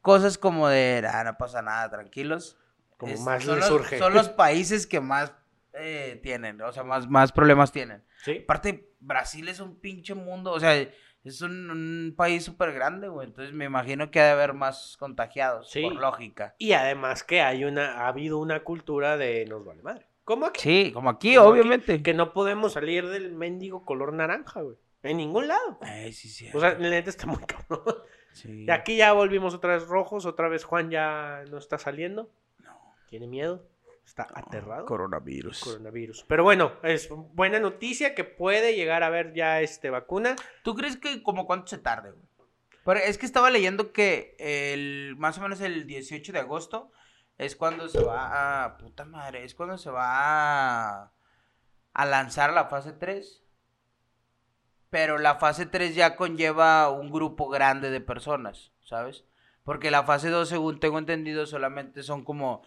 cosas 0.00 0.38
como 0.38 0.68
de, 0.68 1.06
ah, 1.08 1.22
no 1.24 1.36
pasa 1.36 1.60
nada, 1.62 1.90
tranquilos. 1.90 2.58
Como 2.96 3.12
es- 3.12 3.20
más 3.20 3.44
son 3.44 3.56
les 3.60 3.68
los, 3.68 3.68
surge. 3.68 3.98
Son 3.98 4.14
los 4.14 4.28
países 4.30 4.86
que 4.86 5.00
más 5.00 5.32
eh, 5.78 6.18
tienen, 6.22 6.60
o 6.62 6.72
sea, 6.72 6.82
más, 6.84 7.08
más 7.08 7.32
problemas 7.32 7.72
tienen. 7.72 8.02
¿Sí? 8.24 8.40
Aparte, 8.44 8.90
Brasil 9.00 9.48
es 9.48 9.60
un 9.60 9.78
pinche 9.80 10.14
mundo, 10.14 10.52
o 10.52 10.60
sea, 10.60 10.74
es 10.76 11.42
un, 11.42 11.70
un 11.70 12.14
país 12.16 12.44
súper 12.44 12.72
grande, 12.72 13.08
güey. 13.08 13.26
Entonces 13.26 13.52
me 13.54 13.64
imagino 13.64 14.10
que 14.10 14.20
ha 14.20 14.24
de 14.24 14.30
haber 14.30 14.52
más 14.54 14.96
contagiados, 14.98 15.70
Sí. 15.70 15.82
por 15.82 15.94
lógica. 15.96 16.54
Y 16.58 16.72
además 16.72 17.22
que 17.24 17.40
hay 17.42 17.64
una, 17.64 17.98
ha 18.04 18.08
habido 18.08 18.38
una 18.38 18.62
cultura 18.64 19.16
de 19.16 19.44
nos 19.46 19.64
vale 19.64 19.82
madre. 19.82 20.06
¿Cómo 20.24 20.46
aquí? 20.46 20.60
Sí, 20.60 20.92
como 20.92 21.10
aquí, 21.10 21.34
Como 21.36 21.50
aquí, 21.50 21.60
obviamente. 21.60 22.02
Que 22.02 22.14
no 22.14 22.32
podemos 22.32 22.72
salir 22.72 23.06
del 23.08 23.32
mendigo 23.32 23.84
color 23.84 24.12
naranja, 24.12 24.60
güey. 24.62 24.76
En 25.02 25.18
ningún 25.18 25.46
lado. 25.46 25.78
Ay, 25.82 26.12
sí, 26.12 26.28
sí. 26.28 26.48
O 26.52 26.58
sea, 26.58 26.70
la 26.78 26.90
neta 26.90 27.10
está 27.10 27.26
muy 27.26 27.38
cabrón. 27.46 27.82
sí. 28.32 28.64
Y 28.66 28.70
aquí 28.70 28.96
ya 28.96 29.12
volvimos 29.12 29.54
otra 29.54 29.74
vez 29.74 29.86
rojos, 29.86 30.26
otra 30.26 30.48
vez 30.48 30.64
Juan 30.64 30.90
ya 30.90 31.44
no 31.50 31.58
está 31.58 31.78
saliendo. 31.78 32.28
Tiene 33.08 33.28
miedo, 33.28 33.68
está 34.06 34.26
aterrado. 34.34 34.86
Coronavirus. 34.86 35.60
Coronavirus. 35.60 36.24
Pero 36.28 36.44
bueno, 36.44 36.72
es 36.82 37.08
buena 37.10 37.58
noticia 37.58 38.14
que 38.14 38.24
puede 38.24 38.74
llegar 38.74 39.02
a 39.02 39.06
haber 39.06 39.34
ya 39.34 39.60
este 39.60 39.90
vacuna. 39.90 40.36
¿Tú 40.62 40.74
crees 40.74 40.96
que 40.96 41.22
como 41.22 41.46
cuánto 41.46 41.68
se 41.68 41.78
tarde, 41.78 42.12
güey? 42.12 42.24
Pero 42.84 43.00
es 43.00 43.18
que 43.18 43.26
estaba 43.26 43.50
leyendo 43.50 43.92
que 43.92 44.36
el 44.38 45.16
más 45.18 45.36
o 45.38 45.40
menos 45.40 45.60
el 45.60 45.88
18 45.88 46.32
de 46.32 46.38
agosto 46.38 46.92
es 47.36 47.56
cuando 47.56 47.88
se 47.88 48.02
va 48.02 48.64
a 48.64 48.78
puta 48.78 49.04
madre, 49.04 49.44
es 49.44 49.56
cuando 49.56 49.76
se 49.76 49.90
va 49.90 50.04
a, 50.06 51.12
a 51.92 52.06
lanzar 52.06 52.52
la 52.52 52.66
fase 52.66 52.92
3. 52.92 53.42
Pero 54.88 55.18
la 55.18 55.34
fase 55.34 55.66
3 55.66 55.96
ya 55.96 56.14
conlleva 56.14 56.88
un 56.90 57.10
grupo 57.10 57.48
grande 57.48 57.90
de 57.90 58.00
personas, 58.00 58.72
¿sabes? 58.82 59.24
Porque 59.64 59.90
la 59.90 60.04
fase 60.04 60.30
2, 60.30 60.48
según 60.48 60.78
tengo 60.78 61.00
entendido, 61.00 61.44
solamente 61.44 62.04
son 62.04 62.24
como 62.24 62.62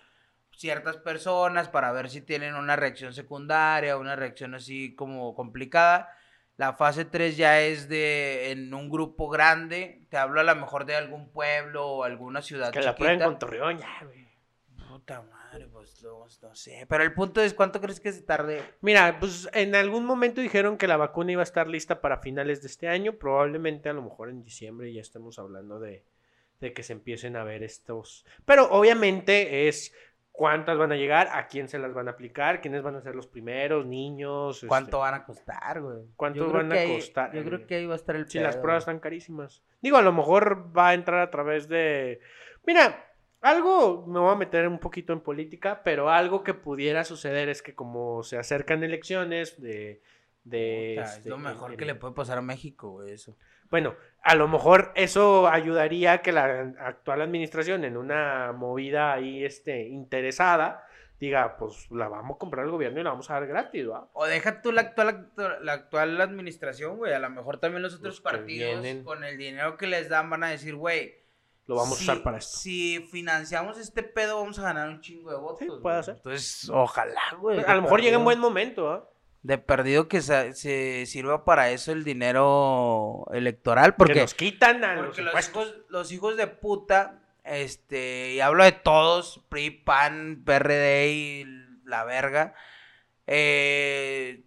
ciertas 0.60 0.98
personas 0.98 1.70
para 1.70 1.92
ver 1.94 2.10
si 2.10 2.20
tienen 2.20 2.56
una 2.56 2.76
reacción 2.76 3.14
secundaria, 3.14 3.96
una 3.98 4.18
reacción 4.18 4.54
así 4.56 4.94
como 4.94 5.34
complicada. 5.34 6.10
La 6.58 6.74
fase 6.74 7.06
3 7.06 7.38
ya 7.38 7.62
es 7.62 7.88
de 7.88 8.52
en 8.52 8.74
un 8.74 8.90
grupo 8.90 9.30
grande. 9.30 10.06
Te 10.10 10.18
hablo 10.18 10.42
a 10.42 10.44
lo 10.44 10.54
mejor 10.58 10.86
de 10.86 10.96
algún 10.96 11.32
pueblo 11.32 11.88
o 11.88 12.04
alguna 12.04 12.42
ciudad 12.42 12.74
Que 12.74 12.82
la 12.82 12.94
prueben 12.94 13.22
con 13.22 13.40
Torreón 13.40 13.78
ya, 13.78 14.04
güey. 14.04 14.28
Puta 14.90 15.22
madre, 15.22 15.68
pues 15.68 16.04
no, 16.04 16.26
no 16.42 16.56
sé. 16.56 16.86
Pero 16.90 17.04
el 17.04 17.14
punto 17.14 17.42
es, 17.42 17.54
¿cuánto 17.54 17.80
crees 17.80 18.02
que 18.02 18.12
se 18.12 18.24
tarde? 18.24 18.62
Mira, 18.82 19.18
pues 19.18 19.48
en 19.54 19.76
algún 19.76 20.04
momento 20.04 20.42
dijeron 20.42 20.78
que 20.78 20.88
la 20.88 20.98
vacuna 20.98 21.32
iba 21.32 21.42
a 21.42 21.44
estar 21.44 21.70
lista 21.70 22.02
para 22.02 22.18
finales 22.18 22.62
de 22.62 22.68
este 22.68 22.90
año. 22.90 23.14
Probablemente 23.14 23.88
a 23.88 23.94
lo 23.94 24.02
mejor 24.02 24.30
en 24.30 24.44
diciembre 24.44 24.92
ya 24.92 25.00
estemos 25.00 25.40
hablando 25.40 25.80
de, 25.80 26.04
de 26.60 26.74
que 26.74 26.84
se 26.84 26.94
empiecen 26.94 27.38
a 27.38 27.44
ver 27.46 27.64
estos. 27.64 28.26
Pero 28.46 28.70
obviamente 28.72 29.70
es 29.70 29.94
cuántas 30.40 30.78
van 30.78 30.94
a 30.94 30.96
llegar, 30.96 31.28
a 31.34 31.48
quién 31.48 31.68
se 31.68 31.78
las 31.78 31.94
van 31.94 32.08
a 32.08 32.12
aplicar, 32.12 32.62
quiénes 32.62 32.82
van 32.82 32.96
a 32.96 33.02
ser 33.02 33.14
los 33.14 33.28
primeros, 33.28 33.86
niños. 33.86 34.64
¿Cuánto 34.66 34.96
este, 34.96 34.98
van 34.98 35.14
a 35.16 35.26
costar, 35.26 35.82
güey? 35.82 35.98
¿Cuánto 36.16 36.50
van 36.50 36.72
a 36.72 36.86
costar? 36.86 37.34
Yo 37.34 37.44
creo 37.44 37.68
que 37.68 37.76
ahí 37.76 37.86
va 37.86 37.96
a 37.96 37.98
estar 37.98 38.16
el 38.16 38.26
Si 38.30 38.40
las 38.40 38.56
pruebas 38.56 38.86
güey. 38.86 38.96
están 38.96 39.00
carísimas. 39.02 39.62
Digo, 39.82 39.98
a 39.98 40.02
lo 40.02 40.14
mejor 40.14 40.72
va 40.78 40.88
a 40.88 40.94
entrar 40.94 41.20
a 41.20 41.30
través 41.30 41.68
de. 41.68 42.22
Mira, 42.66 43.06
algo 43.42 44.08
me 44.08 44.18
voy 44.22 44.32
a 44.32 44.38
meter 44.38 44.66
un 44.70 44.80
poquito 44.80 45.12
en 45.12 45.20
política, 45.20 45.82
pero 45.84 46.10
algo 46.10 46.42
que 46.42 46.54
pudiera 46.54 47.04
suceder 47.04 47.50
es 47.50 47.62
que 47.62 47.76
como 47.76 48.24
se 48.24 48.38
acercan 48.38 48.82
elecciones 48.82 49.62
de. 49.62 50.02
de 50.46 50.94
Puta, 50.96 51.10
es 51.10 51.18
este, 51.18 51.30
lo 51.32 51.38
mejor 51.38 51.76
que 51.76 51.84
le 51.84 51.96
puede 51.96 52.14
pasar 52.14 52.38
a 52.38 52.42
México, 52.42 52.92
güey, 52.92 53.12
eso. 53.12 53.36
Bueno, 53.70 53.94
a 54.22 54.36
lo 54.36 54.48
mejor 54.48 54.92
eso 54.96 55.48
ayudaría 55.48 56.14
a 56.14 56.18
que 56.22 56.32
la 56.32 56.74
actual 56.80 57.22
administración 57.22 57.84
en 57.86 57.98
una 57.98 58.52
movida 58.54 59.14
ahí 59.14 59.44
este, 59.46 59.88
interesada 59.88 60.86
diga, 61.20 61.58
pues 61.58 61.90
la 61.92 62.08
vamos 62.08 62.36
a 62.36 62.40
comprar 62.40 62.64
al 62.66 62.72
gobierno 62.72 63.02
y 63.02 63.04
la 63.04 63.10
vamos 63.10 63.30
a 63.30 63.34
dar 63.34 63.46
gratis, 63.48 63.90
¿va? 63.90 64.08
O 64.14 64.26
deja 64.26 64.62
tú 64.62 64.72
la 64.72 64.82
actual, 64.82 65.30
la 65.62 65.74
actual 65.74 66.22
administración, 66.22 66.96
güey. 66.98 67.14
A 67.14 67.20
lo 67.20 67.30
mejor 67.30 67.58
también 67.60 67.82
los 67.84 67.94
otros 67.96 68.16
Los 68.16 68.22
partidos, 68.22 68.82
vienen. 68.82 69.04
con 69.04 69.26
el 69.26 69.38
dinero 69.38 69.76
que 69.76 69.88
les 69.88 70.08
dan, 70.08 70.30
van 70.30 70.44
a 70.46 70.50
decir, 70.50 70.76
güey. 70.76 71.16
Lo 71.68 71.76
vamos 71.76 71.98
si- 71.98 72.10
a 72.10 72.14
usar 72.14 72.24
para 72.24 72.38
esto. 72.38 72.58
Si 72.58 73.00
financiamos 73.12 73.78
este 73.78 74.02
pedo, 74.02 74.40
vamos 74.40 74.58
a 74.60 74.64
ganar 74.64 74.88
un 74.88 75.02
chingo 75.02 75.30
de 75.30 75.38
votos. 75.38 75.68
puede 75.82 75.96
güey. 75.98 76.04
ser. 76.04 76.16
Entonces, 76.16 76.70
ojalá, 76.70 77.22
güey. 77.38 77.60
a 77.68 77.76
lo 77.76 77.82
mejor 77.82 78.00
llega 78.00 78.16
en 78.18 78.24
perdido- 78.24 78.24
buen 78.24 78.40
momento, 78.40 78.90
¿ah? 78.90 79.09
De 79.42 79.58
perdido 79.58 80.08
que 80.10 80.22
se, 80.22 80.54
se 80.54 81.06
sirva 81.06 81.46
para 81.46 81.72
eso 81.72 81.92
el 81.94 82.04
dinero 82.04 83.26
electoral. 83.34 83.92
Que 83.92 83.98
Porque, 83.98 84.20
nos 84.22 84.34
quitan 84.34 84.84
a 84.84 84.96
los 84.96 85.18
hijos, 85.18 85.76
los 85.88 86.12
hijos 86.12 86.36
de 86.38 86.48
puta, 86.48 87.22
este, 87.46 88.34
y 88.34 88.42
hablo 88.42 88.66
de 88.66 88.74
todos, 88.74 89.42
PRI, 89.50 89.72
PAN, 89.72 90.44
PRD 90.46 91.08
y 91.10 91.46
la 91.86 92.04
verga, 92.04 92.54
eh, 93.28 94.44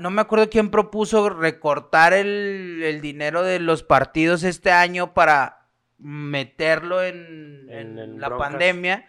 no 0.00 0.10
me 0.10 0.22
acuerdo 0.22 0.50
quién 0.50 0.70
propuso 0.70 1.28
recortar 1.30 2.12
el, 2.14 2.80
el 2.82 3.00
dinero 3.00 3.42
de 3.42 3.60
los 3.60 3.82
partidos 3.82 4.42
este 4.42 4.70
año 4.72 5.14
para 5.14 5.66
meterlo 5.98 7.02
en, 7.02 7.66
En- 7.70 7.98
en 7.98 7.98
en 7.98 8.20
la 8.20 8.28
broncas. 8.28 8.50
pandemia. 8.50 9.06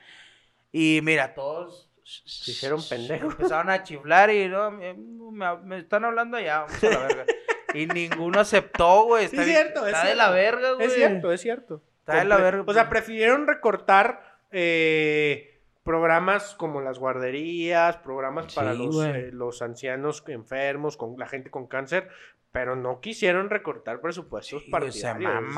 Y 0.71 0.99
mira, 1.03 1.33
todos 1.33 1.84
Se 2.05 2.51
hicieron 2.51 2.79
pendejos. 2.87 3.33
Empezaron 3.33 3.69
a 3.71 3.81
chiflar 3.83 4.29
y 4.29 4.47
no, 4.47 4.69
me, 4.71 4.93
me- 4.93 5.57
me 5.63 5.79
están 5.79 6.05
hablando 6.05 6.37
allá, 6.37 6.59
vamos 6.61 6.83
a 6.83 6.89
la 6.89 6.99
verga. 7.07 7.25
Y 7.73 7.87
ninguno 7.87 8.39
aceptó, 8.39 9.03
güey. 9.05 9.27
Sí, 9.27 9.35
Está, 9.35 9.41
es 9.41 9.47
bien- 9.47 9.61
cierto, 9.63 9.81
es 9.81 9.87
está 9.87 9.99
de 10.01 10.05
cierto. 10.13 10.23
la 10.23 10.29
verga, 10.29 10.71
güey. 10.73 10.87
Es 10.87 10.93
cierto, 10.93 11.31
es 11.31 11.41
cierto. 11.41 11.81
Está 11.99 12.15
de 12.19 12.25
la 12.25 12.37
verga, 12.37 12.63
O 12.67 12.73
sea, 12.73 12.87
prefirieron 12.89 13.47
recortar 13.47 14.21
eh, 14.51 15.59
programas 15.83 16.53
como 16.55 16.79
las 16.81 16.99
guarderías, 16.99 17.97
programas 17.97 18.53
para 18.53 18.73
Sí, 18.73 18.85
los, 18.85 19.03
eh, 19.05 19.29
los 19.33 19.61
ancianos 19.61 20.23
enfermos, 20.27 20.97
con 20.97 21.15
la 21.17 21.27
gente 21.27 21.49
con 21.49 21.67
cáncer, 21.67 22.07
pero 22.51 22.75
no 22.75 23.01
quisieron 23.01 23.49
recortar 23.49 23.99
presupuestos 23.99 24.63
Sí, 24.63 24.71
güey, 24.71 24.91
se 24.91 24.99
Sí 24.99 25.07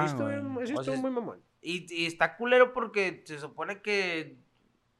estuvo, 0.05 0.65
sí 0.65 0.73
O 0.75 0.83
sea, 0.83 0.95
muy 0.97 1.11
mamón. 1.11 1.41
Y, 1.61 1.85
y 1.93 2.05
está 2.07 2.35
culero 2.37 2.73
porque 2.73 3.21
se 3.25 3.37
supone 3.39 3.81
que 3.81 4.37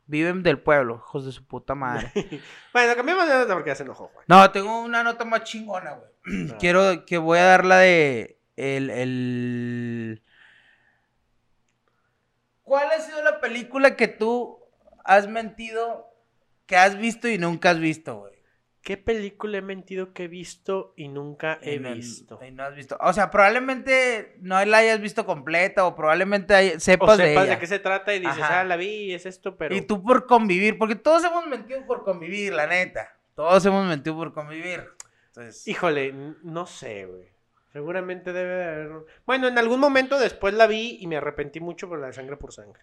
viven 0.08 0.42
del 0.42 0.60
pueblo, 0.60 0.96
hijos 0.96 1.26
de 1.26 1.32
su 1.32 1.46
puta 1.46 1.76
madre. 1.76 2.12
Bueno, 2.74 2.96
cambiamos 2.96 3.28
de 3.28 3.34
nota 3.34 3.54
porque 3.54 3.72
ya 3.72 3.76
se 3.76 3.84
enojó, 3.84 4.12
Juan. 4.14 4.26
No, 4.28 4.52
tengo 4.52 4.82
una 4.82 5.04
nota 5.04 5.26
más 5.26 5.44
chingona, 5.44 5.92
güey. 5.92 6.50
Ah. 6.54 6.58
Quiero 6.60 7.06
que 7.06 7.18
voy 7.18 7.40
a 7.40 7.44
dar 7.44 7.66
la 7.66 7.78
de 7.80 8.40
el, 8.56 8.90
el... 8.90 10.24
¿Cuál 12.64 12.92
ha 12.92 13.00
sido 13.00 13.24
la 13.24 13.40
película 13.40 13.96
que 13.96 14.08
tú 14.08 14.60
has 15.06 15.28
mentido 15.28 16.14
que 16.66 16.76
has 16.76 16.98
visto 16.98 17.30
y 17.30 17.38
nunca 17.38 17.70
has 17.70 17.80
visto, 17.80 18.18
güey? 18.20 18.37
¿Qué 18.88 18.96
película 18.96 19.58
he 19.58 19.62
mentido 19.62 20.14
que 20.14 20.24
he 20.24 20.28
visto 20.30 20.94
y 20.96 21.10
nunca 21.10 21.60
he 21.62 21.76
Y 21.76 21.80
no- 21.80 21.94
visto? 21.94 22.40
y 22.42 22.52
no 22.52 22.64
has 22.64 22.74
visto. 22.74 22.98
O 23.02 23.12
sea, 23.12 23.30
probablemente 23.30 24.38
no 24.40 24.64
la 24.64 24.78
hayas 24.78 25.02
visto 25.02 25.26
completa 25.26 25.86
o 25.86 25.94
probablemente 25.94 26.56
hay- 26.56 26.70
O 26.76 26.80
sepas, 26.80 27.18
de 27.18 27.26
sepas 27.28 27.44
ella. 27.44 27.54
de 27.56 27.60
qué 27.60 27.68
se 27.68 27.80
trata 27.80 28.16
y 28.16 28.20
dices, 28.20 28.42
Ajá. 28.42 28.62
ah, 28.62 28.64
la 28.64 28.78
vi 28.78 28.88
y 28.88 29.14
es 29.14 29.26
esto, 29.26 29.58
pero... 29.58 29.76
Y 29.76 29.82
tú 29.82 30.02
por 30.02 30.26
convivir, 30.26 30.78
porque 30.78 30.96
todos 30.96 31.22
hemos 31.26 31.46
mentido 31.48 31.86
por 31.86 32.06
convivir, 32.06 32.54
la 32.54 32.66
neta. 32.66 33.14
Todos 33.36 33.66
hemos 33.66 33.86
mentido 33.86 34.16
por 34.16 34.34
convivir. 34.34 34.86
Entonces, 35.28 35.68
Híjole, 35.68 36.14
no 36.44 36.66
sé, 36.66 37.08
güey. 37.08 37.28
Seguramente 37.74 38.32
debe 38.32 38.56
de 38.56 38.64
haber... 38.64 38.92
Bueno, 39.26 39.50
en 39.50 39.58
algún 39.58 39.82
momento 39.82 40.18
después 40.18 40.54
la 40.54 40.66
vi 40.66 40.98
y 41.02 41.08
me 41.08 41.18
arrepentí 41.18 41.60
mucho 41.60 41.90
por 41.90 42.00
la 42.00 42.08
de 42.08 42.14
sangre 42.14 42.38
por 42.38 42.54
sangre. 42.54 42.80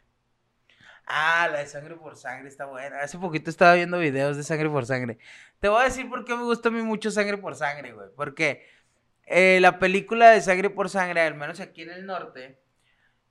Ah, 1.06 1.48
la 1.52 1.58
de 1.58 1.66
sangre 1.66 1.96
por 1.96 2.16
sangre 2.16 2.48
está 2.48 2.64
buena. 2.66 3.00
Hace 3.00 3.18
poquito 3.18 3.50
estaba 3.50 3.74
viendo 3.74 3.98
videos 3.98 4.36
de 4.36 4.42
sangre 4.42 4.70
por 4.70 4.86
sangre. 4.86 5.18
Te 5.60 5.68
voy 5.68 5.82
a 5.82 5.84
decir 5.84 6.08
por 6.08 6.24
qué 6.24 6.34
me 6.34 6.44
gusta 6.44 6.68
a 6.70 6.72
mí 6.72 6.80
mucho 6.82 7.10
sangre 7.10 7.36
por 7.36 7.54
sangre, 7.56 7.92
güey. 7.92 8.08
Porque 8.16 8.66
eh, 9.26 9.58
la 9.60 9.78
película 9.78 10.30
de 10.30 10.40
sangre 10.40 10.70
por 10.70 10.88
sangre, 10.88 11.20
al 11.20 11.34
menos 11.34 11.60
aquí 11.60 11.82
en 11.82 11.90
el 11.90 12.06
norte, 12.06 12.58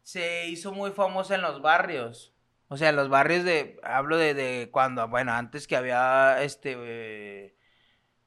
se 0.03 0.47
hizo 0.47 0.71
muy 0.71 0.91
famosa 0.91 1.35
en 1.35 1.41
los 1.41 1.61
barrios. 1.61 2.33
O 2.67 2.77
sea, 2.77 2.89
en 2.89 2.95
los 2.95 3.09
barrios 3.09 3.43
de, 3.43 3.79
hablo 3.83 4.17
de, 4.17 4.33
de 4.33 4.69
cuando, 4.71 5.07
bueno, 5.07 5.31
antes 5.33 5.67
que 5.67 5.75
había, 5.75 6.41
este, 6.43 6.75
eh, 6.77 7.55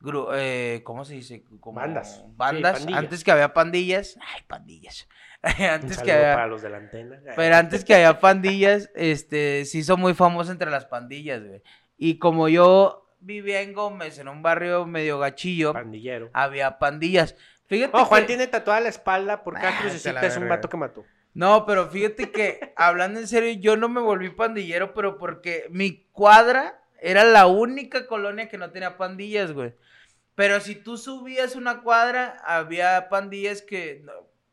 gru- 0.01 0.31
eh, 0.35 0.83
¿cómo 0.85 1.05
se 1.05 1.15
dice? 1.15 1.45
Como 1.61 1.81
Bandas. 1.81 2.23
Bandas, 2.37 2.83
Sí, 2.83 2.93
antes 2.93 3.25
que 3.25 3.33
había 3.33 3.53
pandillas. 3.55 4.17
Ay, 4.35 4.43
pandillas. 4.47 5.09
Un 5.59 5.65
antes 5.65 5.99
que 6.03 6.13
había... 6.13 6.35
para 6.35 6.47
los 6.47 6.63
de 6.63 6.71
la 6.71 6.79
antena. 6.79 7.21
Pero 7.37 7.57
antes 7.57 7.85
que 7.85 7.95
había 7.95 8.19
pandillas, 8.21 8.91
este, 8.95 9.65
se 9.65 9.79
hizo 9.79 9.97
muy 9.97 10.15
famoso 10.15 10.51
entre 10.53 10.71
las 10.71 10.87
pandillas, 10.87 11.43
güey. 11.45 11.63
Y 11.99 12.19
como 12.19 12.49
yo 12.49 13.07
vivía 13.21 13.63
en 13.63 13.73
Gómez, 13.73 14.19
en 14.19 14.29
un 14.29 14.43
barrio 14.43 14.87
medio 14.87 15.19
gachillo, 15.19 15.73
Pandillero. 15.73 16.31
había 16.33 16.79
pandillas. 16.79 17.35
Fíjate 17.67 17.93
Oh, 17.97 18.05
Juan 18.05 18.23
que- 18.23 18.27
tiene 18.29 18.47
tatuada 18.47 18.81
la 18.81 18.89
espalda 18.89 19.43
por 19.43 19.55
cada 19.55 19.79
crucecita 19.81 20.25
es 20.27 20.37
un 20.37 20.49
vato 20.49 20.69
que 20.69 20.77
mató. 20.77 21.05
No, 21.35 21.67
pero 21.67 21.89
fíjate 21.89 22.31
que, 22.31 22.73
hablando 22.77 23.21
en 23.21 23.29
serio, 23.29 23.53
yo 23.61 23.77
no 23.77 23.89
me 23.89 24.01
volví 24.01 24.31
pandillero, 24.31 24.95
pero 24.95 25.19
porque 25.19 25.67
mi 25.71 26.07
cuadra 26.13 26.81
era 27.01 27.25
la 27.25 27.47
única 27.47 28.07
colonia 28.07 28.49
que 28.49 28.57
no 28.59 28.71
tenía 28.71 28.97
pandillas, 28.97 29.53
güey. 29.53 29.75
Pero 30.35 30.61
si 30.61 30.75
tú 30.77 30.97
subías 30.97 31.57
una 31.57 31.83
cuadra, 31.83 32.37
había 32.45 33.09
pandillas 33.09 33.63
que, 33.63 34.05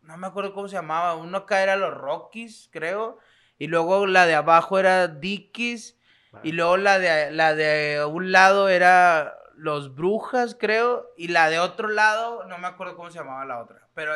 no, 0.03 0.17
me 0.17 0.27
acuerdo 0.27 0.53
cómo 0.53 0.67
se 0.67 0.75
llamaba, 0.75 1.15
uno 1.15 1.37
acá 1.37 1.63
era 1.63 1.75
los 1.75 1.93
Rockies, 1.93 2.69
creo, 2.71 3.19
y 3.57 3.67
luego 3.67 4.05
la 4.05 4.25
de 4.25 4.35
abajo 4.35 4.79
era 4.79 5.07
Dickies, 5.07 5.97
y 6.41 6.51
luego 6.51 6.77
la 6.77 6.99
de, 6.99 7.31
la 7.31 7.53
de 7.53 8.03
un 8.05 8.31
lado 8.31 8.67
era 8.69 9.37
los 9.55 9.95
Brujas, 9.95 10.55
creo, 10.59 11.11
y 11.15 11.27
la 11.27 11.49
de 11.49 11.59
otro 11.59 11.87
lado, 11.87 12.43
no 12.45 12.57
me 12.57 12.67
acuerdo 12.67 12.95
cómo 12.95 13.11
se 13.11 13.19
llamaba 13.19 13.45
la 13.45 13.59
otra, 13.59 13.87
pero 13.93 14.13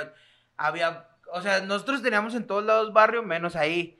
había, 0.58 1.08
o 1.32 1.42
sea, 1.42 1.62
nosotros 1.62 2.02
teníamos 2.02 2.36
en 2.36 2.48
todos 2.48 2.66
lados 2.66 2.94
barrio, 2.94 3.24
menos 3.24 3.56
ahí. 3.56 4.00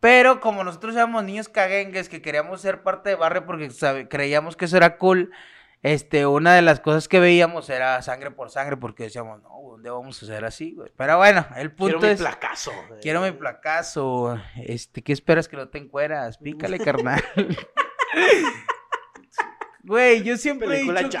Pero 0.00 0.40
como 0.40 0.64
nosotros 0.64 0.94
éramos 0.94 1.24
niños 1.24 1.48
caguengues 1.48 2.10
que 2.10 2.20
queríamos 2.20 2.60
ser 2.60 2.82
parte 2.82 3.08
de 3.08 3.14
barrio 3.14 3.46
porque 3.46 3.70
creíamos 4.10 4.54
que 4.54 4.66
eso 4.66 4.76
era 4.76 4.98
cool, 4.98 5.30
este, 5.84 6.26
una 6.26 6.54
de 6.54 6.62
las 6.62 6.80
cosas 6.80 7.06
que 7.08 7.20
veíamos 7.20 7.68
era 7.68 8.00
sangre 8.00 8.30
por 8.30 8.50
sangre 8.50 8.76
porque 8.78 9.04
decíamos, 9.04 9.42
no, 9.42 9.50
¿dónde 9.70 9.90
vamos 9.90 10.20
a 10.20 10.24
hacer 10.26 10.44
así, 10.44 10.72
güey? 10.74 10.90
Pero 10.96 11.18
bueno, 11.18 11.46
el 11.56 11.70
punto 11.72 11.98
Quiero 11.98 12.06
mi 12.08 12.14
es... 12.14 12.20
placazo. 12.20 12.72
Quiero 13.02 13.20
mi 13.20 13.32
placazo. 13.32 14.40
Este, 14.56 15.02
¿qué 15.02 15.12
esperas 15.12 15.46
que 15.46 15.56
no 15.56 15.68
te 15.68 15.76
encueras? 15.78 16.38
Pícale, 16.38 16.78
carnal. 16.78 17.22
Güey, 19.86 20.22
yo 20.22 20.38
siempre 20.38 20.66
he 20.66 20.70
Película 20.70 21.02
que- 21.02 21.10
yo 21.10 21.20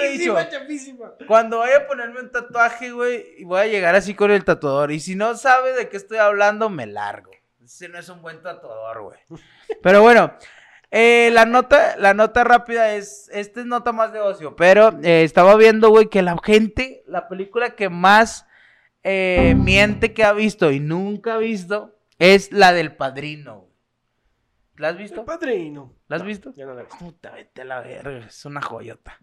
he 0.00 0.08
dicho, 0.12 0.34
chafísima. 0.48 1.12
cuando 1.26 1.58
vaya 1.58 1.76
a 1.76 1.86
ponerme 1.86 2.20
un 2.20 2.32
tatuaje, 2.32 2.90
güey, 2.90 3.44
voy 3.44 3.60
a 3.60 3.66
llegar 3.66 3.94
así 3.94 4.14
con 4.14 4.30
el 4.30 4.44
tatuador. 4.44 4.92
Y 4.92 5.00
si 5.00 5.14
no 5.14 5.36
sabe 5.36 5.74
de 5.74 5.90
qué 5.90 5.98
estoy 5.98 6.16
hablando, 6.16 6.70
me 6.70 6.86
largo. 6.86 7.30
Ese 7.62 7.90
no 7.90 7.98
es 7.98 8.08
un 8.08 8.22
buen 8.22 8.40
tatuador, 8.40 9.02
güey. 9.02 9.18
Pero 9.82 10.00
bueno, 10.00 10.32
eh, 10.98 11.30
la 11.30 11.44
nota, 11.44 11.96
la 11.98 12.14
nota 12.14 12.42
rápida 12.42 12.94
es, 12.94 13.28
esta 13.32 13.60
es 13.60 13.66
nota 13.66 13.92
más 13.92 14.12
de 14.12 14.20
ocio, 14.20 14.56
pero 14.56 14.98
eh, 15.02 15.24
estaba 15.24 15.54
viendo, 15.56 15.90
güey, 15.90 16.08
que 16.08 16.22
la 16.22 16.36
gente, 16.42 17.04
la 17.06 17.28
película 17.28 17.74
que 17.74 17.88
más 17.90 18.46
eh, 19.02 19.54
miente 19.58 20.14
que 20.14 20.24
ha 20.24 20.32
visto 20.32 20.70
y 20.70 20.80
nunca 20.80 21.34
ha 21.34 21.38
visto 21.38 21.98
es 22.18 22.50
la 22.50 22.72
del 22.72 22.96
Padrino. 22.96 23.68
¿La 24.76 24.88
has 24.88 24.96
visto? 24.98 25.20
El 25.20 25.26
padrino. 25.26 25.94
¿La 26.08 26.16
has 26.16 26.22
No, 26.22 26.28
visto? 26.28 26.52
Yo 26.54 26.66
no 26.66 26.74
la 26.74 26.82
he 26.82 26.84
visto. 26.84 26.98
Puta, 26.98 27.30
vete 27.30 27.62
a 27.62 27.64
la 27.64 27.80
verga, 27.80 28.26
es 28.26 28.44
una 28.44 28.60
joyota. 28.60 29.18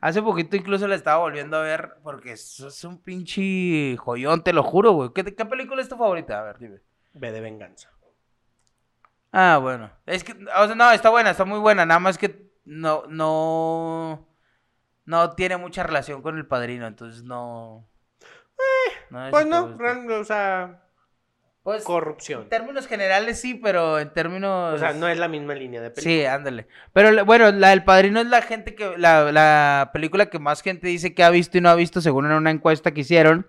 Hace 0.00 0.22
poquito 0.22 0.56
incluso 0.56 0.88
la 0.88 0.94
estaba 0.94 1.18
volviendo 1.18 1.56
a 1.58 1.62
ver 1.62 1.96
porque 2.02 2.32
es, 2.32 2.60
es 2.60 2.84
un 2.84 3.02
pinche 3.02 3.96
joyón, 3.98 4.42
te 4.42 4.52
lo 4.52 4.62
juro, 4.62 4.92
güey. 4.92 5.10
¿Qué, 5.14 5.24
¿Qué 5.24 5.44
película 5.44 5.82
es 5.82 5.88
tu 5.88 5.96
favorita? 5.96 6.40
A 6.40 6.42
ver, 6.42 6.58
dime. 6.58 6.80
Ve 7.12 7.32
de 7.32 7.40
venganza. 7.40 7.93
Ah, 9.36 9.58
bueno. 9.60 9.90
Es 10.06 10.22
que, 10.22 10.32
o 10.32 10.66
sea, 10.66 10.74
no, 10.76 10.92
está 10.92 11.10
buena, 11.10 11.30
está 11.30 11.44
muy 11.44 11.58
buena. 11.58 11.84
Nada 11.84 11.98
más 11.98 12.18
que 12.18 12.52
no, 12.64 13.02
no, 13.08 14.28
no 15.06 15.30
tiene 15.32 15.56
mucha 15.56 15.82
relación 15.82 16.22
con 16.22 16.38
el 16.38 16.46
padrino, 16.46 16.86
entonces 16.86 17.24
no. 17.24 17.88
no 19.10 19.24
sé 19.24 19.30
Pues 19.32 19.46
no, 19.46 19.76
real- 19.76 20.08
o 20.12 20.24
sea, 20.24 20.84
Pues, 21.64 21.82
corrupción. 21.82 22.42
en 22.42 22.48
términos 22.48 22.86
generales 22.86 23.40
sí, 23.40 23.54
pero 23.54 23.98
en 23.98 24.12
términos. 24.12 24.74
O 24.74 24.78
sea, 24.78 24.92
no 24.92 25.08
es 25.08 25.18
la 25.18 25.26
misma 25.26 25.54
línea 25.54 25.80
de 25.80 25.90
película. 25.90 26.14
Sí, 26.14 26.24
ándale. 26.26 26.68
Pero 26.92 27.24
bueno, 27.24 27.50
la 27.50 27.70
del 27.70 27.82
padrino 27.82 28.20
es 28.20 28.26
la 28.28 28.40
gente 28.40 28.76
que. 28.76 28.96
La, 28.98 29.32
la 29.32 29.90
película 29.92 30.26
que 30.26 30.38
más 30.38 30.62
gente 30.62 30.86
dice 30.86 31.12
que 31.12 31.24
ha 31.24 31.30
visto 31.30 31.58
y 31.58 31.60
no 31.60 31.70
ha 31.70 31.74
visto, 31.74 32.00
según 32.00 32.26
en 32.26 32.32
una 32.32 32.50
encuesta 32.52 32.92
que 32.92 33.00
hicieron. 33.00 33.48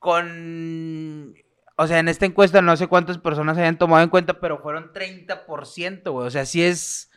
Con. 0.00 1.34
O 1.82 1.86
sea, 1.86 1.98
en 1.98 2.08
esta 2.08 2.26
encuesta 2.26 2.62
no 2.62 2.76
sé 2.76 2.86
cuántas 2.86 3.18
personas 3.18 3.58
hayan 3.58 3.78
tomado 3.78 4.02
en 4.02 4.08
cuenta, 4.10 4.40
pero 4.40 4.58
fueron 4.58 4.92
30%, 4.92 6.10
güey. 6.12 6.26
O 6.26 6.30
sea, 6.30 6.44
sí 6.46 6.62
es. 6.64 7.10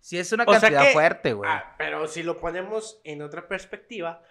Sí 0.00 0.18
es 0.18 0.32
una 0.32 0.44
O 0.44 0.46
cantidad 0.52 0.82
que- 0.86 0.92
fuerte, 0.92 1.32
güey. 1.32 1.48
Ah, 1.50 1.74
pero 1.78 2.08
si 2.08 2.22
lo 2.22 2.40
ponemos 2.40 3.00
en 3.04 3.22
otra 3.22 3.46
perspectiva, 3.46 4.22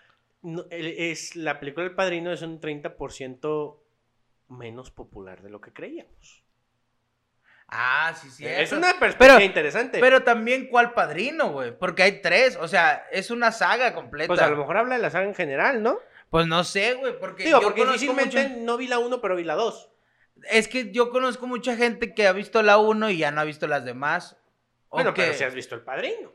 no, 0.41 0.65
es, 0.69 1.35
la 1.35 1.59
película 1.59 1.85
El 1.85 1.95
Padrino 1.95 2.31
es 2.33 2.41
un 2.41 2.59
30% 2.59 3.77
menos 4.49 4.91
popular 4.91 5.41
de 5.41 5.49
lo 5.49 5.61
que 5.61 5.71
creíamos. 5.71 6.43
Ah, 7.73 8.13
sí, 8.21 8.29
sí. 8.29 8.45
es 8.45 8.73
una 8.73 8.99
perspectiva 8.99 9.35
Pero- 9.37 9.45
interesante. 9.45 9.99
Pero 10.01 10.23
también, 10.23 10.67
¿cuál 10.67 10.93
padrino, 10.93 11.51
güey? 11.53 11.71
Porque 11.77 12.03
hay 12.03 12.21
tres, 12.21 12.57
o 12.57 12.67
sea, 12.67 13.05
es 13.13 13.31
una 13.31 13.53
saga 13.53 13.93
completa. 13.93 14.27
pues 14.27 14.41
a 14.41 14.49
lo 14.49 14.57
mejor 14.57 14.75
habla 14.75 14.95
de 14.95 15.01
la 15.01 15.09
saga 15.09 15.25
en 15.25 15.35
general, 15.35 15.81
¿no? 15.81 15.99
Pues 16.31 16.47
no 16.47 16.63
sé, 16.63 16.95
güey, 16.95 17.19
porque 17.19 17.43
Digo, 17.43 17.59
yo 17.59 17.67
porque 17.67 17.85
difícilmente 17.85 18.49
no 18.49 18.77
vi 18.77 18.87
la 18.87 18.97
1, 18.97 19.21
pero 19.21 19.35
vi 19.35 19.43
la 19.43 19.53
2. 19.55 19.89
Es 20.49 20.67
que 20.67 20.91
yo 20.91 21.11
conozco 21.11 21.45
mucha 21.45 21.75
gente 21.75 22.15
que 22.15 22.25
ha 22.25 22.31
visto 22.31 22.63
la 22.63 22.77
uno 22.79 23.09
y 23.11 23.17
ya 23.17 23.29
no 23.31 23.41
ha 23.41 23.43
visto 23.43 23.67
las 23.67 23.85
demás. 23.85 24.37
Bueno, 24.89 25.13
que- 25.13 25.21
pero 25.23 25.33
si 25.35 25.43
has 25.43 25.53
visto 25.53 25.75
El 25.75 25.81
Padrino. 25.81 26.31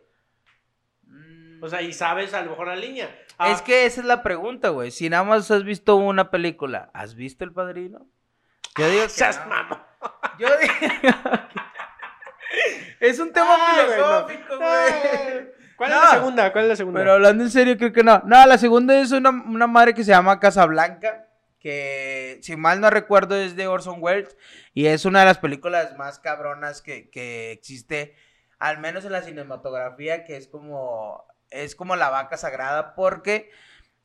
Mm, 1.05 1.63
O 1.65 1.69
sea, 1.69 1.83
y 1.83 1.93
sabes 1.93 2.35
a 2.35 2.43
lo 2.43 2.51
mejor 2.51 2.69
la 2.69 2.77
línea. 2.77 3.11
Ah, 3.39 3.51
Es 3.51 3.63
que 3.63 3.87
esa 3.87 4.01
es 4.03 4.07
la 4.07 4.23
pregunta, 4.23 4.69
güey. 4.69 4.91
Si 4.91 5.09
nada 5.09 5.25
más 5.25 5.51
has 5.51 5.65
visto 5.65 5.97
una 5.97 6.31
película, 6.31 6.91
¿has 6.95 7.15
visto 7.15 7.45
El 7.45 7.53
Padrino? 7.53 8.07
Yo 8.79 8.89
digo 8.91 9.03
que 9.05 9.09
seas 9.09 9.41
no. 9.47 9.87
Yo 10.39 10.49
digo... 10.59 10.73
es 13.01 13.19
un 13.19 13.33
tema 13.33 13.57
Ay, 13.59 13.87
no. 13.87 13.93
filosófico, 13.95 14.59
güey. 14.59 15.56
¿Cuál 15.77 15.93
es 15.93 15.97
la 15.97 16.11
segunda? 16.11 16.53
¿Cuál 16.53 16.65
es 16.65 16.71
la 16.71 16.77
segunda? 16.77 17.01
Pero 17.01 17.13
hablando 17.13 17.45
en 17.45 17.51
serio, 17.51 17.77
creo 17.77 17.93
que 17.93 18.03
no. 18.03 18.23
No, 18.25 18.47
la 18.47 18.59
segunda 18.59 18.99
es 19.01 19.13
una, 19.13 19.31
una 19.31 19.67
madre 19.67 19.95
que 19.95 20.05
se 20.05 20.11
llama 20.11 20.41
Casablanca, 20.41 21.29
que 21.61 22.39
si 22.43 22.57
mal 22.57 22.81
no 22.81 22.91
recuerdo 22.91 23.37
es 23.37 23.57
de 23.57 23.67
Orson 23.67 23.99
Welles 24.01 24.37
y 24.73 24.87
es 24.87 25.05
una 25.05 25.21
de 25.21 25.27
las 25.27 25.39
películas 25.39 25.97
más 25.97 26.19
cabronas 26.19 26.81
que, 26.81 27.11
que 27.11 27.53
existe, 27.53 28.15
al 28.59 28.79
menos 28.79 29.05
en 29.05 29.13
la 29.13 29.23
cinematografía, 29.23 30.25
que 30.25 30.37
es 30.37 30.49
como, 30.49 31.25
es 31.51 31.75
como 31.75 31.97
la 31.97 32.09
vaca 32.09 32.37
sagrada 32.37 32.95
porque, 32.95 33.51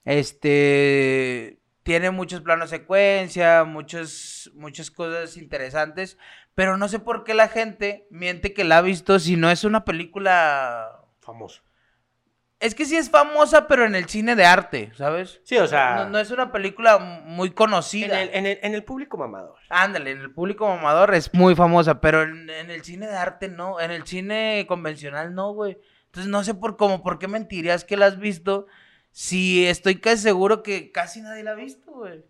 este, 0.05 1.59
tiene 1.83 2.11
muchos 2.11 2.41
planos 2.41 2.69
secuencia, 2.69 3.63
muchos, 3.63 4.51
muchas 4.55 4.91
cosas 4.91 5.37
interesantes, 5.37 6.17
pero 6.53 6.77
no 6.77 6.87
sé 6.87 6.99
por 6.99 7.23
qué 7.23 7.33
la 7.33 7.47
gente 7.47 8.07
miente 8.09 8.53
que 8.53 8.63
la 8.63 8.79
ha 8.79 8.81
visto 8.81 9.19
si 9.19 9.35
no 9.35 9.49
es 9.49 9.63
una 9.63 9.85
película 9.85 11.00
Famoso. 11.21 11.61
es 12.59 12.75
que 12.75 12.85
sí 12.85 12.95
es 12.95 13.09
famosa, 13.09 13.67
pero 13.67 13.85
en 13.85 13.95
el 13.95 14.07
cine 14.07 14.35
de 14.35 14.45
arte, 14.45 14.91
¿sabes? 14.95 15.39
Sí, 15.43 15.57
o 15.57 15.65
sea, 15.67 15.95
No, 15.95 16.09
no 16.09 16.19
es 16.19 16.29
una 16.29 16.51
película 16.51 16.99
muy 16.99 17.47
en, 17.49 17.53
conocida. 17.53 18.21
el, 18.21 18.29
en, 18.33 18.45
el, 18.45 18.59
en 18.61 18.75
el 18.75 18.83
público 18.83 19.17
mamador. 19.17 19.55
Ándale, 19.69 20.11
en 20.11 20.19
el 20.21 20.31
público 20.31 20.67
mamador 20.67 21.13
es 21.15 21.33
muy 21.33 21.55
famosa, 21.55 21.99
pero 22.01 22.21
en, 22.23 22.49
en 22.49 22.69
el 22.69 22.83
cine 22.83 23.07
de 23.07 23.15
arte 23.15 23.49
no, 23.49 23.79
en 23.79 23.89
el 23.91 24.05
cine 24.05 24.65
convencional 24.67 25.33
no, 25.33 25.53
güey. 25.53 25.77
Entonces 26.05 26.29
no 26.29 26.43
sé 26.43 26.53
por 26.53 26.75
cómo, 26.77 27.01
por 27.01 27.17
qué 27.19 27.27
mentirías 27.27 27.83
que 27.85 27.97
la 27.97 28.05
has 28.07 28.19
visto 28.19 28.67
si 29.11 29.65
estoy 29.65 29.95
casi 29.99 30.21
seguro 30.23 30.61
que 30.61 30.91
casi 30.91 31.21
nadie 31.21 31.43
la 31.43 31.51
ha 31.51 31.55
visto, 31.55 31.91
güey. 31.91 32.23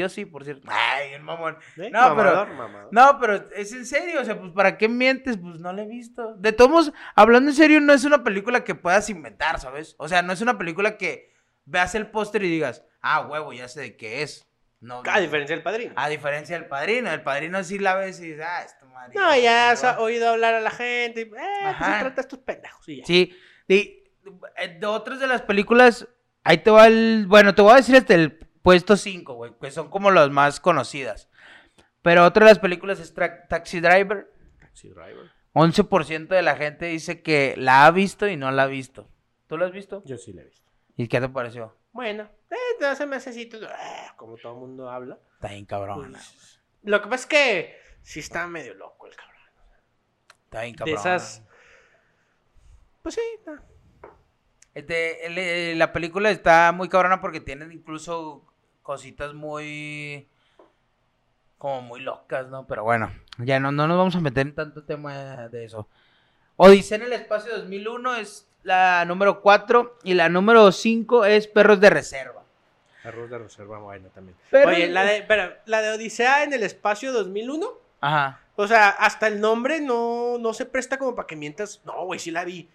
Yo 0.00 0.08
sí, 0.08 0.24
por 0.24 0.44
cierto. 0.44 0.68
Ay, 0.70 1.12
el 1.14 1.22
mamón. 1.22 1.56
¿Eh? 1.76 1.90
No, 1.90 2.16
pero- 2.16 2.46
mamador. 2.46 2.88
No, 2.90 3.18
pero 3.20 3.48
es 3.54 3.72
en 3.72 3.84
serio, 3.86 4.20
o 4.20 4.24
sea, 4.24 4.38
pues 4.38 4.52
¿para 4.52 4.76
qué 4.78 4.88
mientes? 4.88 5.36
Pues 5.36 5.60
no 5.60 5.72
la 5.72 5.82
he 5.82 5.86
visto. 5.86 6.34
De 6.36 6.52
todos 6.52 6.70
modos, 6.70 6.92
hablando 7.14 7.50
en 7.50 7.56
serio, 7.56 7.80
no 7.80 7.92
es 7.92 8.04
una 8.04 8.24
película 8.24 8.64
que 8.64 8.74
puedas 8.74 9.08
inventar, 9.10 9.60
¿sabes? 9.60 9.94
O 9.98 10.08
sea, 10.08 10.22
no 10.22 10.32
es 10.32 10.40
una 10.40 10.56
película 10.58 10.96
que 10.96 11.32
veas 11.64 11.94
el 11.94 12.10
póster 12.10 12.42
y 12.44 12.48
digas, 12.50 12.84
ah, 13.02 13.20
huevo, 13.26 13.52
ya 13.52 13.68
sé 13.68 13.80
de 13.80 13.96
qué 13.96 14.22
es. 14.22 14.46
No, 14.82 15.02
A 15.06 15.20
diferencia 15.20 15.54
del 15.54 15.62
padrino. 15.62 15.92
a 15.94 16.08
diferencia 16.08 16.58
del 16.58 16.66
padrino, 16.66 17.12
el 17.12 17.20
padrino 17.22 17.62
sí 17.62 17.78
la 17.78 17.96
ves 17.96 18.18
y 18.20 18.28
dices, 18.30 18.46
ah, 18.48 18.62
esto 18.64 18.86
madre. 18.86 19.12
no, 19.14 19.36
ya 19.36 19.70
has 19.72 19.84
oído 19.98 20.30
hablar 20.30 20.54
a 20.54 20.60
la 20.62 20.70
gente. 20.70 21.20
y, 21.20 21.24
Eh, 21.24 21.28
pues 21.30 21.76
se 21.76 21.84
trata 22.00 22.14
a 22.16 22.20
estos 22.22 22.38
pendejos. 22.38 22.88
y 22.88 22.96
ya. 22.96 23.04
Sí, 23.04 23.36
de, 23.68 24.10
de 24.80 24.86
otras 24.86 25.20
de 25.20 25.26
las 25.26 25.42
películas, 25.42 26.08
ahí 26.44 26.56
te 26.58 26.70
va 26.70 26.86
el, 26.86 27.26
bueno, 27.28 27.54
te 27.54 27.60
voy 27.60 27.72
a 27.72 27.76
decir 27.76 27.94
hasta 27.96 28.14
el 28.14 28.38
puesto 28.62 28.96
5, 28.96 29.34
güey, 29.34 29.52
que 29.60 29.70
son 29.70 29.90
como 29.90 30.10
las 30.10 30.30
más 30.30 30.60
conocidas. 30.60 31.28
Pero 32.02 32.24
otra 32.24 32.46
de 32.46 32.50
las 32.52 32.58
películas 32.58 32.98
es 33.00 33.14
Tra- 33.14 33.46
Taxi 33.48 33.80
Driver. 33.80 34.32
Taxi 34.60 34.88
Driver. 34.88 35.30
11% 35.52 36.28
de 36.28 36.42
la 36.42 36.56
gente 36.56 36.86
dice 36.86 37.22
que 37.22 37.54
la 37.56 37.86
ha 37.86 37.90
visto 37.90 38.28
y 38.28 38.36
no 38.36 38.50
la 38.50 38.62
ha 38.64 38.66
visto. 38.66 39.08
¿Tú 39.48 39.58
la 39.58 39.66
has 39.66 39.72
visto? 39.72 40.02
Yo 40.06 40.16
sí 40.16 40.32
la 40.32 40.42
he 40.42 40.44
visto. 40.44 40.70
¿Y 40.96 41.08
qué 41.08 41.20
te 41.20 41.28
pareció? 41.28 41.76
Bueno, 41.92 42.30
eh, 42.50 42.84
hace 42.86 43.46
todo, 43.46 43.66
eh, 43.66 43.72
como 44.16 44.36
todo 44.36 44.52
el 44.54 44.58
mundo 44.60 44.88
habla. 44.90 45.18
Está 45.34 45.48
bien 45.48 45.66
cabrón. 45.66 46.12
Pues, 46.12 46.60
Lo 46.84 47.02
que 47.02 47.08
pasa 47.08 47.22
es 47.22 47.26
que 47.26 47.76
sí 48.02 48.20
está 48.20 48.46
medio 48.46 48.74
loco 48.74 49.06
el 49.06 49.16
cabrón. 49.16 49.36
Está 50.44 50.62
bien 50.62 50.72
De 50.74 50.78
cabrón. 50.78 50.96
esas. 50.98 51.42
Pues 53.02 53.14
sí, 53.16 53.20
no. 53.46 53.60
Este, 54.74 55.26
el- 55.26 55.38
eh, 55.38 55.74
la 55.76 55.92
película 55.92 56.30
está 56.30 56.70
muy 56.72 56.88
cabrona 56.88 57.20
porque 57.20 57.40
tienen 57.40 57.72
incluso 57.72 58.46
cositas 58.90 59.34
muy... 59.34 60.26
Como 61.58 61.80
muy 61.82 62.00
locas, 62.00 62.48
¿no? 62.48 62.66
Pero 62.66 62.82
bueno, 62.82 63.12
ya 63.38 63.60
no, 63.60 63.70
no 63.70 63.86
nos 63.86 63.96
vamos 63.96 64.16
a 64.16 64.20
meter 64.20 64.48
en 64.48 64.54
tanto 64.56 64.82
tema 64.82 65.46
de 65.48 65.64
eso. 65.64 65.86
Odisea 66.56 66.96
en 66.96 67.04
el 67.04 67.12
espacio 67.12 67.56
2001 67.56 68.16
es 68.16 68.48
la 68.64 69.04
número 69.04 69.42
4 69.42 69.98
y 70.02 70.14
la 70.14 70.28
número 70.28 70.72
5 70.72 71.24
es 71.26 71.46
Perros 71.46 71.78
de 71.78 71.90
Reserva. 71.90 72.42
Arroz 73.04 73.30
de 73.30 73.38
reserva, 73.38 73.78
bueno, 73.78 74.08
también. 74.12 74.36
Pero- 74.50 74.68
Oye, 74.70 74.88
la 74.88 75.04
de, 75.04 75.24
la 75.66 75.82
de 75.82 75.90
Odisea 75.92 76.42
en 76.42 76.52
el 76.52 76.64
espacio 76.64 77.12
2001. 77.12 77.66
Ajá. 78.00 78.40
O 78.56 78.66
sea, 78.66 78.88
hasta 78.88 79.28
el 79.28 79.40
nombre 79.40 79.80
no, 79.80 80.36
no 80.38 80.52
se 80.52 80.66
presta 80.66 80.98
como 80.98 81.14
para 81.14 81.26
que 81.28 81.36
mientas. 81.36 81.80
No, 81.84 82.04
güey, 82.06 82.18
sí 82.18 82.30
la 82.32 82.44
vi. 82.44 82.68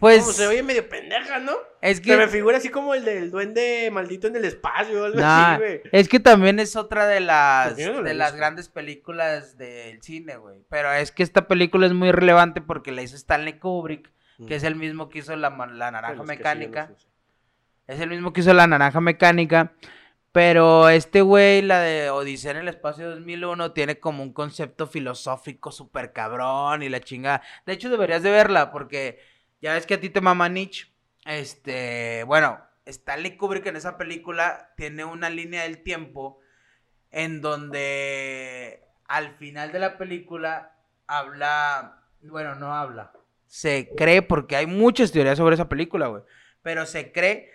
Pues 0.00 0.20
Como 0.20 0.32
se 0.32 0.46
oye 0.48 0.62
medio 0.62 0.88
pendeja, 0.88 1.38
¿no? 1.38 1.52
es 1.80 1.98
Se 1.98 2.16
me 2.16 2.24
que... 2.24 2.28
figura 2.28 2.56
así 2.58 2.68
como 2.68 2.94
el 2.94 3.04
del 3.04 3.30
duende 3.30 3.88
maldito 3.92 4.26
en 4.26 4.36
el 4.36 4.44
espacio 4.44 5.04
algo 5.04 5.20
Nah, 5.20 5.52
así, 5.54 5.62
güey. 5.62 5.80
es 5.92 6.08
que 6.08 6.20
también 6.20 6.58
es 6.58 6.76
otra 6.76 7.06
de 7.06 7.20
las, 7.20 7.78
no 7.78 8.00
he 8.00 8.02
de 8.02 8.14
las 8.14 8.34
grandes 8.34 8.68
películas 8.68 9.56
del 9.56 10.02
cine, 10.02 10.36
güey. 10.36 10.58
Pero 10.68 10.92
es 10.92 11.12
que 11.12 11.22
esta 11.22 11.46
película 11.46 11.86
es 11.86 11.92
muy 11.92 12.10
relevante 12.10 12.60
porque 12.60 12.90
la 12.92 13.02
hizo 13.02 13.16
Stanley 13.16 13.58
Kubrick, 13.58 14.10
que 14.48 14.56
es 14.56 14.64
el 14.64 14.74
mismo 14.74 15.08
que 15.08 15.20
hizo 15.20 15.34
la, 15.36 15.50
la 15.50 15.90
naranja 15.90 16.16
que 16.16 16.20
sí, 16.22 16.26
mecánica. 16.26 16.90
Es 17.86 18.00
el 18.00 18.10
mismo 18.10 18.32
que 18.32 18.40
hizo 18.40 18.52
la 18.52 18.66
naranja 18.66 19.00
mecánica. 19.00 19.72
Pero 20.32 20.88
este 20.88 21.20
güey, 21.20 21.62
la 21.62 21.78
de 21.78 22.10
Odisea 22.10 22.50
en 22.50 22.56
el 22.56 22.68
espacio 22.68 23.08
2001, 23.10 23.70
tiene 23.70 24.00
como 24.00 24.24
un 24.24 24.32
concepto 24.32 24.88
filosófico 24.88 25.70
súper 25.70 26.12
cabrón 26.12 26.82
y 26.82 26.88
la 26.88 26.98
chingada. 26.98 27.40
De 27.66 27.72
hecho, 27.74 27.88
deberías 27.88 28.24
de 28.24 28.32
verla 28.32 28.72
porque 28.72 29.20
ya 29.64 29.72
ves 29.72 29.86
que 29.86 29.94
a 29.94 30.00
ti 30.00 30.10
te 30.10 30.20
mama 30.20 30.50
Nietzsche. 30.50 30.92
Este, 31.24 32.22
bueno, 32.24 32.60
Stanley 32.84 33.38
Kubrick 33.38 33.64
en 33.64 33.76
esa 33.76 33.96
película 33.96 34.74
tiene 34.76 35.06
una 35.06 35.30
línea 35.30 35.62
del 35.62 35.82
tiempo 35.82 36.38
en 37.10 37.40
donde 37.40 38.84
al 39.06 39.34
final 39.36 39.72
de 39.72 39.78
la 39.78 39.96
película 39.96 40.76
habla, 41.06 42.02
bueno, 42.20 42.56
no 42.56 42.74
habla, 42.74 43.12
se 43.46 43.88
cree, 43.96 44.20
porque 44.20 44.56
hay 44.56 44.66
muchas 44.66 45.12
teorías 45.12 45.38
sobre 45.38 45.54
esa 45.54 45.70
película, 45.70 46.08
güey, 46.08 46.24
pero 46.60 46.84
se 46.84 47.10
cree 47.10 47.50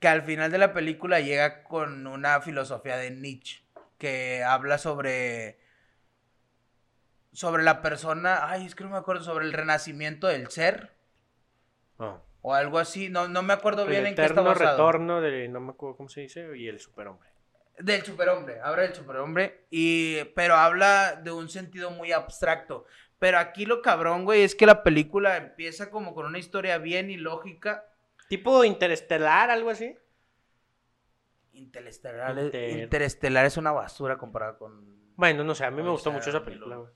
que 0.00 0.08
al 0.08 0.22
final 0.22 0.50
de 0.50 0.56
la 0.56 0.72
película 0.72 1.20
llega 1.20 1.64
con 1.64 2.06
una 2.06 2.40
filosofía 2.40 2.96
de 2.96 3.10
Nietzsche, 3.10 3.62
que 3.98 4.42
habla 4.42 4.78
sobre, 4.78 5.60
sobre 7.34 7.62
la 7.62 7.82
persona, 7.82 8.48
ay, 8.48 8.64
es 8.64 8.74
que 8.74 8.84
no 8.84 8.90
me 8.90 8.96
acuerdo, 8.96 9.22
sobre 9.22 9.44
el 9.44 9.52
renacimiento 9.52 10.28
del 10.28 10.48
ser, 10.48 11.01
Ah. 12.02 12.20
o 12.42 12.54
algo 12.54 12.78
así, 12.78 13.08
no, 13.08 13.28
no 13.28 13.42
me 13.42 13.52
acuerdo 13.52 13.84
El 13.84 13.90
bien 13.90 14.06
en 14.08 14.14
qué 14.14 14.24
está 14.24 14.40
basado. 14.40 14.70
retorno 14.72 15.20
de, 15.20 15.48
no 15.48 15.60
me 15.60 15.70
acuerdo 15.72 15.96
cómo 15.96 16.08
se 16.08 16.22
dice, 16.22 16.56
y 16.56 16.68
el 16.68 16.80
superhombre. 16.80 17.28
Del 17.78 18.02
superhombre, 18.02 18.60
habla 18.60 18.82
del 18.82 18.94
superhombre, 18.94 19.66
y, 19.70 20.22
pero 20.34 20.54
habla 20.54 21.20
de 21.22 21.30
un 21.30 21.48
sentido 21.48 21.90
muy 21.90 22.12
abstracto. 22.12 22.84
Pero 23.18 23.38
aquí 23.38 23.64
lo 23.66 23.80
cabrón, 23.82 24.24
güey, 24.24 24.42
es 24.42 24.54
que 24.56 24.66
la 24.66 24.82
película 24.82 25.36
empieza 25.36 25.90
como 25.90 26.12
con 26.14 26.26
una 26.26 26.38
historia 26.38 26.78
bien 26.78 27.08
ilógica. 27.10 27.86
Tipo 28.28 28.64
interestelar, 28.64 29.48
algo 29.50 29.70
así. 29.70 29.96
Interestelar, 31.52 32.38
Inter- 32.38 32.78
Interestelar 32.82 33.46
es 33.46 33.56
una 33.56 33.72
basura 33.72 34.16
comparada 34.16 34.56
con... 34.56 35.12
Bueno, 35.16 35.44
no 35.44 35.54
sé, 35.54 35.64
a 35.64 35.70
mí 35.70 35.82
me 35.82 35.90
gustó 35.90 36.10
mucho 36.10 36.30
esa 36.30 36.38
2001. 36.40 36.44
película, 36.44 36.76
güey. 36.76 36.90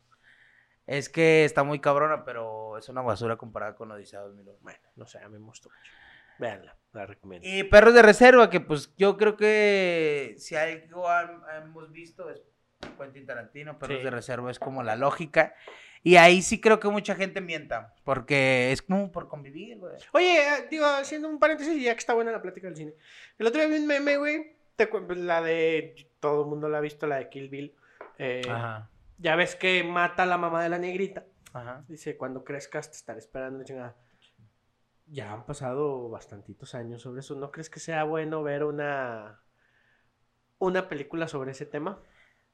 Es 0.86 1.08
que 1.08 1.44
está 1.44 1.64
muy 1.64 1.80
cabrona, 1.80 2.24
pero 2.24 2.78
es 2.78 2.88
una 2.88 3.02
basura 3.02 3.36
comparada 3.36 3.74
con 3.74 3.90
Odisea 3.90 4.20
2001. 4.20 4.58
Bueno, 4.60 4.78
no 4.96 5.06
sé, 5.06 5.18
a 5.18 5.28
mí 5.28 5.38
me 5.38 5.44
gustó 5.46 5.68
mucho. 5.68 5.90
Véanla, 6.38 6.76
la 6.92 7.06
recomiendo. 7.06 7.48
Y 7.48 7.64
Perros 7.64 7.94
de 7.94 8.02
Reserva, 8.02 8.50
que 8.50 8.60
pues 8.60 8.94
yo 8.96 9.16
creo 9.16 9.36
que 9.36 10.34
si 10.38 10.54
algo 10.54 11.06
hemos 11.56 11.90
visto 11.90 12.28
es 12.30 12.42
Quentin 12.98 13.26
Tarantino, 13.26 13.78
Perros 13.78 13.98
Sí. 13.98 14.04
de 14.04 14.10
Reserva 14.10 14.50
es 14.50 14.58
como 14.58 14.82
la 14.82 14.96
lógica. 14.96 15.54
Y 16.02 16.16
ahí 16.16 16.40
sí 16.42 16.60
creo 16.60 16.78
que 16.78 16.88
mucha 16.88 17.16
gente 17.16 17.40
mienta, 17.40 17.94
porque 18.04 18.70
es 18.70 18.80
como 18.82 19.10
por 19.10 19.26
convivir, 19.28 19.78
güey. 19.78 19.94
Oye, 20.12 20.38
eh, 20.38 20.66
digo, 20.70 20.84
haciendo 20.86 21.28
un 21.28 21.40
paréntesis, 21.40 21.82
ya 21.82 21.94
que 21.94 21.98
está 21.98 22.14
buena 22.14 22.30
la 22.30 22.40
plática 22.42 22.68
del 22.68 22.76
cine. 22.76 22.92
El 23.38 23.46
otro 23.48 23.60
día 23.60 23.68
vi 23.70 23.80
un 23.80 23.86
meme, 23.88 24.16
güey. 24.18 24.54
La 25.16 25.40
de. 25.42 25.96
Todo 26.20 26.42
el 26.42 26.48
mundo 26.48 26.68
la 26.68 26.78
ha 26.78 26.80
visto, 26.82 27.06
la 27.08 27.16
de 27.16 27.28
Kill 27.28 27.48
Bill. 27.48 27.74
Eh, 28.18 28.42
Ajá, 28.48 28.88
ya 29.18 29.36
ves 29.36 29.56
que 29.56 29.82
mata 29.84 30.24
a 30.24 30.26
la 30.26 30.38
mamá 30.38 30.62
de 30.62 30.68
la 30.68 30.78
negrita. 30.78 31.24
ajá. 31.52 31.84
Dice: 31.88 32.16
Cuando 32.16 32.44
crezcas 32.44 32.90
te 32.90 32.96
estaré 32.96 33.18
esperando, 33.18 33.64
chingada. 33.64 33.96
ya 35.06 35.32
han 35.32 35.46
pasado 35.46 36.08
bastantitos 36.08 36.74
años 36.74 37.02
sobre 37.02 37.20
eso. 37.20 37.34
¿No 37.36 37.50
crees 37.50 37.70
que 37.70 37.80
sea 37.80 38.04
bueno 38.04 38.42
ver 38.42 38.64
una, 38.64 39.40
una 40.58 40.88
película 40.88 41.28
sobre 41.28 41.52
ese 41.52 41.66
tema? 41.66 42.00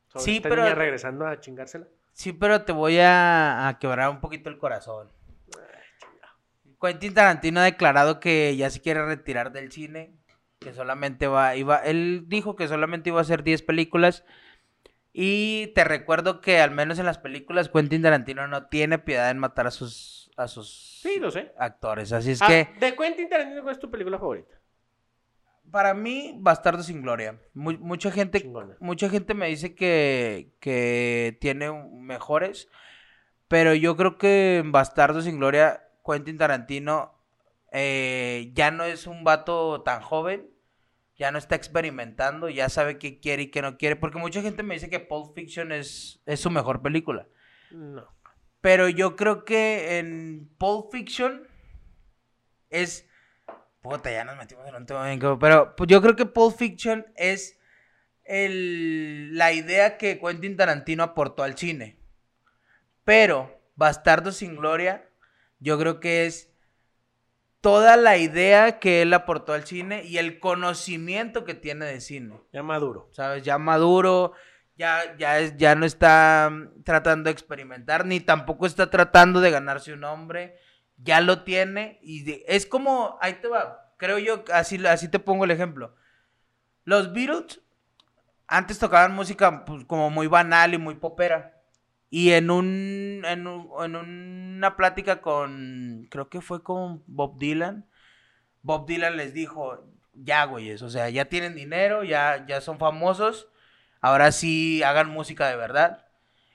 Sobre 0.09 0.25
Sí, 0.25 0.37
esta 0.37 0.49
pero- 0.49 0.63
niña 0.65 0.75
regresando 0.75 1.27
a 1.27 1.41
chingársela. 1.41 1.87
Sí, 2.13 2.33
pero 2.35 2.63
te 2.67 2.73
voy 2.73 2.99
a, 2.99 3.69
a 3.69 3.79
quebrar 3.79 4.11
un 4.11 4.21
poquito 4.21 4.51
el 4.51 4.59
corazón. 4.59 5.11
Quentin 6.81 7.15
Tarantino 7.15 7.61
ha 7.61 7.65
declarado 7.65 8.19
que 8.21 8.57
ya 8.57 8.69
se 8.69 8.81
quiere 8.81 9.05
retirar 9.07 9.53
del 9.53 9.71
cine, 9.71 10.15
que 10.59 10.73
solamente 10.73 11.27
va, 11.29 11.55
iba, 11.57 11.77
él 11.79 12.25
dijo 12.27 12.57
que 12.57 12.67
solamente 12.69 13.11
iba 13.11 13.19
a 13.19 13.23
hacer 13.23 13.43
10 13.45 13.63
películas. 13.63 14.25
Y 15.13 15.69
te 15.75 15.85
recuerdo 15.85 16.41
que 16.41 16.61
al 16.61 16.71
menos 16.71 16.99
en 16.99 17.05
las 17.07 17.19
películas 17.19 17.69
Quentin 17.69 18.01
Tarantino 18.03 18.47
no 18.49 18.67
tiene 18.67 18.99
piedad 18.99 19.31
en 19.31 19.39
matar 19.39 19.67
a 19.67 19.71
sus, 19.71 20.31
a 20.37 20.49
sus 20.49 21.01
Sí, 21.03 21.19
lo 21.21 21.31
sé. 21.31 21.53
actores. 21.59 22.13
Así 22.13 22.31
es 22.31 22.41
Ah, 22.43 22.47
que 22.47 22.69
De 22.81 22.97
Quentin 22.97 23.29
Tarantino, 23.29 23.63
¿cuál 23.63 23.75
es 23.75 23.81
tu 23.81 23.91
película 23.91 24.19
favorita? 24.19 24.55
para 25.71 25.95
mí, 25.95 26.35
Bastardo 26.39 26.83
sin 26.83 27.01
Gloria. 27.01 27.39
Mu- 27.55 27.79
mucha 27.79 28.11
gente 28.11 28.41
Chingona. 28.43 28.77
Mucha 28.81 29.09
gente 29.09 29.33
me 29.33 29.47
dice 29.49 29.75
que, 29.75 30.53
que 30.61 31.39
tiene 31.41 31.71
mejores, 31.73 32.69
pero 33.49 33.73
yo 33.75 33.97
creo 33.97 34.19
que 34.19 34.59
en 34.59 34.71
Bastardo 34.71 35.23
sin 35.23 35.39
Gloria, 35.39 35.83
Quentin 36.05 36.37
Tarantino 36.37 37.15
eh, 37.71 38.51
ya 38.55 38.71
no 38.71 38.85
es 38.85 39.07
un 39.07 39.25
vato 39.25 39.81
tan 39.83 40.03
joven, 40.03 40.51
ya 41.17 41.31
no 41.31 41.39
está 41.39 41.55
experimentando, 41.55 42.49
ya 42.49 42.69
sabe 42.69 42.99
qué 42.99 43.21
quiere 43.21 43.43
y 43.45 43.51
qué 43.51 43.63
no 43.63 43.77
quiere, 43.79 43.97
porque 43.97 44.19
mucha 44.19 44.43
gente 44.43 44.63
me 44.63 44.75
dice 44.75 44.91
que 44.91 45.01
Pulp 45.01 45.35
Fiction 45.35 45.73
es, 45.73 46.21
es 46.27 46.41
su 46.41 46.51
mejor 46.51 46.83
película. 46.83 47.27
No. 47.71 48.07
Pero 48.61 48.89
yo 48.89 49.17
creo 49.17 49.45
que 49.45 49.99
en 49.99 50.49
Pulp 50.59 50.93
Fiction 50.93 51.47
es. 52.71 53.09
Puta, 53.81 54.13
ya 54.13 54.25
nos 54.25 54.37
metimos 54.37 54.67
en 54.69 54.77
un 54.77 54.87
tema 54.87 55.05
bien 55.07 55.19
Pero 55.41 55.75
pues, 55.75 55.89
yo 55.89 56.01
creo 56.01 56.15
que 56.15 56.27
Pulp 56.27 56.57
Fiction 56.57 57.05
es 57.17 57.59
el, 58.25 59.37
la 59.37 59.53
idea 59.53 59.99
que 59.99 60.21
Quentin 60.21 60.57
Tarantino 60.57 61.03
aportó 61.03 61.43
al 61.43 61.59
cine. 61.59 61.99
Pero 63.05 63.61
Bastardo 63.75 64.31
sin 64.31 64.55
Gloria, 64.55 65.09
yo 65.59 65.77
creo 65.79 65.99
que 65.99 66.27
es 66.27 66.52
toda 67.63 67.97
la 67.97 68.19
idea 68.19 68.79
que 68.79 69.01
él 69.03 69.15
aportó 69.15 69.55
al 69.55 69.65
cine 69.65 70.05
y 70.05 70.19
el 70.19 70.39
conocimiento 70.41 71.45
que 71.45 71.55
tiene 71.55 71.87
de 71.87 72.01
cine. 72.03 72.39
Ya 72.53 72.63
maduro. 72.63 73.09
¿sabes? 73.13 73.43
Ya 73.45 73.57
maduro, 73.57 74.33
ya, 74.77 75.17
ya, 75.17 75.39
es, 75.39 75.57
ya 75.57 75.75
no 75.75 75.87
está 75.87 76.51
mm, 76.53 76.83
tratando 76.85 77.29
de 77.29 77.33
experimentar, 77.33 78.05
ni 78.05 78.21
tampoco 78.21 78.67
está 78.67 78.91
tratando 78.91 79.41
de 79.41 79.51
ganarse 79.51 79.95
un 79.95 80.01
nombre, 80.01 80.57
ya 80.99 81.21
lo 81.23 81.45
tiene 81.45 81.99
y 82.03 82.25
de- 82.25 82.45
es 82.47 82.67
como, 82.67 83.17
ahí 83.23 83.35
te 83.35 83.49
va, 83.49 83.95
creo 83.97 84.19
yo, 84.19 84.45
así, 84.53 84.85
así 84.87 85.09
te 85.09 85.19
pongo 85.21 85.45
el 85.45 85.51
ejemplo. 85.53 85.95
Los 86.85 87.13
Beatles 87.13 87.61
antes 88.49 88.79
tocaban 88.79 89.15
música 89.15 89.65
pues, 89.65 89.85
como 89.85 90.11
muy 90.11 90.27
banal 90.27 90.75
y 90.75 90.79
muy 90.79 90.97
popera. 90.97 91.62
Y 92.15 92.33
en 92.33 92.51
un, 92.51 93.23
en 93.27 93.47
un- 93.47 93.71
en 93.83 93.97
una 93.97 94.77
plática 94.77 95.23
con, 95.23 96.07
creo 96.11 96.29
que 96.29 96.43
fue 96.43 96.63
con 96.63 97.03
Bob 97.07 97.39
Dylan, 97.39 97.87
Bob 98.61 98.87
Dylan 98.87 99.17
les 99.17 99.33
dijo, 99.33 99.89
ya, 100.13 100.45
güeyes, 100.45 100.83
o 100.83 100.91
sea, 100.91 101.09
ya 101.09 101.25
tienen 101.25 101.55
dinero, 101.55 102.05
ya, 102.05 102.45
ya 102.47 102.61
son 102.61 102.79
famosos, 102.79 103.49
ahora 104.03 104.31
sí 104.31 104.83
hagan 104.83 105.09
música 105.09 105.49
de 105.49 105.57
verdad. 105.57 106.05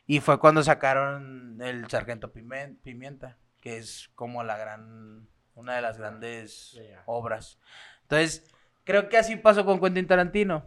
Y 0.05 0.20
fue 0.20 0.39
cuando 0.39 0.62
sacaron 0.62 1.58
el 1.60 1.89
Sargento 1.89 2.32
Pimienta, 2.32 3.36
que 3.60 3.78
es 3.78 4.12
como 4.14 4.43
la 4.43 4.58
gran, 4.58 5.28
una 5.55 5.76
de 5.76 5.82
las 5.82 5.97
grandes 5.97 6.74
Ya. 6.74 7.01
obras. 7.08 7.58
Entonces, 8.03 8.53
creo 8.84 9.10
que 9.10 9.18
así 9.18 9.36
pasó 9.38 9.66
con 9.66 9.82
Quentin 9.82 10.05
Tarantino. 10.05 10.66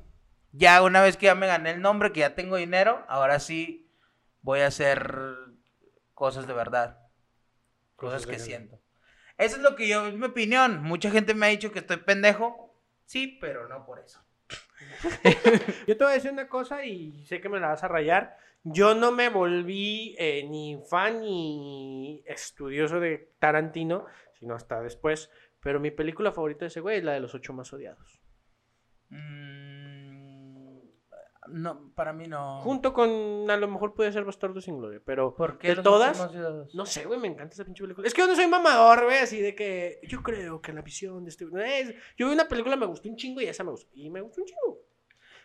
Ya 0.50 0.82
una 0.82 1.00
vez 1.00 1.16
que 1.16 1.26
ya 1.26 1.36
me 1.36 1.46
gané 1.46 1.70
el 1.70 1.80
nombre, 1.80 2.10
que 2.10 2.20
ya 2.20 2.34
tengo 2.34 2.56
dinero, 2.56 3.04
ahora 3.08 3.38
sí 3.38 3.79
voy 4.42 4.60
a 4.60 4.66
hacer 4.66 5.36
cosas 6.14 6.46
de 6.46 6.52
verdad. 6.52 6.98
Cosas 7.96 8.26
que 8.26 8.38
siento. 8.38 8.80
Eso 9.36 9.56
es 9.56 9.62
lo 9.62 9.76
que 9.76 9.88
yo, 9.88 10.06
es 10.06 10.14
mi 10.14 10.26
opinión. 10.26 10.82
Mucha 10.82 11.10
gente 11.10 11.34
me 11.34 11.46
ha 11.46 11.50
dicho 11.50 11.72
que 11.72 11.78
estoy 11.80 11.98
pendejo. 11.98 12.74
Sí, 13.06 13.38
pero 13.40 13.68
no 13.68 13.84
por 13.84 13.98
eso. 13.98 14.22
Yo 15.86 15.96
te 15.96 16.04
voy 16.04 16.12
a 16.12 16.14
decir 16.14 16.30
una 16.30 16.48
cosa 16.48 16.84
y 16.84 17.24
sé 17.26 17.40
que 17.40 17.48
me 17.48 17.60
la 17.60 17.68
vas 17.68 17.82
a 17.82 17.88
rayar. 17.88 18.36
Yo 18.62 18.94
no 18.94 19.12
me 19.12 19.28
volví 19.30 20.14
eh, 20.18 20.46
ni 20.48 20.78
fan 20.88 21.20
ni 21.20 22.22
estudioso 22.26 23.00
de 23.00 23.32
Tarantino, 23.38 24.06
sino 24.38 24.54
hasta 24.54 24.80
después. 24.82 25.30
Pero 25.60 25.80
mi 25.80 25.90
película 25.90 26.32
favorita 26.32 26.60
de 26.60 26.68
ese 26.68 26.80
güey 26.80 26.98
es 26.98 27.04
la 27.04 27.12
de 27.12 27.20
los 27.20 27.34
ocho 27.34 27.52
más 27.52 27.72
odiados. 27.72 28.20
Mm, 29.08 29.39
no, 31.52 31.92
para 31.94 32.12
mí 32.12 32.26
no. 32.26 32.60
Junto 32.60 32.92
con, 32.92 33.50
a 33.50 33.56
lo 33.56 33.68
mejor 33.68 33.94
puede 33.94 34.12
ser 34.12 34.24
Bastardo 34.24 34.60
sin 34.60 34.78
Gloria, 34.78 35.00
pero 35.04 35.34
¿Por 35.34 35.58
qué 35.58 35.74
de 35.74 35.82
todas, 35.82 36.18
no 36.74 36.86
sé, 36.86 37.04
güey, 37.04 37.18
me 37.20 37.28
encanta 37.28 37.54
esa 37.54 37.64
pinche 37.64 37.82
película. 37.82 38.06
Es 38.06 38.14
que 38.14 38.22
yo 38.22 38.26
no 38.28 38.34
soy 38.36 38.46
mamador, 38.46 39.04
güey, 39.04 39.18
así 39.18 39.40
de 39.40 39.54
que 39.54 40.00
yo 40.04 40.22
creo 40.22 40.60
que 40.62 40.72
la 40.72 40.82
visión 40.82 41.24
de 41.24 41.30
este... 41.30 41.44
es- 41.80 41.94
yo 42.16 42.26
vi 42.28 42.32
una 42.34 42.48
película, 42.48 42.76
me 42.76 42.86
gustó 42.86 43.08
un 43.08 43.16
chingo 43.16 43.40
y 43.40 43.46
esa 43.46 43.64
me 43.64 43.70
gustó. 43.70 43.90
Y 43.94 44.10
me 44.10 44.20
gustó 44.20 44.40
un 44.40 44.46
chingo. 44.46 44.78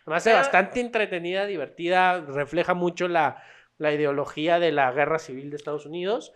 Además, 0.06 0.26
es 0.28 0.32
Pero- 0.32 0.38
bastante 0.38 0.80
entretenida, 0.82 1.45
divertida, 1.45 2.22
refleja 2.22 2.74
mucho 2.74 3.08
la, 3.08 3.41
la 3.78 3.91
ideología 3.93 4.60
de 4.60 4.72
la 4.72 4.91
guerra 4.91 5.20
civil 5.20 5.49
de 5.49 5.56
Estados 5.56 5.86
Unidos 5.86 6.32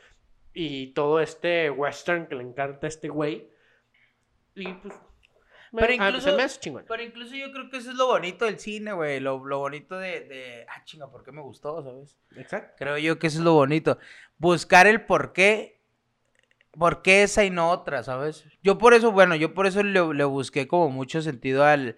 y 0.54 0.94
todo 0.94 1.20
este 1.20 1.70
western 1.70 2.28
que 2.28 2.36
le 2.36 2.44
encanta 2.44 2.88
a 2.88 2.90
este 2.90 3.10
güey. 3.10 3.50
Y 4.56 4.68
pues... 4.74 4.94
Pero 5.72 5.88
ah, 5.88 6.08
incluso- 6.10 6.60
chingón. 6.60 6.86
Pero 6.88 7.04
incluso 7.04 7.36
yo 7.36 7.52
creo 7.52 7.70
que 7.70 7.78
eso 7.78 7.92
es 7.92 7.96
lo 7.96 8.08
bonito 8.08 8.46
del 8.46 8.60
cine, 8.60 8.94
güey. 8.94 9.20
Lo, 9.20 9.44
lo 9.46 9.60
bonito 9.60 9.98
de, 9.98 10.22
de. 10.22 10.66
Ah, 10.70 10.84
chinga, 10.84 11.10
¿por 11.12 11.24
qué 11.24 11.32
me 11.32 11.42
gustó, 11.42 11.84
sabes? 11.84 12.18
Exacto. 12.36 12.74
Creo 12.78 12.98
yo 12.98 13.20
que 13.20 13.28
eso 13.28 13.40
es 13.40 13.44
lo 13.44 13.54
bonito. 13.54 13.98
Buscar 14.38 14.88
el 14.88 15.06
por 15.06 15.34
qué. 15.34 15.80
¿Por 16.72 17.02
qué 17.02 17.24
esa 17.24 17.44
y 17.44 17.50
no 17.50 17.72
otra, 17.72 18.04
sabes? 18.04 18.46
Yo 18.64 18.78
por 18.78 18.94
eso, 18.94 19.12
bueno, 19.12 19.36
yo 19.36 19.54
por 19.54 19.66
eso 19.66 19.82
le, 19.84 20.14
le 20.14 20.24
busqué 20.24 20.68
como 20.68 20.90
mucho 20.90 21.22
sentido 21.22 21.66
al. 21.66 21.98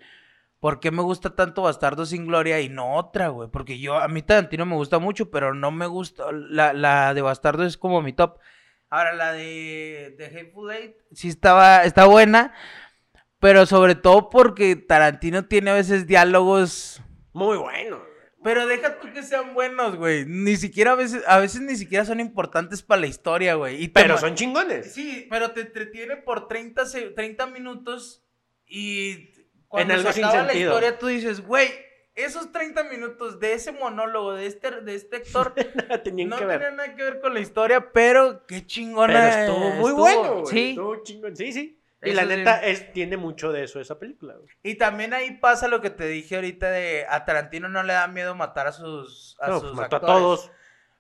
¿Por 0.59 0.79
qué 0.79 0.91
me 0.91 1.01
gusta 1.01 1.35
tanto 1.35 1.63
Bastardo 1.63 2.05
sin 2.05 2.27
Gloria 2.27 2.61
y 2.61 2.69
no 2.69 2.95
otra, 2.95 3.29
güey? 3.29 3.49
Porque 3.49 3.79
yo, 3.79 3.97
a 3.97 4.07
mí 4.07 4.21
Tarantino 4.21 4.65
me 4.65 4.75
gusta 4.75 4.99
mucho, 4.99 5.31
pero 5.31 5.53
no 5.53 5.71
me 5.71 5.87
gusta. 5.87 6.25
La, 6.31 6.71
la 6.73 7.13
de 7.13 7.21
Bastardo 7.21 7.65
es 7.65 7.77
como 7.77 8.01
mi 8.01 8.13
top. 8.13 8.37
Ahora, 8.89 9.13
la 9.13 9.31
de, 9.33 10.15
de 10.17 10.25
Hateful 10.27 10.71
Eight 10.71 10.97
sí 11.13 11.29
estaba, 11.29 11.83
está 11.83 12.05
buena, 12.05 12.53
pero 13.41 13.65
sobre 13.65 13.95
todo 13.95 14.29
porque 14.29 14.77
Tarantino 14.77 15.45
tiene 15.45 15.71
a 15.71 15.73
veces 15.73 16.07
diálogos 16.07 17.01
Muy 17.33 17.57
bueno. 17.57 18.01
pero 18.43 18.65
deja 18.67 18.99
tú 18.99 19.11
que 19.11 19.23
sean 19.23 19.53
buenos, 19.53 19.97
güey. 19.97 20.25
Ni 20.25 20.55
siquiera 20.55 20.91
a 20.93 20.95
veces, 20.95 21.23
a 21.27 21.39
veces 21.39 21.61
ni 21.61 21.75
siquiera 21.75 22.05
son 22.05 22.19
importantes 22.21 22.81
para 22.83 23.01
la 23.01 23.07
historia, 23.07 23.55
güey. 23.55 23.83
Y 23.83 23.87
Pero 23.89 24.17
son 24.17 24.35
chingones. 24.35 24.93
Sí, 24.93 25.27
pero 25.29 25.51
te 25.51 25.61
entretiene 25.61 26.15
por 26.17 26.47
30, 26.47 26.85
se- 26.85 27.09
30 27.09 27.47
minutos 27.47 28.23
y 28.65 29.29
cuando 29.67 29.93
algo 29.95 30.07
se 30.09 30.13
sin 30.13 30.25
acaba 30.25 30.43
la 30.43 30.49
sentido. 30.51 30.71
historia 30.73 30.97
tú 30.99 31.07
dices, 31.07 31.41
güey, 31.45 31.69
esos 32.15 32.51
30 32.51 32.83
minutos 32.85 33.39
de 33.39 33.53
ese 33.53 33.71
monólogo 33.71 34.33
de 34.33 34.45
este, 34.45 34.81
de 34.81 34.95
este 34.95 35.15
actor 35.17 35.53
no 35.55 35.63
que 35.63 35.65
ver. 35.85 36.03
tenían 36.03 36.29
nada 36.29 36.95
que 36.95 37.03
ver 37.03 37.21
con 37.21 37.33
la 37.33 37.39
historia, 37.39 37.91
pero 37.91 38.45
qué 38.47 38.65
chingona. 38.65 39.13
Pero 39.13 39.41
estuvo 39.41 39.69
muy 39.71 39.89
estuvo. 39.91 39.95
bueno, 39.95 40.33
güey. 40.41 40.45
Sí. 40.53 40.69
Estuvo 40.71 41.03
chingón. 41.03 41.35
Sí, 41.35 41.53
sí. 41.53 41.80
Y 42.03 42.13
la 42.13 42.23
sí. 42.23 42.29
neta 42.29 42.63
es, 42.63 42.91
tiene 42.93 43.15
mucho 43.15 43.51
de 43.51 43.63
eso 43.63 43.79
esa 43.79 43.99
película, 43.99 44.33
güey. 44.35 44.49
Y 44.63 44.75
también 44.75 45.13
ahí 45.13 45.37
pasa 45.37 45.67
lo 45.67 45.81
que 45.81 45.91
te 45.91 46.07
dije 46.07 46.35
ahorita 46.35 46.69
de 46.69 47.05
a 47.07 47.25
Tarantino 47.25 47.69
no 47.69 47.83
le 47.83 47.93
da 47.93 48.07
miedo 48.07 48.33
matar 48.33 48.67
a 48.67 48.71
sus, 48.71 49.37
a 49.39 49.49
No, 49.49 49.59
sus 49.59 49.69
pues 49.69 49.75
mató 49.75 49.97
a 49.97 49.99
todos. 49.99 50.51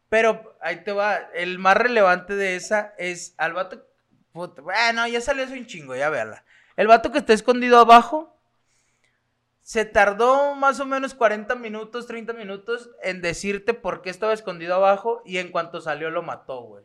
Pero 0.09 0.57
ahí 0.61 0.83
te 0.83 0.91
va. 0.91 1.15
El 1.33 1.57
más 1.57 1.77
relevante 1.77 2.35
de 2.35 2.55
esa 2.55 2.93
es 2.97 3.33
al 3.37 3.53
vato. 3.53 3.87
bueno, 4.33 5.07
ya 5.07 5.21
salió 5.21 5.43
eso 5.43 5.53
un 5.53 5.65
chingo, 5.65 5.95
ya 5.95 6.09
véala. 6.09 6.43
El 6.75 6.87
vato 6.87 7.11
que 7.11 7.17
está 7.19 7.33
escondido 7.33 7.79
abajo. 7.79 8.37
Se 9.63 9.85
tardó 9.85 10.55
más 10.55 10.79
o 10.79 10.85
menos 10.85 11.13
40 11.13 11.55
minutos, 11.55 12.07
30 12.07 12.33
minutos 12.33 12.89
en 13.03 13.21
decirte 13.21 13.73
por 13.73 14.01
qué 14.01 14.09
estaba 14.09 14.33
escondido 14.33 14.75
abajo. 14.75 15.21
Y 15.25 15.37
en 15.37 15.49
cuanto 15.49 15.81
salió 15.81 16.11
lo 16.11 16.21
mató, 16.23 16.61
güey. 16.61 16.83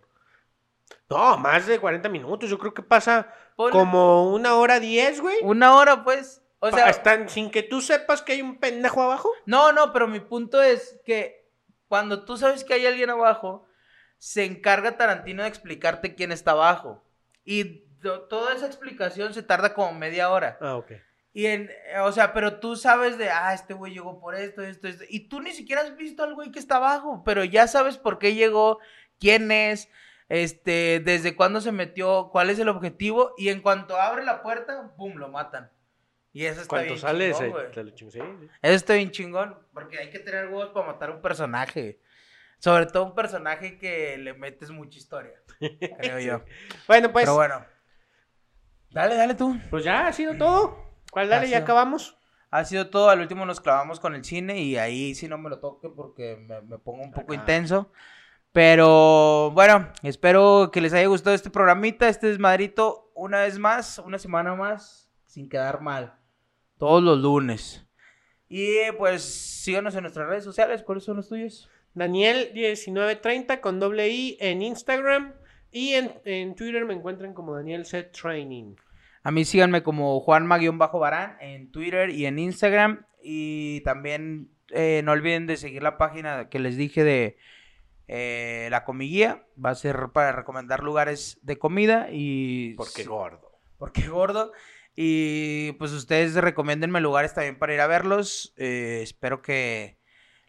No, 1.08 1.36
más 1.38 1.66
de 1.66 1.78
40 1.78 2.08
minutos. 2.08 2.50
Yo 2.50 2.58
creo 2.58 2.74
que 2.74 2.82
pasa 2.82 3.32
Ponle 3.56 3.72
como 3.72 4.32
una 4.32 4.54
hora 4.56 4.80
diez, 4.80 5.20
güey. 5.20 5.36
Una 5.42 5.76
hora, 5.76 6.04
pues. 6.04 6.42
O 6.58 6.70
sea, 6.70 6.88
Están 6.88 7.28
sin 7.28 7.50
que 7.50 7.62
tú 7.62 7.80
sepas 7.80 8.22
que 8.22 8.32
hay 8.32 8.42
un 8.42 8.58
pendejo 8.58 9.02
abajo. 9.02 9.30
No, 9.44 9.72
no, 9.72 9.92
pero 9.92 10.08
mi 10.08 10.20
punto 10.20 10.62
es 10.62 10.98
que 11.04 11.48
cuando 11.88 12.24
tú 12.24 12.36
sabes 12.36 12.64
que 12.64 12.74
hay 12.74 12.86
alguien 12.86 13.10
abajo, 13.10 13.66
se 14.18 14.44
encarga 14.44 14.96
Tarantino 14.96 15.42
de 15.42 15.48
explicarte 15.48 16.14
quién 16.14 16.32
está 16.32 16.52
abajo. 16.52 17.04
Y 17.44 17.84
to- 18.02 18.22
toda 18.22 18.54
esa 18.54 18.66
explicación 18.66 19.34
se 19.34 19.42
tarda 19.42 19.74
como 19.74 19.92
media 19.92 20.30
hora. 20.30 20.58
Ah, 20.60 20.76
ok. 20.76 20.92
Y 21.32 21.46
en, 21.46 21.70
eh, 21.92 21.98
o 22.00 22.10
sea, 22.12 22.32
pero 22.32 22.58
tú 22.60 22.76
sabes 22.76 23.18
de, 23.18 23.28
ah, 23.30 23.52
este 23.52 23.74
güey 23.74 23.92
llegó 23.92 24.18
por 24.18 24.34
esto, 24.34 24.62
esto, 24.62 24.88
esto. 24.88 25.04
Y 25.10 25.28
tú 25.28 25.40
ni 25.40 25.52
siquiera 25.52 25.82
has 25.82 25.94
visto 25.96 26.24
al 26.24 26.34
güey 26.34 26.50
que 26.50 26.58
está 26.58 26.76
abajo, 26.76 27.22
pero 27.24 27.44
ya 27.44 27.68
sabes 27.68 27.98
por 27.98 28.18
qué 28.18 28.34
llegó, 28.34 28.78
quién 29.20 29.52
es. 29.52 29.90
Este, 30.28 31.00
desde 31.04 31.36
cuándo 31.36 31.60
se 31.60 31.72
metió, 31.72 32.28
cuál 32.32 32.50
es 32.50 32.58
el 32.58 32.68
objetivo, 32.68 33.34
y 33.36 33.48
en 33.50 33.60
cuanto 33.62 33.96
abre 34.00 34.24
la 34.24 34.42
puerta, 34.42 34.92
pum, 34.96 35.14
lo 35.16 35.28
matan. 35.28 35.70
Y 36.32 36.44
eso 36.44 36.60
está 36.60 36.68
Cuando 36.68 36.88
bien 36.88 36.98
sale, 37.00 37.32
chingón, 37.32 37.40
se- 37.46 37.48
güey. 37.50 37.70
te 37.72 37.84
lo 37.84 37.90
ching- 37.92 38.10
sí, 38.10 38.20
sí. 38.20 38.48
Eso 38.62 38.74
está 38.74 38.94
bien 38.94 39.10
chingón, 39.10 39.58
porque 39.72 39.98
hay 39.98 40.10
que 40.10 40.18
tener 40.18 40.46
huevos 40.48 40.68
para 40.74 40.86
matar 40.86 41.10
un 41.10 41.22
personaje. 41.22 42.00
Sobre 42.58 42.86
todo 42.86 43.04
un 43.04 43.14
personaje 43.14 43.78
que 43.78 44.16
le 44.18 44.32
metes 44.34 44.70
mucha 44.70 44.98
historia, 44.98 45.34
creo 45.98 46.18
yo. 46.20 46.42
Bueno, 46.88 47.12
pues, 47.12 47.24
Pero 47.24 47.34
bueno. 47.34 47.64
Dale, 48.90 49.14
dale 49.16 49.34
tú. 49.34 49.58
pues 49.70 49.84
ya 49.84 50.06
ha 50.06 50.12
sido 50.12 50.36
todo. 50.36 50.76
¿Cuál 51.10 51.28
dale? 51.28 51.46
Ha 51.46 51.48
Ya 51.50 51.56
sido. 51.58 51.64
acabamos. 51.64 52.18
Ha 52.50 52.64
sido 52.64 52.88
todo, 52.88 53.10
al 53.10 53.20
último 53.20 53.44
nos 53.44 53.60
clavamos 53.60 54.00
con 54.00 54.14
el 54.14 54.24
cine 54.24 54.58
y 54.60 54.76
ahí 54.78 55.14
sí 55.14 55.28
no 55.28 55.36
me 55.36 55.50
lo 55.50 55.58
toque 55.58 55.88
porque 55.88 56.36
me, 56.36 56.60
me 56.62 56.78
pongo 56.78 57.02
un 57.02 57.10
poco 57.12 57.32
Acá. 57.32 57.40
intenso. 57.42 57.92
Pero 58.56 59.50
bueno, 59.50 59.86
espero 60.02 60.70
que 60.72 60.80
les 60.80 60.94
haya 60.94 61.06
gustado 61.08 61.36
este 61.36 61.50
programita, 61.50 62.08
este 62.08 62.28
desmadrito, 62.28 63.12
una 63.14 63.42
vez 63.42 63.58
más, 63.58 63.98
una 63.98 64.18
semana 64.18 64.54
más, 64.54 65.10
sin 65.26 65.50
quedar 65.50 65.82
mal. 65.82 66.14
Todos 66.78 67.02
los 67.02 67.18
lunes. 67.18 67.86
Y 68.48 68.66
pues 68.96 69.22
síganos 69.22 69.94
en 69.94 70.04
nuestras 70.04 70.26
redes 70.26 70.42
sociales, 70.42 70.82
¿cuáles 70.82 71.04
son 71.04 71.18
los 71.18 71.28
tuyos? 71.28 71.68
Daniel1930 71.94 73.60
con 73.60 73.78
doble 73.78 74.08
I 74.08 74.38
en 74.40 74.62
Instagram. 74.62 75.34
Y 75.70 75.92
en, 75.92 76.14
en 76.24 76.54
Twitter 76.54 76.86
me 76.86 76.94
encuentran 76.94 77.34
como 77.34 77.54
Daniel 77.54 77.84
Set 77.84 78.12
Training. 78.18 78.76
A 79.22 79.32
mí 79.32 79.44
síganme 79.44 79.82
como 79.82 80.18
Juanma-Barán 80.22 81.36
en 81.42 81.70
Twitter 81.70 82.08
y 82.08 82.24
en 82.24 82.38
Instagram. 82.38 83.04
Y 83.22 83.82
también 83.82 84.48
eh, 84.70 85.02
no 85.04 85.12
olviden 85.12 85.46
de 85.46 85.58
seguir 85.58 85.82
la 85.82 85.98
página 85.98 86.48
que 86.48 86.58
les 86.58 86.78
dije 86.78 87.04
de 87.04 87.36
eh, 88.08 88.68
la 88.70 88.84
comiguía. 88.84 89.46
Va 89.62 89.70
a 89.70 89.74
ser 89.74 90.10
para 90.12 90.32
recomendar 90.32 90.82
lugares 90.82 91.38
de 91.42 91.58
comida 91.58 92.08
y... 92.10 92.74
Porque 92.74 93.02
sí, 93.02 93.08
gordo. 93.08 93.60
porque 93.78 94.08
gordo. 94.08 94.52
Y 94.94 95.72
pues 95.72 95.92
ustedes 95.92 96.34
recomiéndenme 96.34 97.00
lugares 97.00 97.34
también 97.34 97.58
para 97.58 97.74
ir 97.74 97.80
a 97.80 97.86
verlos. 97.86 98.54
Eh, 98.56 99.00
espero 99.02 99.42
que 99.42 99.98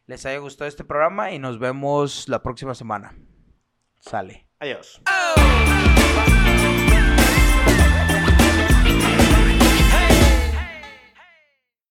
les 0.06 0.26
haya 0.26 0.38
gustado 0.40 0.70
este 0.70 0.86
programa 0.86 1.32
y 1.32 1.40
nos 1.40 1.60
vemos 1.60 2.30
la 2.30 2.42
próxima 2.42 2.74
semana. 2.74 3.16
Sale. 4.00 4.48
Adiós. 4.60 5.02
¡Ah! 5.06 5.37